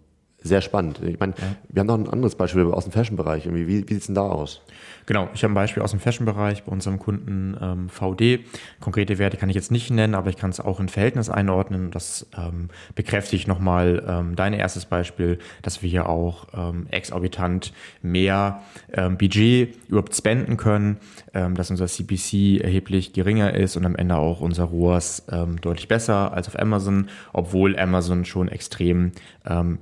sehr 0.48 0.62
spannend. 0.62 1.00
Ich 1.04 1.20
meine, 1.20 1.34
ja. 1.38 1.56
wir 1.70 1.80
haben 1.82 1.88
noch 1.88 1.98
ein 1.98 2.10
anderes 2.10 2.36
Beispiel 2.36 2.64
aus 2.66 2.86
dem 2.86 2.94
Fashion-Bereich. 2.94 3.48
Wie, 3.54 3.68
wie 3.68 3.76
sieht 3.78 3.92
es 3.92 4.06
denn 4.08 4.16
da 4.16 4.22
aus? 4.22 4.62
Genau, 5.08 5.30
ich 5.34 5.42
habe 5.42 5.54
ein 5.54 5.56
Beispiel 5.56 5.82
aus 5.82 5.92
dem 5.92 6.02
Fashion-Bereich 6.02 6.66
bei 6.66 6.72
unserem 6.72 7.00
Kunden 7.00 7.58
ähm, 7.62 7.88
VD. 7.88 8.42
Konkrete 8.82 9.18
Werte 9.18 9.38
kann 9.38 9.48
ich 9.50 9.56
jetzt 9.56 9.72
nicht 9.72 9.90
nennen, 9.90 10.14
aber 10.14 10.30
ich 10.30 10.36
kann 10.36 10.50
es 10.50 10.60
auch 10.60 10.82
in 10.82 10.90
Verhältnis 10.90 11.30
einordnen. 11.30 11.92
Das 11.92 12.28
ähm, 12.38 12.68
bekräftigt 12.94 13.48
nochmal 13.48 14.04
ähm, 14.06 14.36
dein 14.36 14.52
erstes 14.52 14.86
Beispiel, 14.86 15.40
dass 15.62 15.82
wir 15.82 15.90
hier 15.90 16.10
auch 16.10 16.48
ähm, 16.54 16.88
exorbitant 16.92 17.72
mehr 18.02 18.64
ähm, 18.92 19.18
Budget 19.18 19.78
überhaupt 19.88 20.14
spenden 20.14 20.58
können, 20.58 20.98
ähm, 21.34 21.56
dass 21.56 21.72
unser 21.72 21.88
CPC 21.88 22.62
erheblich 22.62 23.14
geringer 23.14 23.54
ist 23.54 23.78
und 23.78 23.86
am 23.86 23.96
Ende 23.96 24.18
auch 24.18 24.42
unser 24.42 24.66
ROAS 24.66 25.26
ähm, 25.32 25.62
deutlich 25.62 25.88
besser 25.88 26.34
als 26.34 26.50
auf 26.50 26.60
Amazon, 26.60 27.08
obwohl 27.32 27.80
Amazon 27.80 28.26
schon 28.26 28.50
extrem 28.50 29.14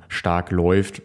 stark 0.09 0.51
läuft 0.51 1.01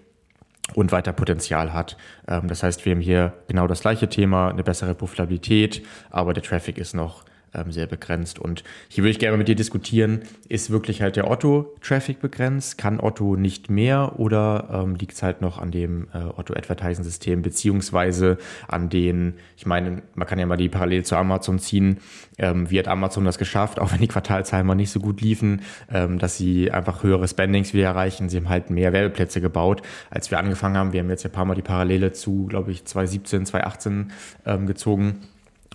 und 0.75 0.93
weiter 0.93 1.13
Potenzial 1.13 1.73
hat. 1.73 1.97
Ähm, 2.29 2.49
das 2.49 2.63
heißt, 2.63 2.85
wir 2.85 2.93
haben 2.93 3.01
hier 3.01 3.33
genau 3.49 3.67
das 3.67 3.81
gleiche 3.81 4.09
Thema, 4.09 4.49
eine 4.49 4.63
bessere 4.63 4.95
Profitabilität, 4.95 5.85
aber 6.11 6.33
der 6.33 6.43
Traffic 6.43 6.79
ist 6.79 6.95
noch 6.95 7.25
ähm, 7.55 7.73
sehr 7.73 7.87
begrenzt. 7.87 8.39
Und 8.39 8.65
hier 8.89 9.03
würde 9.03 9.11
ich 9.11 9.19
gerne 9.19 9.37
mit 9.37 9.49
dir 9.49 9.55
diskutieren, 9.55 10.21
ist 10.49 10.71
wirklich 10.71 11.03
halt 11.03 11.17
der 11.17 11.31
Otto-Traffic 11.31 12.21
begrenzt? 12.21 12.79
Kann 12.79 13.01
Otto 13.01 13.37
nicht 13.37 13.71
mehr 13.71 14.19
oder 14.19 14.69
ähm, 14.73 14.95
liegt 14.95 15.13
es 15.15 15.23
halt 15.23 15.41
noch 15.41 15.59
an 15.59 15.71
dem 15.71 16.09
äh, 16.13 16.19
Otto-Advertising-System 16.19 17.43
beziehungsweise 17.43 18.39
an 18.69 18.89
den, 18.89 19.35
ich 19.57 19.67
meine, 19.67 20.03
man 20.15 20.27
kann 20.27 20.39
ja 20.39 20.47
mal 20.47 20.57
die 20.57 20.69
Parallele 20.69 21.03
zu 21.03 21.17
Amazon 21.17 21.59
ziehen, 21.59 21.99
ähm, 22.39 22.71
wie 22.71 22.79
hat 22.79 22.89
Amazon 22.89 23.25
das 23.25 23.39
geschafft, 23.39 23.81
auch 23.81 23.93
wenn 23.93 24.01
die 24.01 24.09
Quartalzahlen 24.09 24.67
mal 24.67 24.75
nicht 24.75 24.91
so 24.91 25.01
gut 25.01 25.21
liefen, 25.21 25.63
ähm, 25.93 26.19
dass 26.19 26.37
sie 26.37 26.71
einfach 26.71 27.03
höhere 27.03 27.27
Spendings 27.29 27.75
wieder 27.75 27.87
erreichen. 27.87 28.29
Sie 28.29 28.37
haben 28.37 28.49
halt 28.49 28.71
mehr 28.71 28.93
Werbeplätze 28.93 29.41
gebaut, 29.41 29.83
als 30.11 30.31
wir 30.31 30.39
angefangen 30.39 30.77
haben. 30.77 30.93
Wir 30.93 31.01
haben 31.01 31.11
jetzt 31.11 31.25
ja 31.25 31.31
ein 31.31 31.33
paar 31.33 31.45
Mal 31.45 31.55
die 31.55 31.63
Parallele 31.63 32.13
zu, 32.13 32.47
glaube 32.47 32.71
ich, 32.73 32.85
2017, 32.85 33.47
2018 33.47 34.13
ähm, 34.47 34.67
gezogen 34.67 35.21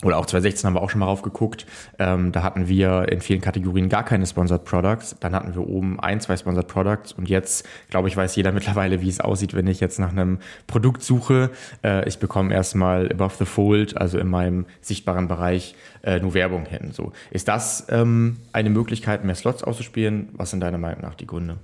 oder 0.03 0.17
auch 0.17 0.25
2016 0.25 0.67
haben 0.67 0.75
wir 0.75 0.81
auch 0.81 0.89
schon 0.89 0.99
mal 0.99 1.05
raufgeguckt. 1.05 1.65
Ähm, 1.99 2.33
da 2.33 2.43
hatten 2.43 2.67
wir 2.67 3.07
in 3.09 3.21
vielen 3.21 3.39
Kategorien 3.39 3.87
gar 3.87 4.03
keine 4.03 4.27
Sponsored 4.27 4.65
Products. 4.65 5.15
Dann 5.21 5.33
hatten 5.33 5.55
wir 5.55 5.65
oben 5.67 6.01
ein, 6.01 6.19
zwei 6.19 6.35
Sponsored 6.35 6.67
Products. 6.67 7.13
Und 7.13 7.29
jetzt, 7.29 7.65
glaube 7.89 8.09
ich, 8.09 8.17
weiß 8.17 8.35
jeder 8.35 8.51
mittlerweile, 8.51 8.99
wie 8.99 9.07
es 9.07 9.21
aussieht, 9.21 9.53
wenn 9.53 9.67
ich 9.67 9.79
jetzt 9.79 9.97
nach 9.97 10.11
einem 10.11 10.39
Produkt 10.67 11.01
suche. 11.01 11.49
Äh, 11.81 12.07
ich 12.09 12.19
bekomme 12.19 12.53
erstmal 12.53 13.09
above 13.09 13.35
the 13.39 13.45
fold, 13.45 13.95
also 13.97 14.17
in 14.19 14.27
meinem 14.27 14.65
sichtbaren 14.81 15.29
Bereich, 15.29 15.75
äh, 16.03 16.19
nur 16.19 16.33
Werbung 16.33 16.65
hin. 16.65 16.91
So. 16.91 17.13
Ist 17.31 17.47
das 17.47 17.87
ähm, 17.89 18.37
eine 18.51 18.69
Möglichkeit, 18.69 19.23
mehr 19.23 19.35
Slots 19.35 19.63
auszuspielen? 19.63 20.27
Was 20.33 20.51
sind 20.51 20.59
deiner 20.59 20.77
Meinung 20.77 21.01
nach 21.01 21.15
die 21.15 21.25
Gründe? 21.25 21.57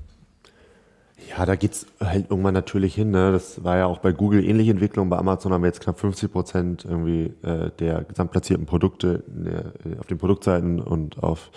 Ja, 1.30 1.46
da 1.46 1.56
geht's 1.56 1.86
halt 2.00 2.30
irgendwann 2.30 2.54
natürlich 2.54 2.96
hin. 2.96 3.12
Ne? 3.12 3.32
Das 3.32 3.64
war 3.64 3.78
ja 3.78 3.86
auch 3.86 4.00
bei 4.00 4.12
Google 4.12 4.44
ähnliche 4.44 4.72
Entwicklung. 4.72 5.10
Bei 5.10 5.18
Amazon 5.18 5.54
haben 5.54 5.62
wir 5.62 5.68
jetzt 5.68 5.82
knapp 5.82 6.00
50 6.00 6.32
Prozent 6.32 6.86
irgendwie 6.86 7.34
äh, 7.44 7.70
der 7.80 8.04
gesamtplatzierten 8.04 8.66
Produkte 8.66 9.24
der, 9.28 9.74
auf 10.00 10.08
den 10.08 10.18
Produktseiten 10.18 10.80
und 10.80 11.22
auf 11.24 11.52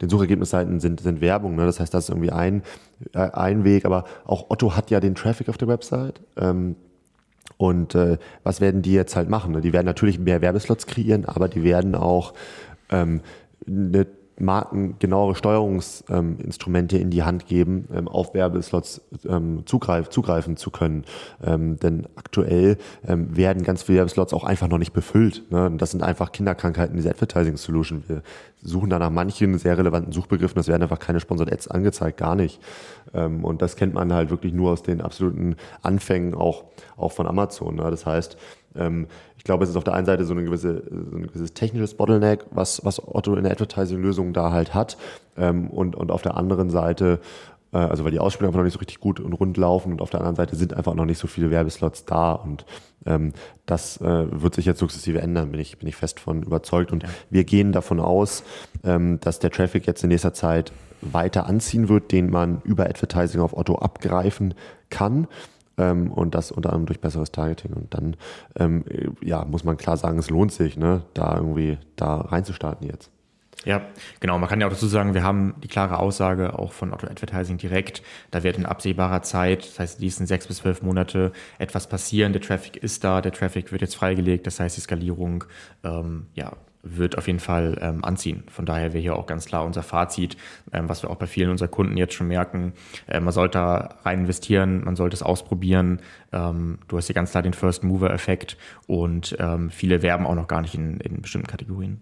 den 0.00 0.08
Suchergebnisseiten 0.08 0.80
sind, 0.80 1.00
sind 1.00 1.20
Werbung. 1.20 1.54
Ne? 1.54 1.66
Das 1.66 1.80
heißt, 1.80 1.92
das 1.92 2.04
ist 2.04 2.10
irgendwie 2.10 2.32
ein, 2.32 2.62
äh, 3.12 3.18
ein 3.18 3.64
Weg. 3.64 3.84
Aber 3.84 4.04
auch 4.24 4.46
Otto 4.48 4.74
hat 4.74 4.90
ja 4.90 5.00
den 5.00 5.14
Traffic 5.14 5.48
auf 5.48 5.58
der 5.58 5.68
Website. 5.68 6.20
Ähm, 6.36 6.76
und 7.56 7.94
äh, 7.94 8.18
was 8.42 8.60
werden 8.60 8.82
die 8.82 8.94
jetzt 8.94 9.16
halt 9.16 9.28
machen? 9.28 9.52
Ne? 9.52 9.60
Die 9.60 9.72
werden 9.72 9.86
natürlich 9.86 10.18
mehr 10.18 10.40
Werbeslots 10.40 10.86
kreieren, 10.86 11.26
aber 11.26 11.48
die 11.48 11.62
werden 11.62 11.94
auch 11.94 12.32
ähm, 12.90 13.20
eine 13.66 14.06
Marken 14.40 14.96
genauere 14.98 15.34
Steuerungsinstrumente 15.34 16.96
ähm, 16.96 17.02
in 17.02 17.10
die 17.10 17.22
Hand 17.22 17.46
geben, 17.46 17.88
ähm, 17.94 18.08
auf 18.08 18.34
Werbeslots 18.34 19.02
ähm, 19.28 19.62
zugreif, 19.66 20.08
zugreifen 20.08 20.56
zu 20.56 20.70
können. 20.70 21.04
Ähm, 21.44 21.78
denn 21.78 22.06
aktuell 22.16 22.78
ähm, 23.06 23.36
werden 23.36 23.62
ganz 23.62 23.82
viele 23.82 23.98
Werbeslots 23.98 24.32
auch 24.32 24.44
einfach 24.44 24.68
noch 24.68 24.78
nicht 24.78 24.92
befüllt. 24.92 25.50
Ne? 25.50 25.70
Das 25.76 25.90
sind 25.90 26.02
einfach 26.02 26.32
Kinderkrankheiten 26.32 26.96
dieser 26.96 27.10
Advertising 27.10 27.56
Solution. 27.56 28.04
Wir 28.06 28.22
suchen 28.62 28.90
da 28.90 28.98
nach 28.98 29.10
manchen 29.10 29.58
sehr 29.58 29.78
relevanten 29.78 30.12
Suchbegriffen, 30.12 30.56
das 30.56 30.68
werden 30.68 30.82
einfach 30.82 30.98
keine 30.98 31.20
Sponsored 31.20 31.52
Ads 31.52 31.68
angezeigt, 31.68 32.18
gar 32.18 32.34
nicht. 32.34 32.60
Ähm, 33.14 33.44
und 33.44 33.62
das 33.62 33.76
kennt 33.76 33.94
man 33.94 34.12
halt 34.12 34.30
wirklich 34.30 34.52
nur 34.52 34.72
aus 34.72 34.82
den 34.82 35.00
absoluten 35.00 35.56
Anfängen 35.82 36.34
auch, 36.34 36.64
auch 36.96 37.12
von 37.12 37.26
Amazon. 37.26 37.76
Ne? 37.76 37.90
Das 37.90 38.06
heißt, 38.06 38.36
ich 38.74 39.44
glaube, 39.44 39.64
es 39.64 39.70
ist 39.70 39.76
auf 39.76 39.84
der 39.84 39.94
einen 39.94 40.06
Seite 40.06 40.24
so, 40.24 40.34
eine 40.34 40.44
gewisse, 40.44 40.82
so 41.10 41.16
ein 41.16 41.26
gewisses 41.26 41.54
technisches 41.54 41.94
Bottleneck, 41.94 42.44
was, 42.50 42.84
was 42.84 43.02
Otto 43.06 43.34
in 43.34 43.42
der 43.44 43.52
Advertising-Lösung 43.52 44.32
da 44.32 44.52
halt 44.52 44.74
hat. 44.74 44.96
Ähm, 45.36 45.68
und, 45.68 45.96
und 45.96 46.10
auf 46.10 46.22
der 46.22 46.36
anderen 46.36 46.70
Seite, 46.70 47.20
äh, 47.72 47.78
also 47.78 48.04
weil 48.04 48.10
die 48.10 48.20
Ausspielungen 48.20 48.50
einfach 48.50 48.60
noch 48.60 48.64
nicht 48.64 48.74
so 48.74 48.80
richtig 48.80 49.00
gut 49.00 49.18
und 49.18 49.32
rund 49.32 49.56
laufen 49.56 49.92
und 49.92 50.02
auf 50.02 50.10
der 50.10 50.20
anderen 50.20 50.36
Seite 50.36 50.56
sind 50.56 50.74
einfach 50.74 50.94
noch 50.94 51.04
nicht 51.04 51.18
so 51.18 51.26
viele 51.26 51.50
Werbeslots 51.50 52.04
da 52.04 52.32
und 52.32 52.64
ähm, 53.06 53.32
das 53.66 54.00
äh, 54.00 54.26
wird 54.30 54.54
sich 54.54 54.66
jetzt 54.66 54.78
sukzessive 54.78 55.20
ändern, 55.20 55.50
bin 55.50 55.60
ich, 55.60 55.78
bin 55.78 55.88
ich 55.88 55.96
fest 55.96 56.20
von 56.20 56.42
überzeugt. 56.42 56.92
Und 56.92 57.04
wir 57.30 57.44
gehen 57.44 57.72
davon 57.72 57.98
aus, 57.98 58.44
ähm, 58.84 59.20
dass 59.20 59.38
der 59.38 59.50
Traffic 59.50 59.86
jetzt 59.86 60.02
in 60.02 60.10
nächster 60.10 60.34
Zeit 60.34 60.72
weiter 61.00 61.46
anziehen 61.46 61.88
wird, 61.88 62.12
den 62.12 62.30
man 62.30 62.60
über 62.62 62.84
Advertising 62.84 63.40
auf 63.40 63.56
Otto 63.56 63.76
abgreifen 63.76 64.54
kann 64.90 65.28
ähm, 65.80 66.12
und 66.12 66.34
das 66.34 66.52
unter 66.52 66.70
anderem 66.70 66.86
durch 66.86 67.00
besseres 67.00 67.32
Targeting. 67.32 67.72
Und 67.72 67.94
dann 67.94 68.16
ähm, 68.56 68.84
ja, 69.22 69.44
muss 69.44 69.64
man 69.64 69.76
klar 69.76 69.96
sagen, 69.96 70.18
es 70.18 70.30
lohnt 70.30 70.52
sich, 70.52 70.76
ne, 70.76 71.02
da 71.14 71.36
irgendwie 71.36 71.78
da 71.96 72.16
reinzustarten 72.16 72.86
jetzt. 72.86 73.10
Ja, 73.64 73.82
genau. 74.20 74.38
Man 74.38 74.48
kann 74.48 74.60
ja 74.60 74.66
auch 74.66 74.70
dazu 74.70 74.86
sagen, 74.86 75.12
wir 75.12 75.22
haben 75.22 75.54
die 75.62 75.68
klare 75.68 75.98
Aussage 75.98 76.58
auch 76.58 76.72
von 76.72 76.94
Auto 76.94 77.06
Advertising 77.06 77.58
direkt. 77.58 78.02
Da 78.30 78.42
wird 78.42 78.56
in 78.56 78.64
absehbarer 78.64 79.22
Zeit, 79.22 79.66
das 79.66 79.78
heißt, 79.78 80.00
die 80.00 80.04
nächsten 80.04 80.26
sechs 80.26 80.46
bis 80.46 80.58
zwölf 80.58 80.80
Monate 80.80 81.32
etwas 81.58 81.86
passieren. 81.86 82.32
Der 82.32 82.40
Traffic 82.40 82.76
ist 82.78 83.04
da, 83.04 83.20
der 83.20 83.32
Traffic 83.32 83.70
wird 83.70 83.82
jetzt 83.82 83.96
freigelegt. 83.96 84.46
Das 84.46 84.60
heißt, 84.60 84.78
die 84.78 84.80
Skalierung 84.80 85.44
ähm, 85.84 86.26
ja, 86.34 86.52
wird 86.82 87.18
auf 87.18 87.26
jeden 87.26 87.40
Fall 87.40 87.78
ähm, 87.80 88.04
anziehen. 88.04 88.44
Von 88.48 88.64
daher 88.64 88.92
wäre 88.92 89.02
hier 89.02 89.16
auch 89.16 89.26
ganz 89.26 89.44
klar 89.44 89.64
unser 89.64 89.82
Fazit, 89.82 90.36
ähm, 90.72 90.88
was 90.88 91.02
wir 91.02 91.10
auch 91.10 91.16
bei 91.16 91.26
vielen 91.26 91.50
unserer 91.50 91.68
Kunden 91.68 91.96
jetzt 91.96 92.14
schon 92.14 92.28
merken. 92.28 92.72
Äh, 93.06 93.20
man 93.20 93.32
sollte 93.32 93.58
rein 93.58 94.20
investieren, 94.20 94.84
man 94.84 94.96
sollte 94.96 95.14
es 95.14 95.22
ausprobieren. 95.22 96.00
Ähm, 96.32 96.78
du 96.88 96.96
hast 96.96 97.06
hier 97.06 97.14
ganz 97.14 97.32
klar 97.32 97.42
den 97.42 97.52
First 97.52 97.84
Mover 97.84 98.10
Effekt 98.12 98.56
und 98.86 99.36
ähm, 99.38 99.70
viele 99.70 100.02
werben 100.02 100.26
auch 100.26 100.34
noch 100.34 100.48
gar 100.48 100.62
nicht 100.62 100.74
in, 100.74 100.98
in 101.00 101.20
bestimmten 101.20 101.48
Kategorien. 101.48 102.00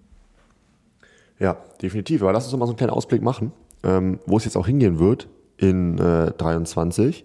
Ja, 1.39 1.57
definitiv. 1.83 2.23
Aber 2.23 2.33
lass 2.33 2.45
uns 2.45 2.59
mal 2.59 2.67
so 2.67 2.73
einen 2.73 2.79
kleinen 2.79 2.93
Ausblick 2.93 3.23
machen, 3.23 3.53
ähm, 3.85 4.19
wo 4.27 4.37
es 4.37 4.45
jetzt 4.45 4.57
auch 4.57 4.67
hingehen 4.67 4.99
wird 4.99 5.29
in 5.57 5.99
äh, 5.99 6.33
23 6.33 7.25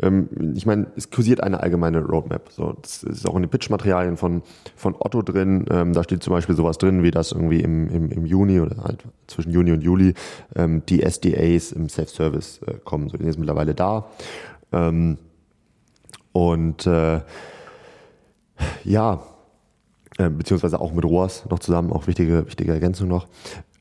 ähm, 0.00 0.28
ich 0.54 0.66
meine, 0.66 0.86
es 0.96 1.10
kursiert 1.10 1.42
eine 1.42 1.60
allgemeine 1.60 2.00
Roadmap. 2.00 2.50
So, 2.50 2.74
das 2.80 3.02
ist 3.02 3.28
auch 3.28 3.36
in 3.36 3.42
den 3.42 3.50
Pitch-Materialien 3.50 4.16
von, 4.16 4.42
von 4.74 4.94
Otto 4.98 5.22
drin. 5.22 5.66
Ähm, 5.70 5.92
da 5.92 6.02
steht 6.02 6.22
zum 6.22 6.32
Beispiel 6.32 6.54
sowas 6.54 6.78
drin, 6.78 7.02
wie 7.02 7.10
das 7.10 7.32
irgendwie 7.32 7.60
im, 7.60 7.88
im, 7.88 8.10
im 8.10 8.26
Juni 8.26 8.60
oder 8.60 8.82
halt 8.82 9.04
zwischen 9.26 9.50
Juni 9.50 9.72
und 9.72 9.82
Juli 9.82 10.14
ähm, 10.56 10.82
die 10.86 11.02
SDAs 11.02 11.72
im 11.72 11.88
Self-Service 11.88 12.60
äh, 12.66 12.74
kommen. 12.84 13.08
So, 13.08 13.18
die 13.18 13.24
sind 13.24 13.38
mittlerweile 13.38 13.74
da. 13.74 14.06
Ähm, 14.72 15.18
und 16.32 16.86
äh, 16.86 17.20
ja, 18.84 19.22
äh, 20.18 20.30
beziehungsweise 20.30 20.80
auch 20.80 20.92
mit 20.92 21.04
ROAS 21.04 21.46
noch 21.50 21.58
zusammen, 21.58 21.92
auch 21.92 22.06
wichtige, 22.06 22.46
wichtige 22.46 22.72
Ergänzung 22.72 23.08
noch. 23.08 23.28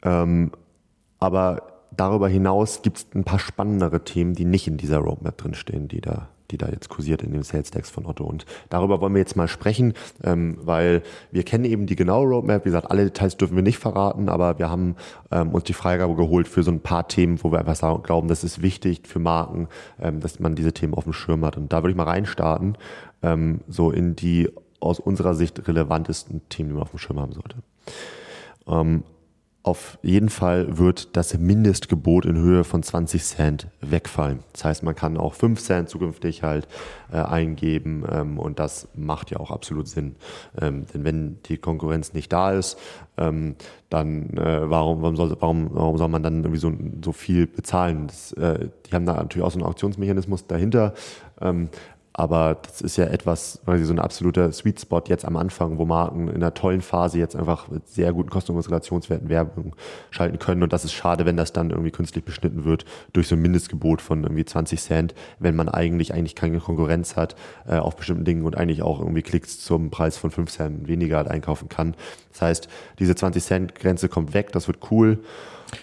Ähm, 0.04 0.52
aber 1.20 1.71
darüber 2.02 2.28
hinaus 2.28 2.82
gibt 2.82 2.98
es 2.98 3.08
ein 3.14 3.24
paar 3.24 3.38
spannendere 3.38 4.04
Themen, 4.04 4.34
die 4.34 4.44
nicht 4.44 4.68
in 4.68 4.76
dieser 4.76 4.98
Roadmap 4.98 5.38
drinstehen, 5.38 5.88
die 5.88 6.02
da, 6.02 6.30
die 6.50 6.58
da 6.58 6.68
jetzt 6.68 6.90
kursiert 6.90 7.22
in 7.22 7.32
dem 7.32 7.44
Sales 7.44 7.70
Decks 7.70 7.92
von 7.92 8.08
Otto. 8.08 8.24
Und 8.24 8.48
darüber 8.70 9.00
wollen 9.02 9.14
wir 9.14 9.20
jetzt 9.20 9.36
mal 9.36 9.48
sprechen, 9.48 9.94
ähm, 10.24 10.58
weil 10.64 11.04
wir 11.30 11.44
kennen 11.44 11.64
eben 11.64 11.86
die 11.86 11.96
genaue 11.96 12.28
Roadmap. 12.28 12.66
Wie 12.66 12.70
gesagt, 12.70 12.90
alle 12.90 13.04
Details 13.04 13.38
dürfen 13.38 13.56
wir 13.56 13.62
nicht 13.62 13.78
verraten, 13.78 14.30
aber 14.30 14.58
wir 14.58 14.68
haben 14.68 14.96
ähm, 15.30 15.50
uns 15.50 15.66
die 15.66 15.74
Freigabe 15.74 16.16
geholt 16.16 16.48
für 16.48 16.64
so 16.64 16.72
ein 16.72 16.80
paar 16.80 17.08
Themen, 17.08 17.38
wo 17.44 17.52
wir 17.52 17.60
einfach 17.60 17.76
sagen, 17.76 18.02
glauben, 18.02 18.28
das 18.28 18.44
ist 18.44 18.64
wichtig 18.64 19.08
für 19.08 19.20
Marken, 19.20 19.68
ähm, 20.02 20.22
dass 20.22 20.40
man 20.40 20.56
diese 20.56 20.74
Themen 20.74 20.96
auf 20.96 21.04
dem 21.04 21.14
Schirm 21.14 21.46
hat. 21.46 21.56
Und 21.56 21.72
da 21.72 21.84
würde 21.84 21.92
ich 21.92 21.98
mal 21.98 22.06
reinstarten, 22.06 22.80
ähm, 23.22 23.62
so 23.68 23.92
in 23.92 24.16
die 24.16 24.50
aus 24.80 25.00
unserer 25.00 25.36
Sicht 25.36 25.68
relevantesten 25.68 26.42
Themen, 26.50 26.70
die 26.70 26.74
man 26.74 26.82
auf 26.82 26.90
dem 26.90 26.98
Schirm 26.98 27.20
haben 27.20 27.34
sollte. 27.34 27.58
Ähm, 29.62 29.72
auf 29.72 30.00
jeden 30.02 30.30
Fall 30.30 30.78
wird 30.78 31.16
das 31.16 31.38
Mindestgebot 31.38 32.26
in 32.26 32.38
Höhe 32.38 32.64
von 32.64 32.84
20 32.84 33.24
Cent 33.24 33.68
wegfallen. 33.82 34.40
Das 34.54 34.66
heißt, 34.66 34.84
man 34.84 34.96
kann 34.96 35.18
auch 35.18 35.34
5 35.34 35.62
Cent 35.62 35.90
zukünftig 35.90 36.44
halt 36.44 36.68
äh, 37.12 37.18
eingeben 37.18 38.04
ähm, 38.12 38.40
und 38.40 38.60
das 38.60 38.88
macht 38.96 39.32
ja 39.32 39.40
auch 39.40 39.52
absolut 39.52 39.88
Sinn. 39.88 40.16
Ähm, 40.60 40.86
denn 40.94 41.04
wenn 41.04 41.38
die 41.46 41.58
Konkurrenz 41.58 42.14
nicht 42.14 42.32
da 42.34 42.52
ist, 42.52 42.78
ähm, 43.18 43.56
dann 43.90 44.38
äh, 44.38 44.70
warum, 44.70 45.02
warum, 45.02 45.16
soll, 45.16 45.36
warum, 45.40 45.70
warum 45.72 45.98
soll 45.98 46.10
man 46.10 46.24
dann 46.24 46.40
irgendwie 46.40 46.60
so, 46.60 46.72
so 47.04 47.12
viel 47.12 47.48
bezahlen? 47.48 48.08
Das, 48.08 48.32
äh, 48.34 48.70
die 48.86 48.96
haben 48.96 49.06
da 49.06 49.14
natürlich 49.14 49.46
auch 49.46 49.52
so 49.52 49.60
einen 49.60 49.68
Auktionsmechanismus 49.68 50.48
dahinter. 50.48 50.94
Aber 52.14 52.58
das 52.62 52.82
ist 52.82 52.98
ja 52.98 53.06
etwas, 53.06 53.60
quasi 53.64 53.86
so 53.86 53.94
ein 53.94 54.00
absoluter 54.00 54.52
Sweet 54.52 54.82
Spot 54.82 55.02
jetzt 55.08 55.24
am 55.24 55.38
Anfang, 55.38 55.78
wo 55.78 55.86
Marken 55.86 56.28
in 56.28 56.36
einer 56.36 56.54
tollen 56.54 56.82
Phase 56.82 57.18
jetzt 57.18 57.38
einfach 57.38 57.70
mit 57.70 57.88
sehr 57.88 58.12
guten 58.12 58.30
Kosten- 58.30 58.52
und 58.52 58.68
Relationswerten 58.68 59.30
Werbung 59.30 59.76
schalten 60.10 60.38
können. 60.38 60.62
Und 60.62 60.74
das 60.74 60.84
ist 60.84 60.92
schade, 60.92 61.26
wenn 61.26 61.38
das 61.38 61.54
dann 61.54 61.70
irgendwie 61.70 61.92
künstlich 61.92 62.26
beschnitten 62.26 62.66
wird 62.66 62.84
durch 63.14 63.30
so 63.30 63.36
ein 63.36 63.42
Mindestgebot 63.42 64.02
von 64.02 64.24
irgendwie 64.24 64.44
20 64.44 64.82
Cent, 64.82 65.16
wenn 65.40 65.56
man 65.56 65.70
eigentlich 65.70 66.14
eigentlich 66.14 66.36
keine 66.36 66.60
Konkurrenz 66.60 67.16
hat 67.16 67.36
äh, 67.66 67.78
auf 67.78 67.96
bestimmten 67.96 68.26
Dingen 68.26 68.46
und 68.46 68.58
eigentlich 68.58 68.82
auch 68.82 69.00
irgendwie 69.00 69.22
Klicks 69.22 69.62
zum 69.62 69.90
Preis 69.90 70.18
von 70.18 70.32
5 70.32 70.52
Cent 70.52 70.88
weniger 70.88 71.18
halt 71.18 71.30
einkaufen 71.30 71.70
kann. 71.70 71.96
Das 72.34 72.42
heißt, 72.42 72.70
diese 73.00 73.16
20 73.16 73.44
Cent 73.44 73.76
Grenze 73.76 74.10
kommt 74.10 74.34
weg, 74.34 74.52
das 74.52 74.68
wird 74.68 74.80
cool. 74.92 75.20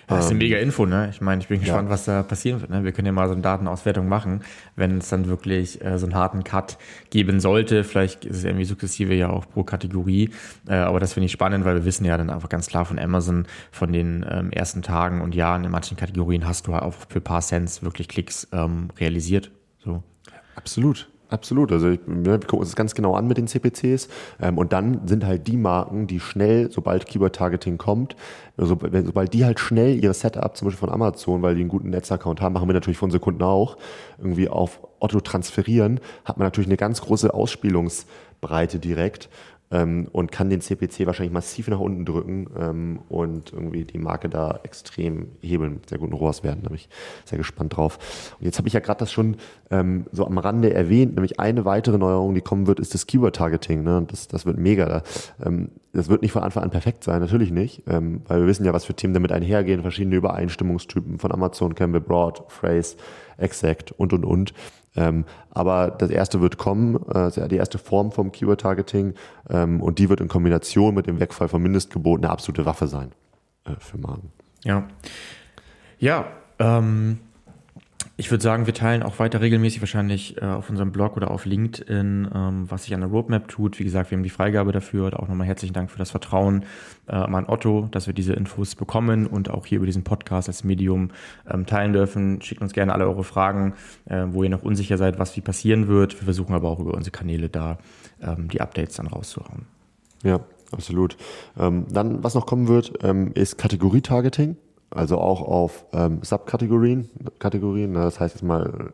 Das 0.06 0.24
ist 0.24 0.30
eine 0.30 0.38
mega 0.38 0.58
Info, 0.58 0.86
ne? 0.86 1.08
Ich 1.10 1.20
meine, 1.20 1.40
ich 1.40 1.48
bin 1.48 1.60
gespannt, 1.60 1.88
ja. 1.88 1.92
was 1.92 2.04
da 2.04 2.22
passieren 2.22 2.60
wird. 2.60 2.70
Ne? 2.70 2.84
Wir 2.84 2.92
können 2.92 3.06
ja 3.06 3.12
mal 3.12 3.26
so 3.26 3.32
eine 3.32 3.42
Datenauswertung 3.42 4.08
machen, 4.08 4.42
wenn 4.76 4.98
es 4.98 5.08
dann 5.08 5.28
wirklich 5.28 5.84
äh, 5.84 5.98
so 5.98 6.06
einen 6.06 6.14
harten 6.14 6.44
Cut 6.44 6.78
geben 7.10 7.40
sollte. 7.40 7.84
Vielleicht 7.84 8.24
ist 8.24 8.38
es 8.38 8.44
irgendwie 8.44 8.64
sukzessive 8.64 9.14
ja 9.14 9.30
auch 9.30 9.48
pro 9.48 9.64
Kategorie. 9.64 10.30
Äh, 10.68 10.74
aber 10.74 11.00
das 11.00 11.12
finde 11.12 11.26
ich 11.26 11.32
spannend, 11.32 11.64
weil 11.64 11.74
wir 11.74 11.84
wissen 11.84 12.04
ja 12.04 12.16
dann 12.16 12.30
einfach 12.30 12.48
ganz 12.48 12.66
klar 12.66 12.84
von 12.84 12.98
Amazon, 12.98 13.46
von 13.70 13.92
den 13.92 14.24
ähm, 14.28 14.50
ersten 14.50 14.82
Tagen 14.82 15.20
und 15.20 15.34
Jahren 15.34 15.64
in 15.64 15.70
manchen 15.70 15.96
Kategorien 15.96 16.46
hast 16.46 16.66
du 16.66 16.74
auch 16.74 16.94
für 17.08 17.20
ein 17.20 17.24
paar 17.24 17.40
Cents 17.40 17.82
wirklich 17.82 18.08
Klicks 18.08 18.48
ähm, 18.52 18.88
realisiert. 18.98 19.50
So. 19.84 20.02
Absolut. 20.56 21.08
Absolut. 21.30 21.72
Also 21.72 21.90
ich, 21.90 22.00
wir 22.06 22.38
gucken 22.40 22.60
uns 22.60 22.70
das 22.70 22.76
ganz 22.76 22.94
genau 22.94 23.14
an 23.14 23.26
mit 23.26 23.36
den 23.36 23.46
CPCs. 23.46 24.08
Ähm, 24.40 24.56
und 24.56 24.72
dann 24.72 25.06
sind 25.06 25.26
halt 25.26 25.46
die 25.46 25.56
Marken, 25.56 26.06
die 26.06 26.20
schnell, 26.20 26.70
sobald 26.70 27.06
Keyword-Targeting 27.06 27.76
kommt, 27.76 28.16
also, 28.56 28.76
wenn, 28.80 29.06
sobald 29.06 29.32
die 29.34 29.44
halt 29.44 29.60
schnell 29.60 30.02
ihre 30.02 30.14
Setup, 30.14 30.56
zum 30.56 30.66
Beispiel 30.66 30.80
von 30.80 30.90
Amazon, 30.90 31.42
weil 31.42 31.54
die 31.54 31.60
einen 31.60 31.70
guten 31.70 31.90
Netzaccount 31.90 32.40
haben, 32.40 32.54
machen 32.54 32.68
wir 32.68 32.74
natürlich 32.74 32.98
für 32.98 33.04
unsere 33.04 33.20
Kunden 33.20 33.42
auch, 33.42 33.76
irgendwie 34.18 34.48
auf 34.48 34.80
Otto 34.98 35.20
transferieren, 35.20 36.00
hat 36.24 36.38
man 36.38 36.46
natürlich 36.46 36.68
eine 36.68 36.76
ganz 36.76 37.00
große 37.00 37.32
Ausspielungsbreite 37.32 38.80
direkt 38.80 39.28
ähm, 39.70 40.08
und 40.12 40.32
kann 40.32 40.50
den 40.50 40.60
CPC 40.60 41.06
wahrscheinlich 41.06 41.32
massiv 41.32 41.68
nach 41.68 41.80
unten 41.80 42.04
drücken 42.04 42.48
ähm, 42.58 43.00
und 43.08 43.52
irgendwie 43.52 43.84
die 43.84 43.98
Marke 43.98 44.28
da 44.28 44.60
extrem 44.62 45.28
hebeln 45.42 45.74
mit 45.74 45.88
sehr 45.88 45.98
guten 45.98 46.14
ROAS-Werten. 46.14 46.62
Da 46.62 46.68
bin 46.68 46.76
ich 46.76 46.88
sehr 47.24 47.38
gespannt 47.38 47.76
drauf. 47.76 47.98
Und 48.38 48.46
jetzt 48.46 48.58
habe 48.58 48.68
ich 48.68 48.74
ja 48.74 48.80
gerade 48.80 49.00
das 49.00 49.12
schon 49.12 49.36
ähm, 49.70 50.06
so 50.12 50.26
am 50.26 50.38
Rande 50.38 50.72
erwähnt, 50.72 51.14
nämlich 51.14 51.38
eine 51.38 51.64
weitere 51.64 51.98
Neuerung, 51.98 52.34
die 52.34 52.40
kommen 52.40 52.66
wird, 52.66 52.80
ist 52.80 52.94
das 52.94 53.06
Keyword-Targeting. 53.06 53.82
Ne? 53.82 54.04
Das, 54.08 54.28
das 54.28 54.46
wird 54.46 54.58
mega. 54.58 55.02
Ähm, 55.44 55.70
das 55.92 56.08
wird 56.08 56.22
nicht 56.22 56.32
von 56.32 56.42
Anfang 56.42 56.62
an 56.62 56.70
perfekt 56.70 57.02
sein, 57.02 57.20
natürlich 57.20 57.50
nicht, 57.50 57.82
ähm, 57.88 58.22
weil 58.26 58.40
wir 58.40 58.46
wissen 58.46 58.64
ja, 58.64 58.72
was 58.72 58.84
für 58.84 58.94
Themen 58.94 59.14
damit 59.14 59.32
einhergehen, 59.32 59.82
verschiedene 59.82 60.16
Übereinstimmungstypen 60.16 61.18
von 61.18 61.32
Amazon, 61.32 61.74
wir 61.78 62.00
Broad, 62.00 62.42
Phrase, 62.48 62.96
Exact 63.38 63.92
und, 63.92 64.12
und, 64.12 64.24
und. 64.24 64.52
Ähm, 64.96 65.24
aber 65.50 65.90
das 65.90 66.10
erste 66.10 66.40
wird 66.40 66.58
kommen, 66.58 66.96
äh, 67.08 67.48
die 67.48 67.56
erste 67.56 67.78
Form 67.78 68.10
vom 68.10 68.32
Keyword-Targeting 68.32 69.14
ähm, 69.48 69.80
und 69.80 69.98
die 69.98 70.08
wird 70.08 70.20
in 70.20 70.28
Kombination 70.28 70.94
mit 70.94 71.06
dem 71.06 71.20
Wegfall 71.20 71.48
von 71.48 71.62
Mindestgeboten 71.62 72.24
eine 72.24 72.32
absolute 72.32 72.66
Waffe 72.66 72.88
sein 72.88 73.12
äh, 73.64 73.72
für 73.78 73.98
Marken. 73.98 74.32
Ja. 74.64 74.88
Ja, 75.98 76.26
ähm, 76.58 77.18
ich 78.20 78.32
würde 78.32 78.42
sagen, 78.42 78.66
wir 78.66 78.74
teilen 78.74 79.04
auch 79.04 79.20
weiter 79.20 79.40
regelmäßig 79.40 79.80
wahrscheinlich 79.80 80.42
äh, 80.42 80.44
auf 80.44 80.68
unserem 80.68 80.90
Blog 80.90 81.16
oder 81.16 81.30
auf 81.30 81.44
LinkedIn, 81.44 82.28
ähm, 82.34 82.64
was 82.68 82.82
sich 82.82 82.92
an 82.92 83.00
der 83.00 83.10
Roadmap 83.10 83.46
tut. 83.46 83.78
Wie 83.78 83.84
gesagt, 83.84 84.10
wir 84.10 84.18
haben 84.18 84.24
die 84.24 84.28
Freigabe 84.28 84.72
dafür. 84.72 85.20
Auch 85.20 85.28
nochmal 85.28 85.46
herzlichen 85.46 85.72
Dank 85.72 85.88
für 85.88 86.00
das 86.00 86.10
Vertrauen 86.10 86.64
äh, 87.06 87.12
an 87.12 87.46
Otto, 87.46 87.86
dass 87.92 88.08
wir 88.08 88.14
diese 88.14 88.32
Infos 88.32 88.74
bekommen 88.74 89.28
und 89.28 89.50
auch 89.50 89.66
hier 89.66 89.76
über 89.76 89.86
diesen 89.86 90.02
Podcast 90.02 90.48
als 90.48 90.64
Medium 90.64 91.12
ähm, 91.48 91.64
teilen 91.64 91.92
dürfen. 91.92 92.42
Schickt 92.42 92.60
uns 92.60 92.72
gerne 92.72 92.92
alle 92.92 93.06
eure 93.06 93.22
Fragen, 93.22 93.74
äh, 94.06 94.24
wo 94.26 94.42
ihr 94.42 94.50
noch 94.50 94.64
unsicher 94.64 94.98
seid, 94.98 95.20
was 95.20 95.36
wie 95.36 95.40
passieren 95.40 95.86
wird. 95.86 96.20
Wir 96.20 96.24
versuchen 96.24 96.56
aber 96.56 96.70
auch 96.70 96.80
über 96.80 96.94
unsere 96.94 97.12
Kanäle 97.12 97.48
da 97.48 97.78
ähm, 98.20 98.48
die 98.48 98.60
Updates 98.60 98.96
dann 98.96 99.06
rauszuhauen. 99.06 99.66
Ja, 100.24 100.40
absolut. 100.72 101.16
Ähm, 101.56 101.86
dann, 101.88 102.24
was 102.24 102.34
noch 102.34 102.46
kommen 102.46 102.66
wird, 102.66 102.94
ähm, 103.04 103.30
ist 103.34 103.58
Kategorie-Targeting 103.58 104.56
also 104.90 105.18
auch 105.18 105.42
auf 105.42 105.86
ähm, 105.92 106.20
Subkategorien. 106.22 107.08
Kategorien, 107.38 107.92
ne? 107.92 108.00
das 108.00 108.20
heißt 108.20 108.34
jetzt 108.34 108.42
mal 108.42 108.90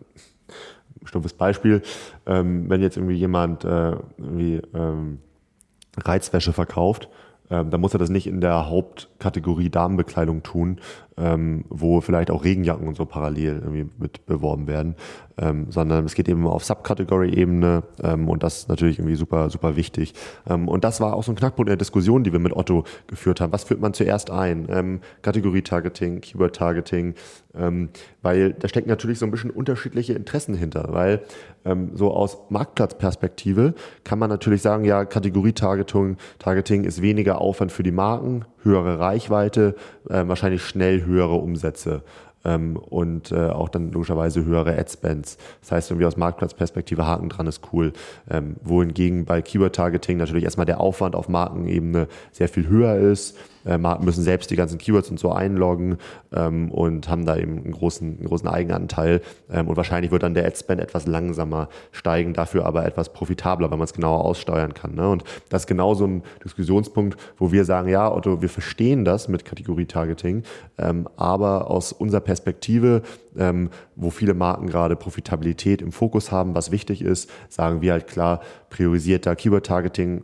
ein 1.01 1.07
stumpfes 1.07 1.34
Beispiel, 1.34 1.82
ähm, 2.26 2.68
wenn 2.68 2.82
jetzt 2.82 2.97
irgendwie 2.97 3.16
jemand 3.16 3.64
äh, 3.64 3.97
irgendwie 4.18 4.62
ähm, 4.74 5.18
Reizwäsche 5.97 6.53
verkauft, 6.53 7.09
ähm, 7.51 7.70
dann 7.70 7.80
muss 7.80 7.95
er 7.95 7.99
das 7.99 8.09
nicht 8.09 8.26
in 8.26 8.40
der 8.40 8.68
Hauptkategorie 8.68 9.68
Damenbekleidung 9.68 10.42
tun, 10.42 10.80
ähm, 11.16 11.64
wo 11.68 12.01
vielleicht 12.01 12.30
auch 12.30 12.45
Regenjacken 12.45 12.88
und 12.88 12.97
so 12.97 13.05
parallel 13.05 13.61
irgendwie 13.62 13.86
mit 13.99 14.26
beworben 14.26 14.66
werden, 14.66 14.97
ähm, 15.39 15.66
sondern 15.70 16.05
es 16.05 16.14
geht 16.14 16.28
eben 16.28 16.47
auf 16.47 16.64
Subcategory-Ebene 16.64 17.82
ähm, 18.03 18.28
und 18.28 18.43
das 18.43 18.59
ist 18.59 18.68
natürlich 18.68 18.99
irgendwie 18.99 19.16
super, 19.16 19.51
super 19.51 19.76
wichtig. 19.76 20.14
Ähm, 20.49 20.68
und 20.68 20.85
das 20.85 21.01
war 21.01 21.14
auch 21.14 21.24
so 21.24 21.32
ein 21.32 21.37
Knackpunkt 21.37 21.68
der 21.68 21.76
Diskussion, 21.76 22.24
die 22.24 22.32
wir 22.32 22.39
mit 22.39 22.55
Otto 22.55 22.85
geführt 23.07 23.41
haben. 23.41 23.53
Was 23.53 23.64
führt 23.64 23.80
man 23.80 23.95
zuerst 23.95 24.30
ein? 24.30 24.66
Ähm, 24.70 25.01
Kategorie-Targeting, 25.22 26.20
Keyword-Targeting, 26.20 27.14
ähm, 27.55 27.91
weil 28.22 28.53
da 28.53 28.68
stecken 28.68 28.89
natürlich 28.89 29.18
so 29.18 29.26
ein 29.26 29.30
bisschen 29.30 29.51
unterschiedliche 29.51 30.12
Interessen 30.12 30.55
hinter, 30.55 30.89
weil 30.93 31.22
ähm, 31.64 31.91
so 31.95 32.12
aus 32.12 32.39
Marktplatzperspektive 32.51 33.74
kann 34.05 34.18
man 34.18 34.30
natürlich 34.30 34.62
sagen, 34.62 34.85
ja, 34.85 35.05
Kategorie-Targeting 35.05 36.16
Targeting 36.39 36.85
ist 36.85 37.03
weniger 37.03 37.41
Aufwand 37.41 37.72
für 37.72 37.82
die 37.82 37.93
Marken, 37.93 38.45
höhere 38.62 38.99
Reichweite, 38.99 39.74
äh, 40.09 40.26
wahrscheinlich 40.26 40.62
schnell 40.62 41.05
höhere 41.05 41.35
Umsätze 41.35 42.03
ähm, 42.45 42.76
und 42.76 43.32
äh, 43.32 43.49
auch 43.49 43.68
dann 43.68 43.92
logischerweise 43.92 44.45
höhere 44.45 44.78
Ad-Spends. 44.78 45.38
Das 45.61 45.72
heißt, 45.72 45.90
irgendwie 45.90 46.07
aus 46.07 46.16
Marktplatzperspektive 46.16 47.07
Haken 47.07 47.28
dran 47.28 47.47
ist 47.47 47.61
cool. 47.72 47.92
Ähm, 48.30 48.57
wohingegen 48.62 49.24
bei 49.24 49.42
Keyword-Targeting 49.42 50.18
natürlich 50.18 50.45
erstmal 50.45 50.66
der 50.66 50.80
Aufwand 50.80 51.14
auf 51.14 51.28
Markenebene 51.28 52.09
sehr 52.32 52.49
viel 52.49 52.68
höher 52.68 52.97
ist 52.97 53.36
äh, 53.64 53.78
müssen 53.78 54.22
selbst 54.22 54.50
die 54.50 54.56
ganzen 54.56 54.78
Keywords 54.78 55.10
und 55.10 55.18
so 55.18 55.32
einloggen 55.32 55.98
ähm, 56.32 56.70
und 56.70 57.08
haben 57.08 57.26
da 57.26 57.36
eben 57.36 57.58
einen 57.58 57.72
großen, 57.72 58.18
einen 58.18 58.26
großen 58.26 58.48
Eigenanteil. 58.48 59.20
Ähm, 59.50 59.68
und 59.68 59.76
wahrscheinlich 59.76 60.10
wird 60.10 60.22
dann 60.22 60.34
der 60.34 60.46
Ad-Spend 60.46 60.80
etwas 60.80 61.06
langsamer 61.06 61.68
steigen, 61.92 62.32
dafür 62.34 62.66
aber 62.66 62.84
etwas 62.84 63.12
profitabler, 63.12 63.70
weil 63.70 63.78
man 63.78 63.84
es 63.84 63.92
genauer 63.92 64.24
aussteuern 64.24 64.74
kann. 64.74 64.94
Ne? 64.94 65.08
Und 65.08 65.24
das 65.48 65.62
ist 65.62 65.66
genau 65.66 65.94
so 65.94 66.06
ein 66.06 66.22
Diskussionspunkt, 66.44 67.18
wo 67.36 67.52
wir 67.52 67.64
sagen, 67.64 67.88
ja, 67.88 68.12
Otto, 68.12 68.42
wir 68.42 68.48
verstehen 68.48 69.04
das 69.04 69.28
mit 69.28 69.44
Kategorie-Targeting, 69.44 70.42
ähm, 70.78 71.08
aber 71.16 71.70
aus 71.70 71.92
unserer 71.92 72.20
Perspektive 72.20 73.02
ähm, 73.36 73.70
wo 73.96 74.10
viele 74.10 74.34
Marken 74.34 74.66
gerade 74.66 74.96
Profitabilität 74.96 75.82
im 75.82 75.92
Fokus 75.92 76.32
haben, 76.32 76.54
was 76.54 76.70
wichtig 76.70 77.02
ist, 77.02 77.30
sagen 77.48 77.80
wir 77.80 77.92
halt 77.92 78.06
klar, 78.06 78.40
priorisierter 78.70 79.36
Keyword-Targeting 79.36 80.22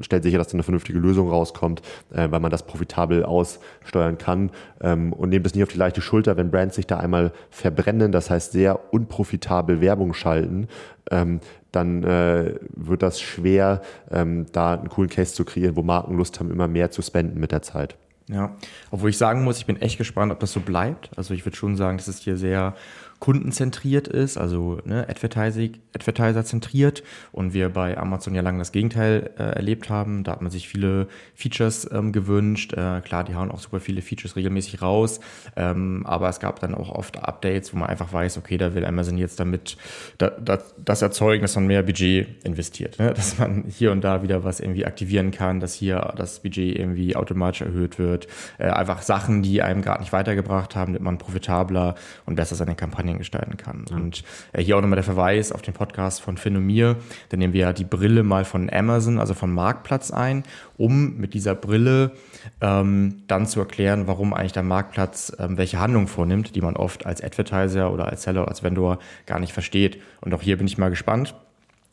stellt 0.00 0.22
sicher, 0.22 0.38
dass 0.38 0.48
da 0.48 0.54
eine 0.54 0.62
vernünftige 0.62 0.98
Lösung 0.98 1.28
rauskommt, 1.28 1.82
äh, 2.12 2.30
weil 2.30 2.40
man 2.40 2.50
das 2.50 2.64
profitabel 2.72 3.24
aussteuern 3.24 4.18
kann 4.18 4.50
ähm, 4.80 5.12
und 5.12 5.28
nehmt 5.28 5.46
es 5.46 5.54
nicht 5.54 5.62
auf 5.62 5.68
die 5.68 5.78
leichte 5.78 6.00
Schulter, 6.00 6.36
wenn 6.36 6.50
Brands 6.50 6.76
sich 6.76 6.86
da 6.86 6.98
einmal 6.98 7.32
verbrennen, 7.50 8.12
das 8.12 8.30
heißt 8.30 8.52
sehr 8.52 8.92
unprofitabel 8.92 9.80
Werbung 9.80 10.14
schalten, 10.14 10.68
ähm, 11.10 11.40
dann 11.70 12.02
äh, 12.02 12.54
wird 12.74 13.02
das 13.02 13.20
schwer, 13.20 13.82
ähm, 14.10 14.46
da 14.52 14.74
einen 14.74 14.88
coolen 14.88 15.10
Case 15.10 15.34
zu 15.34 15.44
kreieren, 15.44 15.76
wo 15.76 15.82
Marken 15.82 16.16
Lust 16.16 16.40
haben, 16.40 16.50
immer 16.50 16.68
mehr 16.68 16.90
zu 16.90 17.02
spenden 17.02 17.38
mit 17.38 17.52
der 17.52 17.62
Zeit. 17.62 17.96
Ja, 18.28 18.56
obwohl 18.90 19.10
ich 19.10 19.18
sagen 19.18 19.44
muss, 19.44 19.58
ich 19.58 19.66
bin 19.66 19.80
echt 19.80 19.98
gespannt, 19.98 20.32
ob 20.32 20.40
das 20.40 20.52
so 20.52 20.60
bleibt. 20.60 21.10
Also 21.16 21.34
ich 21.34 21.44
würde 21.44 21.56
schon 21.56 21.76
sagen, 21.76 21.98
dass 21.98 22.08
es 22.08 22.20
hier 22.20 22.36
sehr 22.36 22.74
kundenzentriert 23.22 24.08
ist, 24.08 24.36
also 24.36 24.80
ne, 24.84 25.06
Advertiser-zentriert 25.08 27.04
und 27.30 27.54
wir 27.54 27.68
bei 27.68 27.96
Amazon 27.96 28.34
ja 28.34 28.42
lange 28.42 28.58
das 28.58 28.72
Gegenteil 28.72 29.30
äh, 29.38 29.44
erlebt 29.44 29.90
haben. 29.90 30.24
Da 30.24 30.32
hat 30.32 30.42
man 30.42 30.50
sich 30.50 30.68
viele 30.68 31.06
Features 31.36 31.88
ähm, 31.92 32.10
gewünscht. 32.10 32.72
Äh, 32.72 33.00
klar, 33.00 33.22
die 33.22 33.36
hauen 33.36 33.52
auch 33.52 33.60
super 33.60 33.78
viele 33.78 34.02
Features 34.02 34.34
regelmäßig 34.34 34.82
raus, 34.82 35.20
ähm, 35.54 36.04
aber 36.04 36.28
es 36.30 36.40
gab 36.40 36.58
dann 36.58 36.74
auch 36.74 36.88
oft 36.88 37.16
Updates, 37.22 37.72
wo 37.72 37.78
man 37.78 37.90
einfach 37.90 38.12
weiß, 38.12 38.38
okay, 38.38 38.56
da 38.56 38.74
will 38.74 38.84
Amazon 38.84 39.16
jetzt 39.16 39.38
damit 39.38 39.76
da, 40.18 40.30
da, 40.30 40.58
das 40.84 41.00
erzeugen, 41.00 41.42
dass 41.42 41.54
man 41.54 41.68
mehr 41.68 41.84
Budget 41.84 42.44
investiert, 42.44 42.98
ne? 42.98 43.12
dass 43.14 43.38
man 43.38 43.62
hier 43.68 43.92
und 43.92 44.02
da 44.02 44.24
wieder 44.24 44.42
was 44.42 44.58
irgendwie 44.58 44.84
aktivieren 44.84 45.30
kann, 45.30 45.60
dass 45.60 45.74
hier 45.74 46.12
das 46.16 46.40
Budget 46.40 46.76
irgendwie 46.76 47.14
automatisch 47.14 47.60
erhöht 47.60 48.00
wird. 48.00 48.26
Äh, 48.58 48.70
einfach 48.70 49.02
Sachen, 49.02 49.44
die 49.44 49.62
einem 49.62 49.80
gerade 49.80 50.00
nicht 50.00 50.12
weitergebracht 50.12 50.74
haben, 50.74 50.94
damit 50.94 51.04
man 51.04 51.18
profitabler 51.18 51.94
und 52.26 52.34
besser 52.34 52.56
seine 52.56 52.74
Kampagne 52.74 53.11
Kampagnen 53.12 53.18
gestalten 53.18 53.56
kann. 53.56 53.84
Mhm. 53.90 53.96
Und 53.96 54.24
äh, 54.52 54.62
hier 54.62 54.76
auch 54.76 54.80
nochmal 54.80 54.96
der 54.96 55.04
Verweis 55.04 55.52
auf 55.52 55.62
den 55.62 55.74
Podcast 55.74 56.20
von 56.20 56.36
Finn 56.36 56.56
und 56.56 56.66
mir. 56.66 56.96
Da 57.28 57.36
nehmen 57.36 57.52
wir 57.52 57.60
ja 57.60 57.72
die 57.72 57.84
Brille 57.84 58.22
mal 58.22 58.44
von 58.44 58.70
Amazon, 58.72 59.18
also 59.18 59.34
vom 59.34 59.52
Marktplatz 59.52 60.10
ein, 60.10 60.44
um 60.76 61.16
mit 61.16 61.34
dieser 61.34 61.54
Brille 61.54 62.12
ähm, 62.60 63.22
dann 63.26 63.46
zu 63.46 63.60
erklären, 63.60 64.06
warum 64.06 64.34
eigentlich 64.34 64.52
der 64.52 64.62
Marktplatz 64.62 65.32
ähm, 65.38 65.56
welche 65.56 65.78
Handlung 65.78 66.08
vornimmt, 66.08 66.54
die 66.54 66.60
man 66.60 66.76
oft 66.76 67.06
als 67.06 67.22
Advertiser 67.22 67.92
oder 67.92 68.08
als 68.08 68.22
Seller, 68.22 68.48
als 68.48 68.62
Vendor 68.62 68.98
gar 69.26 69.38
nicht 69.38 69.52
versteht. 69.52 70.00
Und 70.20 70.34
auch 70.34 70.42
hier 70.42 70.56
bin 70.56 70.66
ich 70.66 70.78
mal 70.78 70.90
gespannt 70.90 71.34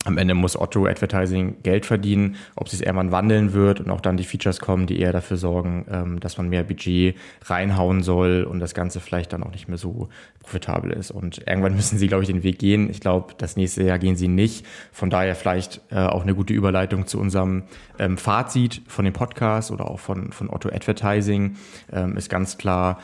am 0.04 0.16
Ende 0.16 0.34
muss 0.34 0.58
Otto 0.58 0.86
Advertising 0.86 1.62
Geld 1.62 1.84
verdienen, 1.84 2.36
ob 2.56 2.66
es 2.66 2.72
sich 2.72 2.86
irgendwann 2.86 3.12
wandeln 3.12 3.52
wird 3.52 3.80
und 3.80 3.90
auch 3.90 4.00
dann 4.00 4.16
die 4.16 4.24
Features 4.24 4.58
kommen, 4.58 4.86
die 4.86 4.98
eher 4.98 5.12
dafür 5.12 5.36
sorgen, 5.36 5.84
ähm, 5.90 6.20
dass 6.20 6.38
man 6.38 6.48
mehr 6.48 6.62
Budget 6.62 7.16
reinhauen 7.44 8.02
soll 8.02 8.44
und 8.44 8.60
das 8.60 8.72
Ganze 8.72 9.00
vielleicht 9.00 9.34
dann 9.34 9.42
auch 9.42 9.52
nicht 9.52 9.68
mehr 9.68 9.76
so 9.76 10.08
profitabel 10.40 10.90
ist. 10.92 11.10
Und 11.10 11.46
irgendwann 11.46 11.74
müssen 11.76 11.98
sie, 11.98 12.06
glaube 12.06 12.22
ich, 12.22 12.30
den 12.30 12.42
Weg 12.42 12.58
gehen. 12.58 12.88
Ich 12.88 13.00
glaube, 13.00 13.34
das 13.36 13.56
nächste 13.56 13.82
Jahr 13.82 13.98
gehen 13.98 14.16
sie 14.16 14.28
nicht. 14.28 14.64
Von 14.90 15.10
daher 15.10 15.34
vielleicht 15.34 15.82
äh, 15.90 15.96
auch 15.96 16.22
eine 16.22 16.34
gute 16.34 16.54
Überleitung 16.54 17.06
zu 17.06 17.20
unserem 17.20 17.64
ähm, 17.98 18.16
Fazit 18.16 18.80
von 18.88 19.04
dem 19.04 19.12
Podcast 19.12 19.70
oder 19.70 19.90
auch 19.90 20.00
von, 20.00 20.32
von 20.32 20.48
Otto 20.48 20.70
Advertising 20.70 21.56
ähm, 21.92 22.16
ist 22.16 22.30
ganz 22.30 22.56
klar, 22.56 23.00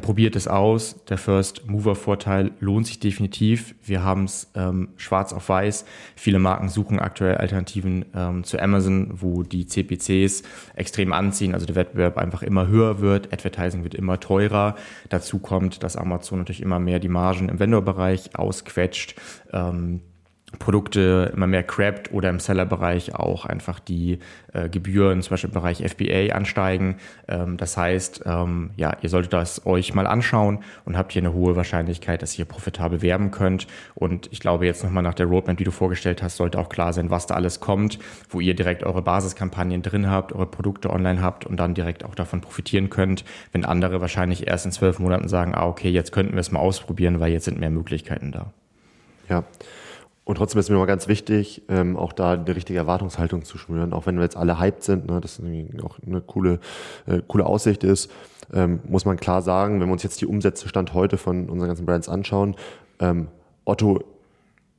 probiert 0.00 0.36
es 0.36 0.48
aus. 0.48 1.04
Der 1.08 1.18
First 1.18 1.68
Mover 1.68 1.94
Vorteil 1.94 2.50
lohnt 2.60 2.86
sich 2.86 2.98
definitiv. 2.98 3.74
Wir 3.84 4.02
haben 4.02 4.24
es 4.24 4.50
schwarz 4.96 5.32
auf 5.32 5.48
weiß. 5.48 5.84
Viele 6.16 6.39
Marken 6.40 6.68
suchen 6.68 6.98
aktuell 6.98 7.36
Alternativen 7.36 8.04
ähm, 8.14 8.44
zu 8.44 8.58
Amazon, 8.60 9.08
wo 9.12 9.42
die 9.42 9.66
CPCs 9.66 10.42
extrem 10.74 11.12
anziehen, 11.12 11.54
also 11.54 11.66
der 11.66 11.76
Wettbewerb 11.76 12.18
einfach 12.18 12.42
immer 12.42 12.66
höher 12.66 13.00
wird, 13.00 13.32
Advertising 13.32 13.84
wird 13.84 13.94
immer 13.94 14.20
teurer. 14.20 14.76
Dazu 15.08 15.38
kommt, 15.38 15.82
dass 15.82 15.96
Amazon 15.96 16.38
natürlich 16.38 16.62
immer 16.62 16.78
mehr 16.78 16.98
die 16.98 17.08
Margen 17.08 17.48
im 17.48 17.58
Vendor-Bereich 17.58 18.36
ausquetscht. 18.36 19.14
Ähm, 19.52 20.00
Produkte 20.58 21.32
immer 21.34 21.46
mehr 21.46 21.62
crappt 21.62 22.12
oder 22.12 22.28
im 22.28 22.40
Seller-Bereich 22.40 23.14
auch 23.14 23.44
einfach 23.44 23.78
die 23.78 24.18
äh, 24.52 24.68
Gebühren, 24.68 25.22
zum 25.22 25.30
Beispiel 25.30 25.50
im 25.50 25.54
Bereich 25.54 25.78
FBA, 25.78 26.34
ansteigen. 26.34 26.96
Ähm, 27.28 27.56
das 27.56 27.76
heißt, 27.76 28.22
ähm, 28.26 28.70
ja, 28.76 28.96
ihr 29.00 29.08
solltet 29.08 29.32
das 29.32 29.64
euch 29.64 29.94
mal 29.94 30.06
anschauen 30.06 30.64
und 30.84 30.96
habt 30.96 31.12
hier 31.12 31.22
eine 31.22 31.32
hohe 31.32 31.54
Wahrscheinlichkeit, 31.54 32.22
dass 32.22 32.38
ihr 32.38 32.44
profitabel 32.44 33.00
werben 33.00 33.30
könnt. 33.30 33.68
Und 33.94 34.28
ich 34.32 34.40
glaube, 34.40 34.66
jetzt 34.66 34.82
nochmal 34.82 35.04
nach 35.04 35.14
der 35.14 35.26
Roadmap, 35.26 35.56
die 35.56 35.64
du 35.64 35.70
vorgestellt 35.70 36.22
hast, 36.22 36.36
sollte 36.36 36.58
auch 36.58 36.68
klar 36.68 36.92
sein, 36.92 37.10
was 37.10 37.26
da 37.26 37.34
alles 37.34 37.60
kommt, 37.60 37.98
wo 38.28 38.40
ihr 38.40 38.54
direkt 38.54 38.82
eure 38.82 39.02
Basiskampagnen 39.02 39.82
drin 39.82 40.10
habt, 40.10 40.32
eure 40.32 40.46
Produkte 40.46 40.90
online 40.90 41.22
habt 41.22 41.46
und 41.46 41.58
dann 41.58 41.74
direkt 41.74 42.04
auch 42.04 42.14
davon 42.14 42.40
profitieren 42.40 42.90
könnt, 42.90 43.24
wenn 43.52 43.64
andere 43.64 44.00
wahrscheinlich 44.00 44.48
erst 44.48 44.66
in 44.66 44.72
zwölf 44.72 44.98
Monaten 44.98 45.28
sagen, 45.28 45.54
ah, 45.54 45.66
okay, 45.66 45.90
jetzt 45.90 46.10
könnten 46.10 46.32
wir 46.32 46.40
es 46.40 46.50
mal 46.50 46.60
ausprobieren, 46.60 47.20
weil 47.20 47.32
jetzt 47.32 47.44
sind 47.44 47.60
mehr 47.60 47.70
Möglichkeiten 47.70 48.32
da. 48.32 48.52
Ja. 49.28 49.44
Und 50.30 50.36
trotzdem 50.36 50.60
ist 50.60 50.70
mir 50.70 50.76
mal 50.76 50.86
ganz 50.86 51.08
wichtig, 51.08 51.62
ähm, 51.68 51.96
auch 51.96 52.12
da 52.12 52.34
eine 52.34 52.54
richtige 52.54 52.78
Erwartungshaltung 52.78 53.44
zu 53.44 53.58
schmüren, 53.58 53.92
auch 53.92 54.06
wenn 54.06 54.14
wir 54.14 54.22
jetzt 54.22 54.36
alle 54.36 54.60
hyped 54.60 54.84
sind, 54.84 55.10
ne, 55.10 55.20
das 55.20 55.42
auch 55.82 55.98
eine 56.06 56.20
coole, 56.20 56.60
äh, 57.06 57.20
coole 57.26 57.44
Aussicht 57.44 57.82
ist, 57.82 58.12
ähm, 58.54 58.78
muss 58.86 59.04
man 59.04 59.16
klar 59.16 59.42
sagen, 59.42 59.80
wenn 59.80 59.88
wir 59.88 59.92
uns 59.92 60.04
jetzt 60.04 60.20
die 60.20 60.26
Umsätze 60.26 60.68
Stand 60.68 60.94
heute 60.94 61.16
von 61.16 61.50
unseren 61.50 61.66
ganzen 61.66 61.84
Brands 61.84 62.08
anschauen, 62.08 62.54
ähm, 63.00 63.26
Otto 63.64 64.04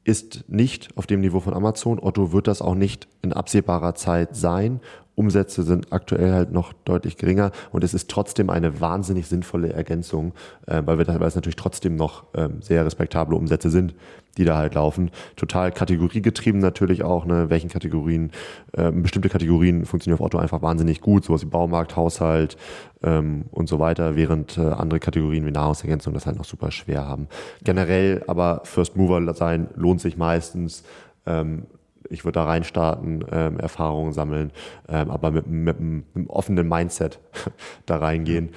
ist 0.06 0.46
nicht 0.48 0.88
auf 0.96 1.06
dem 1.06 1.20
Niveau 1.20 1.42
von 1.42 1.54
Amazon. 1.54 2.00
Otto 2.00 2.32
wird 2.32 2.48
das 2.48 2.62
auch 2.62 2.74
nicht 2.74 3.10
in 3.22 3.34
absehbarer 3.34 3.94
Zeit 3.94 4.38
sein. 4.38 4.80
Umsätze 5.16 5.64
sind 5.64 5.92
aktuell 5.92 6.32
halt 6.32 6.52
noch 6.52 6.74
deutlich 6.74 7.18
geringer 7.18 7.52
und 7.72 7.84
es 7.84 7.94
ist 7.94 8.10
trotzdem 8.10 8.50
eine 8.50 8.80
wahnsinnig 8.80 9.28
sinnvolle 9.28 9.74
Ergänzung, 9.74 10.34
äh, 10.68 10.82
weil, 10.86 10.98
wir, 10.98 11.08
weil 11.08 11.28
es 11.28 11.36
natürlich 11.36 11.58
trotzdem 11.58 11.96
noch 11.96 12.26
ähm, 12.34 12.62
sehr 12.62 12.86
respektable 12.86 13.36
Umsätze 13.36 13.70
sind, 13.70 13.94
die 14.38 14.46
da 14.46 14.58
halt 14.58 14.76
laufen. 14.76 15.12
Total 15.36 15.72
kategoriegetrieben 15.72 16.62
natürlich 16.62 17.04
auch, 17.04 17.26
ne, 17.26 17.50
welchen 17.50 17.70
Kategorien, 17.70 18.32
äh, 18.74 18.92
bestimmte 18.92 19.30
Kategorien 19.30 19.86
funktionieren 19.86 20.20
auf 20.20 20.26
Otto 20.26 20.38
einfach 20.38 20.62
wahnsinnig 20.62 21.02
gut, 21.02 21.26
sowas 21.26 21.42
wie 21.42 21.48
Baumarkt, 21.48 21.96
Haushalt 21.96 22.58
ähm, 23.04 23.46
und 23.52 23.68
so 23.68 23.80
weiter, 23.80 24.16
während 24.16 24.58
äh, 24.58 24.62
andere 24.62 25.00
Kategorien 25.00 25.46
wie 25.46 25.52
Nahrungsergänzung 25.52 26.14
das 26.14 26.26
halt 26.26 26.38
noch 26.38 26.46
super 26.46 26.72
schwer 26.72 27.06
haben. 27.08 27.28
Generell 27.64 28.24
aber 28.28 28.62
First 28.64 28.96
Mover 28.96 29.34
sein 29.34 29.68
lohnt 29.76 30.02
sich 30.02 30.18
meistens. 30.18 30.84
Ähm, 31.26 31.66
ich 32.10 32.26
würde 32.26 32.40
da 32.40 32.46
reinstarten, 32.46 33.26
ähm, 33.32 33.60
Erfahrungen 33.60 34.14
sammeln, 34.14 34.52
ähm, 34.88 35.10
aber 35.10 35.32
mit, 35.32 35.48
mit, 35.48 35.80
mit, 35.80 36.06
einem 36.16 36.28
offenen 36.28 36.68
Mindset 36.68 37.20
da 37.86 37.98
reingehen. 37.98 38.50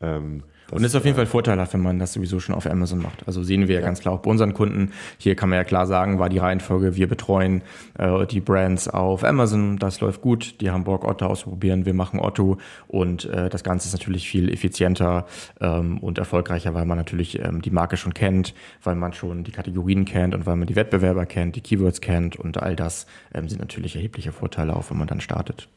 Ähm, 0.00 0.42
und 0.72 0.84
ist 0.84 0.94
auf 0.94 1.04
jeden 1.04 1.16
Fall 1.16 1.26
vorteilhaft, 1.26 1.74
wenn 1.74 1.82
man 1.82 1.98
das 1.98 2.14
sowieso 2.14 2.40
schon 2.40 2.54
auf 2.54 2.66
Amazon 2.66 3.00
macht. 3.00 3.26
Also 3.26 3.42
sehen 3.42 3.68
wir 3.68 3.76
ja, 3.76 3.80
ganz 3.80 4.00
klar 4.00 4.14
auch 4.14 4.20
bei 4.20 4.30
unseren 4.30 4.54
Kunden. 4.54 4.92
Hier 5.18 5.34
kann 5.36 5.48
man 5.48 5.58
ja 5.58 5.64
klar 5.64 5.86
sagen, 5.86 6.18
war 6.18 6.28
die 6.28 6.38
Reihenfolge, 6.38 6.96
wir 6.96 7.06
betreuen 7.06 7.62
äh, 7.98 8.26
die 8.26 8.40
Brands 8.40 8.88
auf 8.88 9.24
Amazon, 9.24 9.78
das 9.78 10.00
läuft 10.00 10.22
gut, 10.22 10.60
die 10.60 10.70
haben 10.70 10.84
Bock, 10.84 11.04
Otto 11.04 11.26
auszuprobieren, 11.26 11.86
wir 11.86 11.94
machen 11.94 12.18
Otto 12.18 12.58
und 12.88 13.26
äh, 13.26 13.48
das 13.48 13.64
Ganze 13.64 13.88
ist 13.88 13.92
natürlich 13.92 14.28
viel 14.28 14.52
effizienter 14.52 15.26
ähm, 15.60 15.98
und 15.98 16.18
erfolgreicher, 16.18 16.74
weil 16.74 16.86
man 16.86 16.98
natürlich 16.98 17.38
ähm, 17.38 17.62
die 17.62 17.70
Marke 17.70 17.96
schon 17.96 18.14
kennt, 18.14 18.54
weil 18.82 18.94
man 18.94 19.12
schon 19.12 19.44
die 19.44 19.52
Kategorien 19.52 20.04
kennt 20.04 20.34
und 20.34 20.46
weil 20.46 20.56
man 20.56 20.66
die 20.66 20.76
Wettbewerber 20.76 21.26
kennt, 21.26 21.56
die 21.56 21.60
Keywords 21.60 22.00
kennt 22.00 22.36
und 22.36 22.62
all 22.62 22.76
das 22.76 23.06
ähm, 23.34 23.48
sind 23.48 23.60
natürlich 23.60 23.96
erhebliche 23.96 24.32
Vorteile 24.32 24.74
auch, 24.74 24.90
wenn 24.90 24.98
man 24.98 25.06
dann 25.06 25.20
startet. 25.20 25.68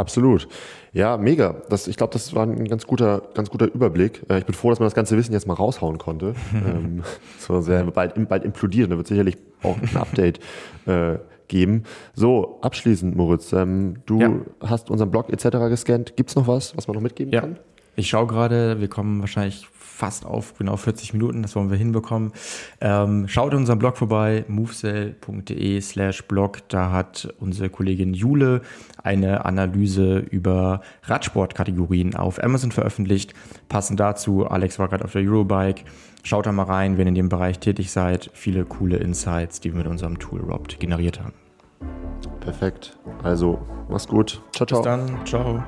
Absolut. 0.00 0.48
Ja, 0.94 1.18
mega. 1.18 1.56
Das, 1.68 1.86
ich 1.86 1.96
glaube, 1.96 2.14
das 2.14 2.34
war 2.34 2.44
ein 2.46 2.64
ganz 2.64 2.86
guter, 2.86 3.22
ganz 3.34 3.50
guter 3.50 3.66
Überblick. 3.66 4.22
Äh, 4.30 4.38
ich 4.38 4.46
bin 4.46 4.54
froh, 4.54 4.70
dass 4.70 4.80
man 4.80 4.86
das 4.86 4.94
ganze 4.94 5.16
Wissen 5.18 5.32
jetzt 5.32 5.46
mal 5.46 5.54
raushauen 5.54 5.98
konnte. 5.98 6.34
ähm, 6.54 7.02
so 7.38 7.60
sehr 7.60 7.84
bald, 7.84 8.28
bald 8.28 8.44
implodieren. 8.44 8.90
Da 8.90 8.96
wird 8.96 9.06
sicherlich 9.06 9.36
auch 9.62 9.76
ein 9.76 9.96
Update 9.96 10.40
äh, 10.86 11.18
geben. 11.48 11.84
So, 12.14 12.58
abschließend, 12.62 13.14
Moritz, 13.14 13.52
ähm, 13.52 13.96
du 14.06 14.20
ja. 14.20 14.30
hast 14.64 14.90
unseren 14.90 15.10
Blog 15.10 15.28
etc. 15.30 15.58
gescannt. 15.68 16.16
Gibt 16.16 16.30
es 16.30 16.36
noch 16.36 16.48
was, 16.48 16.74
was 16.76 16.88
man 16.88 16.94
noch 16.94 17.02
mitgeben 17.02 17.32
ja. 17.32 17.42
kann? 17.42 17.58
Ich 17.96 18.08
schaue 18.08 18.26
gerade, 18.26 18.80
wir 18.80 18.88
kommen 18.88 19.20
wahrscheinlich 19.20 19.68
fast 20.00 20.24
auf 20.24 20.56
genau 20.56 20.76
40 20.76 21.12
Minuten, 21.12 21.42
das 21.42 21.54
wollen 21.54 21.70
wir 21.70 21.76
hinbekommen. 21.76 22.32
Ähm, 22.80 23.28
schaut 23.28 23.52
in 23.52 23.60
unserem 23.60 23.78
Blog 23.78 23.98
vorbei, 23.98 24.44
movesell.de 24.48 25.80
slash 25.80 26.22
blog. 26.24 26.68
Da 26.68 26.90
hat 26.90 27.32
unsere 27.38 27.68
Kollegin 27.68 28.14
Jule 28.14 28.62
eine 29.02 29.44
Analyse 29.44 30.18
über 30.18 30.80
Radsportkategorien 31.02 32.16
auf 32.16 32.42
Amazon 32.42 32.72
veröffentlicht. 32.72 33.34
Passend 33.68 34.00
dazu, 34.00 34.46
Alex 34.46 34.78
war 34.78 34.88
gerade 34.88 35.04
auf 35.04 35.12
der 35.12 35.22
Eurobike. 35.22 35.84
Schaut 36.22 36.46
da 36.46 36.52
mal 36.52 36.64
rein, 36.64 36.96
wenn 36.96 37.06
ihr 37.06 37.10
in 37.10 37.14
dem 37.14 37.28
Bereich 37.28 37.58
tätig 37.58 37.90
seid. 37.90 38.30
Viele 38.32 38.64
coole 38.64 38.96
Insights, 38.96 39.60
die 39.60 39.72
wir 39.72 39.78
mit 39.78 39.86
unserem 39.86 40.18
Tool 40.18 40.40
Robbed 40.40 40.80
generiert 40.80 41.20
haben. 41.20 41.34
Perfekt. 42.40 42.98
Also, 43.22 43.58
mach's 43.88 44.08
gut. 44.08 44.42
Ciao, 44.54 44.66
ciao. 44.66 44.80
Bis 44.80 44.84
dann. 44.84 45.26
Ciao. 45.26 45.62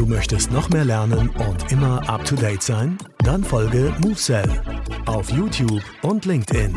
Du 0.00 0.06
möchtest 0.06 0.50
noch 0.50 0.70
mehr 0.70 0.86
lernen 0.86 1.28
und 1.28 1.70
immer 1.70 2.08
up 2.08 2.24
to 2.24 2.34
date 2.34 2.62
sein? 2.62 2.96
Dann 3.18 3.44
folge 3.44 3.92
MoveSell 4.02 4.48
auf 5.04 5.30
YouTube 5.30 5.82
und 6.00 6.24
LinkedIn. 6.24 6.74